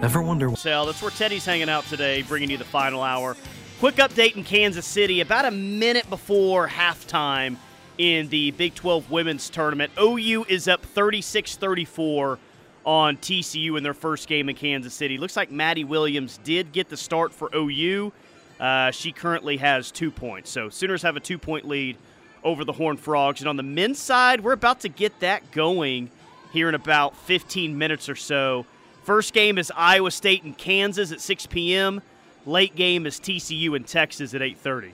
Ever 0.03 0.21
wonder 0.21 0.53
Sal, 0.57 0.85
that's 0.85 1.01
where 1.01 1.11
Teddy's 1.11 1.45
hanging 1.45 1.69
out 1.69 1.85
today, 1.85 2.21
bringing 2.23 2.51
you 2.51 2.57
the 2.57 2.65
final 2.65 3.01
hour. 3.01 3.37
Quick 3.79 3.95
update 3.95 4.35
in 4.35 4.43
Kansas 4.43 4.85
City. 4.85 5.21
About 5.21 5.45
a 5.45 5.51
minute 5.51 6.09
before 6.09 6.67
halftime 6.67 7.55
in 7.97 8.29
the 8.29 8.51
Big 8.51 8.75
12 8.75 9.09
women's 9.11 9.49
tournament, 9.49 9.91
OU 9.99 10.45
is 10.47 10.67
up 10.67 10.83
36 10.83 11.55
34 11.55 12.39
on 12.85 13.17
TCU 13.17 13.77
in 13.77 13.83
their 13.83 13.93
first 13.93 14.27
game 14.27 14.47
in 14.47 14.55
Kansas 14.55 14.93
City. 14.93 15.17
Looks 15.17 15.35
like 15.35 15.51
Maddie 15.51 15.83
Williams 15.83 16.39
did 16.43 16.71
get 16.71 16.89
the 16.89 16.97
start 16.97 17.33
for 17.33 17.49
OU. 17.53 18.13
Uh, 18.59 18.91
she 18.91 19.11
currently 19.11 19.57
has 19.57 19.91
two 19.91 20.09
points. 20.09 20.49
So 20.49 20.69
Sooners 20.69 21.01
have 21.01 21.15
a 21.15 21.19
two 21.19 21.37
point 21.37 21.67
lead 21.67 21.97
over 22.43 22.63
the 22.63 22.71
Horned 22.71 22.99
Frogs. 22.99 23.41
And 23.41 23.49
on 23.49 23.57
the 23.57 23.63
men's 23.63 23.99
side, 23.99 24.41
we're 24.41 24.53
about 24.53 24.79
to 24.81 24.89
get 24.89 25.19
that 25.19 25.51
going 25.51 26.09
here 26.53 26.69
in 26.69 26.75
about 26.75 27.15
15 27.17 27.77
minutes 27.77 28.07
or 28.07 28.15
so. 28.15 28.65
First 29.03 29.33
game 29.33 29.57
is 29.57 29.71
Iowa 29.75 30.11
State 30.11 30.43
and 30.43 30.57
Kansas 30.57 31.11
at 31.11 31.21
6 31.21 31.45
p.m. 31.47 32.01
Late 32.45 32.75
game 32.75 33.05
is 33.05 33.19
TCU 33.19 33.75
and 33.75 33.85
Texas 33.85 34.33
at 34.33 34.41
8:30. 34.41 34.91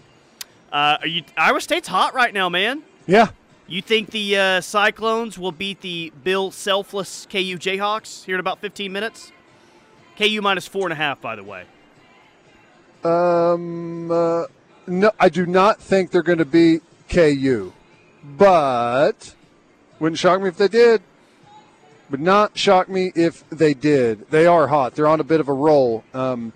Uh, 0.72 0.98
are 1.02 1.08
you 1.08 1.24
Iowa 1.38 1.62
State's 1.62 1.88
hot 1.88 2.16
right 2.16 2.34
now, 2.34 2.50
man? 2.50 2.82
Yeah. 3.06 3.30
You 3.68 3.82
think 3.82 4.12
the 4.12 4.38
uh, 4.38 4.62
Cyclones 4.62 5.40
will 5.40 5.52
beat 5.52 5.82
the 5.82 6.12
Bill 6.24 6.52
Selfless 6.52 7.26
KU 7.30 7.58
Jayhawks 7.58 8.26
here 8.26 8.36
in 8.36 8.40
about 8.40 8.60
15 8.60 8.92
minutes? 8.92 9.32
KU 10.18 10.42
minus 10.42 10.68
four 10.68 10.84
and 10.84 10.94
a 10.94 10.96
half, 10.96 11.22
by 11.22 11.36
the 11.36 11.44
way. 11.44 11.66
Um, 13.04 14.12
uh, 14.12 14.46
no, 14.88 15.12
I 15.20 15.30
do 15.30 15.46
not 15.46 15.82
think 15.82 16.12
they're 16.12 16.22
going 16.22 16.38
to 16.38 16.46
beat 16.46 16.84
KU, 17.10 17.74
but 18.24 19.36
wouldn't 20.00 20.20
shock 20.20 20.42
me 20.42 20.50
if 20.50 20.58
they 20.58 20.68
did. 20.68 21.02
Would 22.10 22.22
not 22.22 22.58
shock 22.58 22.90
me 22.90 23.12
if 23.16 23.50
they 23.50 23.74
did. 23.74 24.30
They 24.30 24.46
are 24.46 24.68
hot. 24.68 24.96
They're 24.96 25.08
on 25.08 25.20
a 25.20 25.24
bit 25.24 25.40
of 25.40 25.48
a 25.48 25.54
roll. 25.54 26.04
Um, 26.14 26.54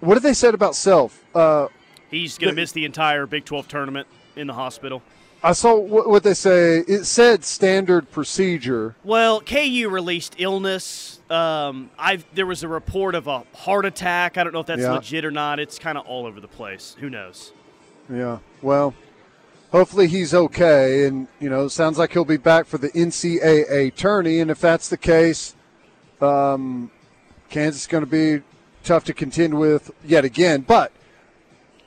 what 0.00 0.14
have 0.14 0.22
they 0.22 0.34
said 0.34 0.54
about 0.54 0.74
Self? 0.74 1.24
Uh, 1.34 1.68
He's 2.10 2.38
going 2.38 2.54
to 2.54 2.56
miss 2.56 2.72
the 2.72 2.84
entire 2.84 3.26
Big 3.26 3.44
12 3.44 3.68
tournament 3.68 4.06
in 4.36 4.46
the 4.46 4.54
hospital. 4.54 5.02
I 5.42 5.52
saw 5.52 5.78
what, 5.78 6.22
they 6.22 6.34
say. 6.34 6.78
It 6.78 7.04
said 7.04 7.44
standard 7.44 8.10
procedure. 8.10 8.96
Well, 9.04 9.40
KU 9.40 9.88
released 9.90 10.34
illness. 10.38 11.20
Um, 11.30 11.90
I've 11.98 12.24
there 12.34 12.46
was 12.46 12.62
a 12.62 12.68
report 12.68 13.14
of 13.14 13.26
a 13.26 13.44
heart 13.54 13.84
attack. 13.84 14.38
I 14.38 14.44
don't 14.44 14.52
know 14.52 14.60
if 14.60 14.66
that's 14.66 14.82
Yeah. 14.82 14.92
legit 14.94 15.24
or 15.24 15.30
not. 15.30 15.60
It's 15.60 15.78
kind 15.78 15.98
of 15.98 16.06
all 16.06 16.26
over 16.26 16.40
the 16.40 16.48
place. 16.48 16.96
Who 17.00 17.10
knows? 17.10 17.52
Yeah. 18.12 18.38
Well, 18.62 18.94
hopefully 19.72 20.08
he's 20.08 20.32
okay, 20.32 21.04
and 21.06 21.28
you 21.38 21.50
know, 21.50 21.68
sounds 21.68 21.98
like 21.98 22.12
he'll 22.12 22.24
be 22.24 22.38
back 22.38 22.66
for 22.66 22.78
the 22.78 22.88
NCAA 22.90 23.90
tourney. 23.94 24.38
And 24.40 24.50
if 24.50 24.60
that's 24.60 24.88
the 24.88 24.96
case, 24.96 25.54
um, 26.20 26.90
Kansas 27.50 27.82
is 27.82 27.86
going 27.86 28.04
to 28.04 28.10
be 28.10 28.42
tough 28.84 29.04
to 29.04 29.12
contend 29.12 29.58
with 29.58 29.90
yet 30.04 30.24
again. 30.24 30.62
But 30.62 30.92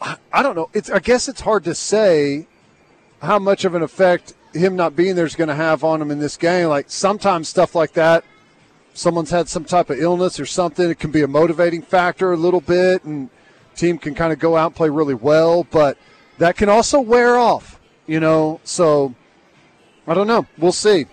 I, 0.01 0.43
don't 0.43 0.55
know. 0.55 0.69
It's 0.73 0.89
I 0.89 0.99
guess 0.99 1.27
it's 1.27 1.41
hard 1.41 1.63
to 1.65 1.75
say 1.75 2.47
how 3.21 3.39
much 3.39 3.65
of 3.65 3.75
an 3.75 3.81
effect 3.81 4.33
him 4.53 4.75
not 4.75 4.95
being 4.95 5.15
there 5.15 5.25
is 5.25 5.35
going 5.35 5.47
to 5.47 5.55
have 5.55 5.83
on 5.83 6.01
him 6.01 6.11
in 6.11 6.19
this 6.19 6.37
game. 6.37 6.69
Like 6.69 6.89
sometimes 6.89 7.47
stuff 7.49 7.75
like 7.75 7.93
that, 7.93 8.23
someone's 8.93 9.29
had 9.29 9.47
some 9.47 9.65
type 9.65 9.89
of 9.89 9.99
illness 9.99 10.39
or 10.39 10.45
something. 10.45 10.89
It 10.89 10.99
can 10.99 11.11
be 11.11 11.21
a 11.21 11.27
motivating 11.27 11.81
factor 11.81 12.31
a 12.31 12.37
little 12.37 12.61
bit, 12.61 13.03
and 13.03 13.29
team 13.75 13.97
can 13.97 14.15
kind 14.15 14.33
of 14.33 14.39
go 14.39 14.55
out 14.55 14.67
and 14.67 14.75
play 14.75 14.89
really 14.89 15.13
well, 15.13 15.65
but 15.65 15.97
that 16.37 16.55
can 16.55 16.69
also 16.69 16.99
wear 16.99 17.37
off. 17.37 17.79
You 18.07 18.19
know, 18.19 18.59
so 18.63 19.13
I 20.07 20.15
don't 20.15 20.27
know. 20.27 20.47
We'll 20.57 20.71
see. 20.71 21.05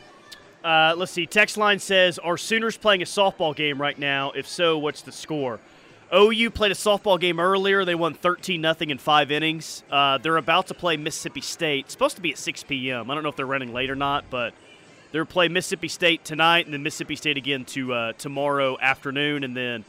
Uh, 0.64 0.94
let's 0.96 1.12
see. 1.12 1.26
Text 1.26 1.56
line 1.58 1.78
says, 1.78 2.18
"Are 2.18 2.38
Sooners 2.38 2.76
playing 2.76 3.02
a 3.02 3.04
softball 3.04 3.54
game 3.54 3.80
right 3.80 3.98
now? 3.98 4.32
If 4.32 4.48
so, 4.48 4.78
what's 4.78 5.02
the 5.02 5.12
score?" 5.12 5.60
OU 6.14 6.50
played 6.50 6.72
a 6.72 6.76
softball 6.76 7.18
game 7.18 7.40
earlier. 7.40 7.84
They 7.84 7.94
won 7.94 8.14
13 8.14 8.60
nothing 8.60 8.90
in 8.90 8.98
five 8.98 9.30
innings. 9.30 9.82
Uh, 9.90 10.18
they're 10.18 10.36
about 10.36 10.68
to 10.68 10.74
play 10.74 10.96
Mississippi 10.96 11.40
State. 11.40 11.86
It's 11.86 11.92
supposed 11.92 12.16
to 12.16 12.22
be 12.22 12.30
at 12.32 12.38
6 12.38 12.62
p.m. 12.64 13.10
I 13.10 13.14
don't 13.14 13.22
know 13.22 13.28
if 13.28 13.36
they're 13.36 13.46
running 13.46 13.72
late 13.72 13.90
or 13.90 13.96
not, 13.96 14.24
but 14.30 14.54
they're 15.12 15.24
playing 15.24 15.52
Mississippi 15.52 15.88
State 15.88 16.24
tonight, 16.24 16.66
and 16.66 16.74
then 16.74 16.82
Mississippi 16.82 17.16
State 17.16 17.36
again 17.36 17.64
to 17.66 17.92
uh, 17.92 18.12
tomorrow 18.18 18.76
afternoon, 18.80 19.42
and 19.44 19.56
then 19.56 19.84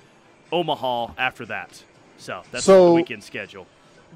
Omaha 0.51 1.11
after 1.17 1.45
that. 1.47 1.83
So 2.17 2.41
that's 2.51 2.65
So- 2.65 2.87
the 2.89 2.93
weekend 2.93 3.23
schedule. 3.23 3.67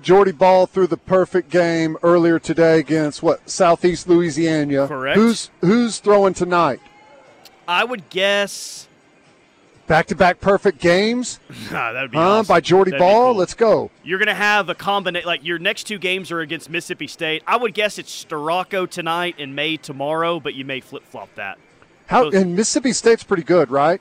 Jordy 0.01 0.31
Bahl 0.31 0.65
threw 0.65 0.87
the 0.87 0.97
perfect 0.97 1.49
game 1.51 1.97
earlier 2.01 2.39
today 2.39 2.79
against 2.79 3.21
what 3.21 3.47
Southeast 3.47 4.07
Louisiana. 4.07 4.87
Correct. 4.87 5.17
Who's 5.17 5.51
who's 5.59 5.99
throwing 5.99 6.33
tonight? 6.33 6.79
I 7.67 7.83
would 7.83 8.09
guess 8.09 8.87
Back 9.91 10.05
to 10.05 10.15
back 10.15 10.39
perfect 10.39 10.79
games, 10.79 11.41
that 11.69 11.91
would 12.03 12.11
be 12.11 12.17
huh? 12.17 12.23
awesome. 12.39 12.47
By 12.53 12.61
Jordy 12.61 12.91
That'd 12.91 13.01
Bahl. 13.05 13.33
cool. 13.33 13.35
Let's 13.35 13.53
go. 13.53 13.91
You're 14.05 14.19
going 14.19 14.29
to 14.29 14.33
have 14.33 14.69
a 14.69 14.73
combination. 14.73 15.27
Like 15.27 15.43
your 15.43 15.59
next 15.59 15.83
two 15.83 15.97
games 15.97 16.31
are 16.31 16.39
against 16.39 16.69
Mississippi 16.69 17.07
State. 17.07 17.43
I 17.45 17.57
would 17.57 17.73
guess 17.73 17.97
it's 17.97 18.23
Storako 18.23 18.89
tonight 18.89 19.35
and 19.37 19.53
May 19.53 19.75
tomorrow, 19.75 20.39
but 20.39 20.53
you 20.53 20.63
may 20.63 20.79
flip 20.79 21.03
flop 21.03 21.27
that. 21.35 21.57
How 22.05 22.23
Those- 22.23 22.35
and 22.35 22.55
Mississippi 22.55 22.93
State's 22.93 23.25
pretty 23.25 23.43
good, 23.43 23.69
right? 23.69 23.99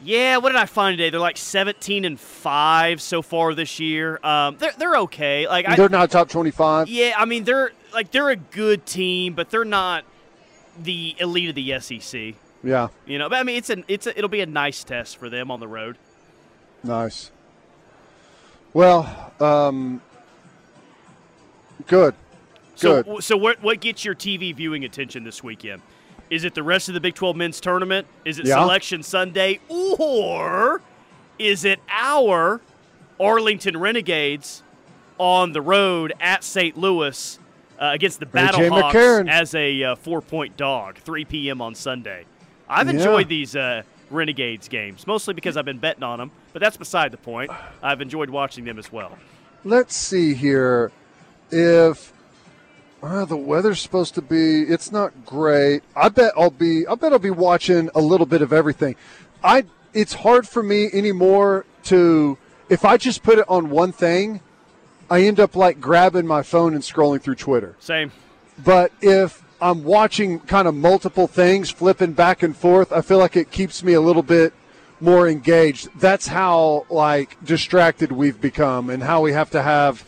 Yeah, 0.00 0.36
what 0.36 0.50
did 0.50 0.60
I 0.60 0.66
find 0.66 0.96
today? 0.96 1.10
They're 1.10 1.18
like 1.18 1.38
17 1.38 2.04
and 2.04 2.20
five 2.20 3.02
so 3.02 3.20
far 3.20 3.52
this 3.52 3.80
year. 3.80 4.20
Um, 4.22 4.58
they're 4.60 4.74
they're 4.78 4.96
okay. 4.98 5.48
Like 5.48 5.66
I, 5.68 5.74
They're 5.74 5.88
not 5.88 6.12
top 6.12 6.28
twenty-five. 6.28 6.86
yeah, 6.86 7.14
I 7.18 7.24
mean 7.24 7.42
they're 7.42 7.72
like 7.92 8.12
they're 8.12 8.30
a 8.30 8.36
good 8.36 8.86
team, 8.86 9.34
but 9.34 9.50
they're 9.50 9.64
not 9.64 10.04
the 10.80 11.16
elite 11.18 11.48
of 11.48 11.56
the 11.56 11.80
SEC. 11.80 12.34
Yeah, 12.62 12.88
You 13.06 13.18
know, 13.18 13.28
but 13.28 13.36
I 13.38 13.42
mean 13.42 13.56
it's 13.56 13.70
an 13.70 13.84
it's 13.88 14.06
a, 14.06 14.16
it'll 14.16 14.28
be 14.28 14.40
a 14.42 14.46
nice 14.46 14.84
test 14.84 15.16
for 15.16 15.30
them 15.30 15.50
on 15.50 15.60
the 15.60 15.68
road. 15.68 15.96
nice. 16.82 17.30
Well, 18.72 19.32
um, 19.40 20.00
good. 21.86 22.14
So, 22.76 23.02
Good. 23.02 23.24
so 23.24 23.36
what 23.36 23.62
what 23.62 23.80
gets 23.80 24.04
your 24.04 24.14
TV 24.14 24.54
viewing 24.54 24.84
attention 24.84 25.24
this 25.24 25.42
weekend? 25.42 25.82
Is 26.30 26.44
it 26.44 26.54
the 26.54 26.62
rest 26.62 26.88
of 26.88 26.94
the 26.94 27.00
Big 27.00 27.14
12 27.14 27.34
men's 27.36 27.60
tournament? 27.60 28.06
Is 28.24 28.38
it 28.38 28.46
Yeah. 28.46 28.54
Selection 28.60 29.02
Sunday, 29.02 29.58
or 29.68 30.80
is 31.38 31.64
it 31.64 31.80
our 31.90 32.60
Arlington 33.18 33.76
Renegades 33.76 34.62
on 35.18 35.52
the 35.52 35.60
road 35.60 36.12
at 36.20 36.44
St. 36.44 36.78
Louis 36.78 37.38
uh, 37.78 37.90
against 37.92 38.20
the 38.20 38.26
AJ 38.26 38.52
Battlehawks 38.52 38.92
McCarron. 38.92 39.28
as 39.30 39.54
a 39.54 39.82
uh, 39.82 39.94
four-point 39.96 40.56
dog, 40.56 40.96
3 40.98 41.24
p.m. 41.24 41.60
on 41.60 41.74
Sunday? 41.74 42.24
I've 42.70 42.86
Yeah. 42.86 42.94
enjoyed 42.94 43.28
these 43.28 43.54
uh, 43.56 43.82
Renegades 44.10 44.68
games 44.68 45.06
mostly 45.06 45.34
because 45.34 45.56
I've 45.56 45.64
been 45.64 45.78
betting 45.78 46.02
on 46.02 46.18
them, 46.18 46.30
but 46.52 46.60
that's 46.60 46.76
beside 46.76 47.10
the 47.12 47.16
point. 47.18 47.50
I've 47.82 48.00
enjoyed 48.00 48.30
watching 48.30 48.64
them 48.64 48.78
as 48.78 48.90
well. 48.92 49.18
Let's 49.64 49.94
see 49.94 50.34
here. 50.34 50.90
If 51.50 52.12
uh, 53.02 53.24
the 53.24 53.36
weather's 53.36 53.80
supposed 53.80 54.14
to 54.14 54.22
be, 54.22 54.62
it's 54.62 54.92
not 54.92 55.26
great. 55.26 55.82
I 55.96 56.08
bet 56.08 56.32
I'll 56.36 56.50
be. 56.50 56.86
I 56.86 56.94
bet 56.94 57.12
I'll 57.12 57.18
be 57.18 57.30
watching 57.30 57.90
a 57.94 58.00
little 58.00 58.26
bit 58.26 58.40
of 58.42 58.52
everything. 58.52 58.96
I. 59.42 59.64
It's 59.92 60.14
hard 60.14 60.46
for 60.46 60.62
me 60.62 60.88
anymore 60.92 61.64
to. 61.84 62.38
If 62.68 62.84
I 62.84 62.96
just 62.96 63.24
put 63.24 63.38
it 63.40 63.44
on 63.48 63.68
one 63.70 63.90
thing, 63.90 64.40
I 65.10 65.22
end 65.22 65.40
up 65.40 65.56
like 65.56 65.80
grabbing 65.80 66.26
my 66.26 66.42
phone 66.42 66.72
and 66.74 66.82
scrolling 66.84 67.20
through 67.20 67.34
Twitter. 67.34 67.74
Same. 67.80 68.12
But 68.62 68.92
if 69.02 69.42
I'm 69.62 69.84
watching 69.84 70.40
kind 70.40 70.66
of 70.66 70.74
multiple 70.74 71.26
things, 71.26 71.70
flipping 71.70 72.12
back 72.12 72.42
and 72.42 72.56
forth, 72.56 72.92
I 72.92 73.00
feel 73.02 73.18
like 73.18 73.36
it 73.36 73.50
keeps 73.50 73.82
me 73.82 73.92
a 73.92 74.00
little 74.00 74.22
bit 74.22 74.52
more 75.00 75.28
engaged. 75.28 75.88
That's 75.98 76.26
how 76.26 76.86
like 76.90 77.42
distracted 77.44 78.12
we've 78.12 78.40
become, 78.40 78.90
and 78.90 79.02
how 79.02 79.20
we 79.20 79.32
have 79.32 79.50
to 79.50 79.62
have 79.62 80.04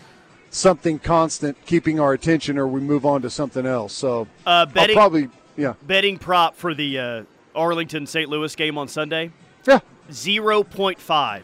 something 0.50 0.98
constant 0.98 1.57
keeping 1.66 1.98
our 1.98 2.12
attention, 2.12 2.59
or 2.59 2.66
we 2.66 2.80
move 2.80 3.07
on 3.07 3.22
to 3.22 3.30
something 3.30 3.64
else. 3.66 3.92
So 3.92 4.26
Uh, 4.46 4.66
I'll 4.74 4.88
probably 4.88 5.28
yeah 5.57 5.74
betting 5.82 6.18
prop 6.18 6.57
for 6.57 6.74
the 6.74 6.98
uh, 6.98 7.22
Arlington 7.55 8.07
St. 8.07 8.28
Louis 8.28 8.55
game 8.57 8.78
on 8.78 8.88
Sunday 8.88 9.30
yeah 9.66 9.80
0.5 10.11 11.42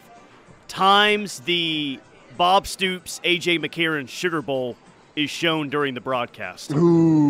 times 0.67 1.41
the 1.41 2.01
Bob 2.37 2.67
Stoops 2.67 3.21
AJ 3.25 3.59
McCarron 3.61 4.09
Sugar 4.09 4.41
Bowl 4.43 4.77
is 5.17 5.29
shown 5.31 5.69
during 5.69 5.93
the 5.95 6.01
broadcast. 6.01 6.71
ooh 6.73 7.28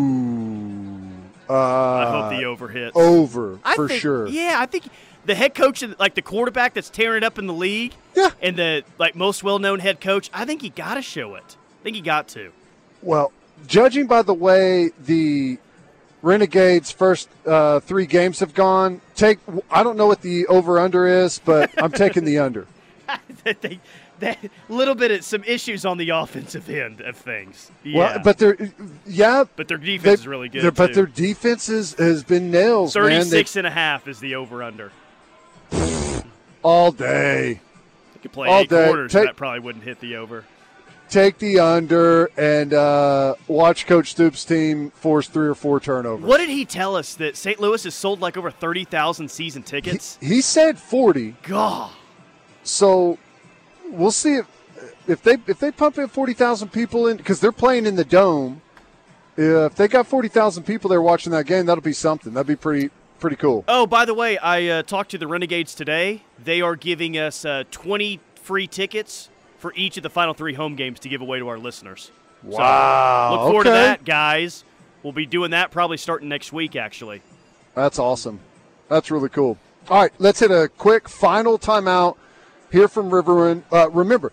uh, 1.49 1.53
I 1.53 2.05
hope 2.11 2.29
the 2.39 2.45
over 2.45 2.67
hits. 2.67 2.95
over 2.95 3.59
I 3.63 3.75
for 3.75 3.87
think- 3.87 4.01
sure. 4.01 4.27
Yeah, 4.27 4.55
I 4.59 4.65
think 4.65 4.85
the 5.25 5.35
head 5.35 5.53
coach, 5.55 5.81
and 5.81 5.97
like 5.99 6.15
the 6.15 6.21
quarterback 6.21 6.73
that's 6.73 6.89
tearing 6.89 7.17
it 7.17 7.23
up 7.23 7.37
in 7.37 7.47
the 7.47 7.53
league, 7.53 7.93
Yeah. 8.15 8.29
and 8.41 8.55
the 8.55 8.83
like 8.97 9.15
most 9.15 9.43
well-known 9.43 9.79
head 9.79 9.99
coach, 10.01 10.29
I 10.33 10.45
think 10.45 10.61
he 10.61 10.69
got 10.69 10.95
to 10.95 11.01
show 11.01 11.35
it. 11.35 11.55
I 11.81 11.83
think 11.83 11.95
he 11.95 12.01
got 12.01 12.27
to. 12.29 12.51
Well, 13.01 13.31
judging 13.67 14.07
by 14.07 14.21
the 14.21 14.33
way 14.33 14.91
the 15.05 15.57
Renegades' 16.21 16.91
first 16.91 17.29
uh, 17.45 17.79
three 17.79 18.05
games 18.05 18.39
have 18.39 18.53
gone, 18.53 18.99
take 19.15 19.39
I 19.71 19.83
don't 19.83 19.97
know 19.97 20.07
what 20.07 20.21
the 20.21 20.45
over 20.47 20.79
under 20.79 21.07
is, 21.07 21.39
but 21.43 21.71
I'm 21.81 21.91
taking 21.91 22.25
the 22.25 22.39
under. 22.39 22.67
that 23.43 23.61
they 23.61 23.79
that 24.19 24.37
little 24.69 24.95
bit 24.95 25.11
of 25.11 25.23
some 25.23 25.43
issues 25.45 25.85
on 25.85 25.97
the 25.97 26.09
offensive 26.09 26.69
end 26.69 27.01
of 27.01 27.15
things. 27.17 27.71
Yeah, 27.83 27.97
Well, 27.97 28.19
but 28.23 28.37
they're 28.37 28.57
yeah, 29.05 29.43
but 29.55 29.67
their 29.67 29.77
defense 29.77 30.03
they- 30.03 30.13
is 30.13 30.27
really 30.27 30.49
good. 30.49 30.73
But 30.75 30.93
their 30.93 31.05
defense 31.05 31.69
is, 31.69 31.93
has 31.95 32.23
been 32.23 32.51
nails, 32.51 32.95
man. 32.95 33.05
They, 33.09 33.17
36 33.19 33.55
and 33.57 33.67
a 33.67 33.71
half 33.71 34.07
is 34.07 34.19
the 34.19 34.35
over-under. 34.35 34.91
all 36.63 36.91
day. 36.91 37.61
You 38.15 38.19
could 38.21 38.31
play 38.31 38.49
All 38.49 38.59
eight 38.61 38.69
day. 38.69 38.85
quarters, 38.87 39.11
Take- 39.11 39.27
that 39.27 39.35
probably 39.37 39.59
wouldn't 39.61 39.83
hit 39.83 39.99
the 39.99 40.15
over. 40.17 40.43
Take 41.09 41.39
the 41.39 41.57
under 41.59 42.29
and 42.37 42.71
uh, 42.71 43.33
watch 43.47 43.87
Coach 43.87 44.11
Stoops' 44.11 44.45
team 44.45 44.91
force 44.91 45.27
three 45.27 45.47
or 45.47 45.55
four 45.55 45.79
turnovers. 45.79 46.23
What 46.23 46.37
did 46.37 46.49
he 46.49 46.65
tell 46.65 46.95
us 46.95 47.15
that 47.15 47.35
St. 47.35 47.59
Louis 47.59 47.83
has 47.83 47.95
sold 47.95 48.19
like 48.21 48.37
over 48.37 48.51
30,000 48.51 49.31
season 49.31 49.63
He, 49.63 49.67
tickets? 49.67 50.19
he 50.21 50.39
said 50.41 50.77
forty, 50.77 51.33
God. 51.41 51.89
so 52.61 53.17
we'll 53.91 54.11
see 54.11 54.35
if 54.35 54.47
if 55.07 55.23
they 55.23 55.37
if 55.47 55.59
they 55.59 55.71
pump 55.71 55.97
in 55.97 56.07
forty 56.07 56.33
thousand 56.33 56.69
people 56.69 57.07
in 57.07 57.17
because 57.17 57.39
they're 57.39 57.51
playing 57.51 57.85
in 57.85 57.95
the 57.95 58.05
dome. 58.05 58.61
If 59.37 59.75
they 59.75 59.87
got 59.87 60.07
forty 60.07 60.27
thousand 60.27 60.63
people 60.63 60.89
there 60.89 61.01
watching 61.01 61.31
that 61.31 61.45
game, 61.45 61.65
that'll 61.65 61.81
be 61.81 61.93
something. 61.93 62.33
That'd 62.33 62.47
be 62.47 62.55
pretty 62.55 62.89
pretty 63.19 63.35
cool. 63.35 63.63
Oh, 63.67 63.85
by 63.85 64.05
the 64.05 64.13
way, 64.13 64.37
I 64.37 64.67
uh, 64.67 64.83
talked 64.83 65.11
to 65.11 65.17
the 65.17 65.27
Renegades 65.27 65.75
today. 65.75 66.23
They 66.43 66.61
are 66.61 66.75
giving 66.75 67.17
us 67.17 67.45
uh, 67.45 67.63
20 67.71 68.19
free 68.35 68.67
tickets 68.67 69.29
for 69.57 69.73
each 69.75 69.97
of 69.97 70.03
the 70.03 70.09
final 70.09 70.33
three 70.33 70.53
home 70.53 70.75
games 70.75 70.99
to 71.01 71.09
give 71.09 71.21
away 71.21 71.39
to 71.39 71.47
our 71.49 71.59
listeners. 71.59 72.11
So, 72.43 72.57
Wow, 72.57 73.31
look 73.31 73.49
forward 73.49 73.63
to 73.65 73.69
that, 73.71 74.05
guys. 74.05 74.63
We'll 75.03 75.13
be 75.13 75.25
doing 75.25 75.51
that 75.51 75.71
probably 75.71 75.97
starting 75.97 76.29
next 76.29 76.51
week, 76.53 76.75
actually. 76.75 77.21
That's 77.75 77.99
awesome. 77.99 78.39
That's 78.89 79.11
really 79.11 79.29
cool. 79.29 79.57
All 79.89 80.01
right, 80.01 80.11
let's 80.17 80.39
hit 80.39 80.51
a 80.51 80.69
quick 80.77 81.07
final 81.09 81.57
timeout 81.59 82.17
here 82.71 82.87
from 82.87 83.09
Riverwind. 83.09 83.63
Uh, 83.71 83.89
remember, 83.89 84.31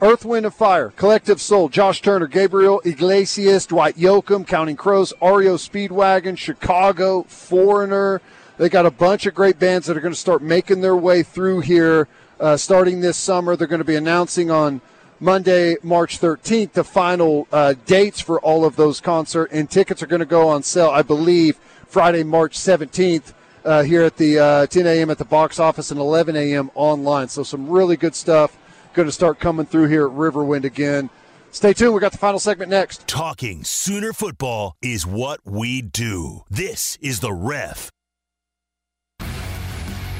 Earth, 0.00 0.24
Wind, 0.24 0.46
and 0.46 0.54
Fire, 0.54 0.90
Collective 0.96 1.40
Soul, 1.40 1.68
Josh 1.68 2.02
Turner, 2.02 2.26
Gabriel 2.26 2.82
Iglesias, 2.84 3.66
Dwight 3.66 3.96
Yoakam, 3.96 4.46
Counting 4.46 4.76
Crows, 4.76 5.12
REO 5.22 5.56
Speedwagon, 5.56 6.36
Chicago, 6.36 7.22
Foreigner. 7.24 8.20
They 8.58 8.68
got 8.68 8.86
a 8.86 8.90
bunch 8.90 9.26
of 9.26 9.34
great 9.34 9.58
bands 9.58 9.86
that 9.86 9.96
are 9.96 10.00
going 10.00 10.14
to 10.14 10.18
start 10.18 10.42
making 10.42 10.80
their 10.80 10.96
way 10.96 11.22
through 11.22 11.60
here 11.60 12.08
uh, 12.40 12.56
starting 12.56 13.00
this 13.00 13.16
summer. 13.16 13.54
They're 13.56 13.68
going 13.68 13.78
to 13.78 13.84
be 13.84 13.96
announcing 13.96 14.50
on 14.50 14.80
Monday, 15.20 15.76
March 15.84 16.20
13th, 16.20 16.72
the 16.72 16.82
final 16.82 17.46
uh, 17.52 17.74
dates 17.86 18.20
for 18.20 18.40
all 18.40 18.64
of 18.64 18.74
those 18.74 19.00
concerts, 19.00 19.52
and 19.52 19.70
tickets 19.70 20.02
are 20.02 20.08
going 20.08 20.20
to 20.20 20.26
go 20.26 20.48
on 20.48 20.64
sale, 20.64 20.90
I 20.90 21.02
believe, 21.02 21.58
Friday, 21.86 22.24
March 22.24 22.58
17th. 22.58 23.32
Uh, 23.64 23.82
here 23.82 24.02
at 24.02 24.16
the 24.16 24.38
uh, 24.38 24.66
10 24.66 24.86
a.m. 24.86 25.10
at 25.10 25.18
the 25.18 25.24
box 25.24 25.60
office 25.60 25.90
and 25.90 26.00
11 26.00 26.34
a.m. 26.36 26.70
online. 26.74 27.28
So 27.28 27.42
some 27.42 27.68
really 27.68 27.96
good 27.96 28.14
stuff 28.14 28.56
going 28.94 29.06
to 29.06 29.12
start 29.12 29.38
coming 29.38 29.66
through 29.66 29.88
here 29.88 30.06
at 30.06 30.12
Riverwind 30.12 30.64
again. 30.64 31.10
Stay 31.50 31.72
tuned. 31.72 31.94
We 31.94 32.00
got 32.00 32.12
the 32.12 32.18
final 32.18 32.40
segment 32.40 32.70
next. 32.70 33.06
Talking 33.06 33.62
Sooner 33.62 34.12
football 34.12 34.76
is 34.80 35.06
what 35.06 35.40
we 35.44 35.82
do. 35.82 36.44
This 36.50 36.98
is 37.00 37.20
the 37.20 37.32
ref. 37.32 37.90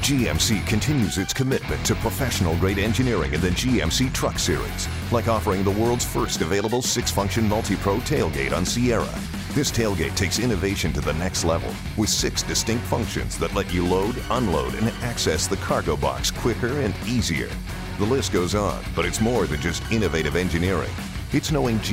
GMC 0.03 0.67
continues 0.67 1.17
its 1.17 1.33
commitment 1.33 1.85
to 1.85 1.95
professional 1.95 2.57
grade 2.57 2.77
engineering 2.77 3.33
in 3.33 3.39
the 3.39 3.51
GMC 3.51 4.11
Truck 4.11 4.37
Series, 4.37 4.89
like 5.13 5.29
offering 5.29 5.63
the 5.63 5.71
world's 5.71 6.03
first 6.03 6.41
available 6.41 6.81
six 6.81 7.09
function 7.09 7.47
MultiPro 7.47 8.01
tailgate 8.01 8.51
on 8.51 8.65
Sierra. 8.65 9.07
This 9.53 9.71
tailgate 9.71 10.13
takes 10.17 10.39
innovation 10.39 10.91
to 10.91 10.99
the 10.99 11.13
next 11.13 11.45
level 11.45 11.73
with 11.95 12.09
six 12.09 12.43
distinct 12.43 12.83
functions 12.87 13.37
that 13.37 13.55
let 13.55 13.73
you 13.73 13.87
load, 13.87 14.21
unload, 14.31 14.75
and 14.75 14.89
access 15.03 15.47
the 15.47 15.55
cargo 15.55 15.95
box 15.95 16.31
quicker 16.31 16.81
and 16.81 16.93
easier. 17.07 17.49
The 17.97 18.05
list 18.05 18.33
goes 18.33 18.55
on, 18.55 18.83
but 18.97 19.05
it's 19.05 19.21
more 19.21 19.47
than 19.47 19.61
just 19.61 19.89
innovative 19.89 20.35
engineering. 20.35 20.91
It's 21.31 21.49
knowing 21.49 21.79
G 21.79 21.91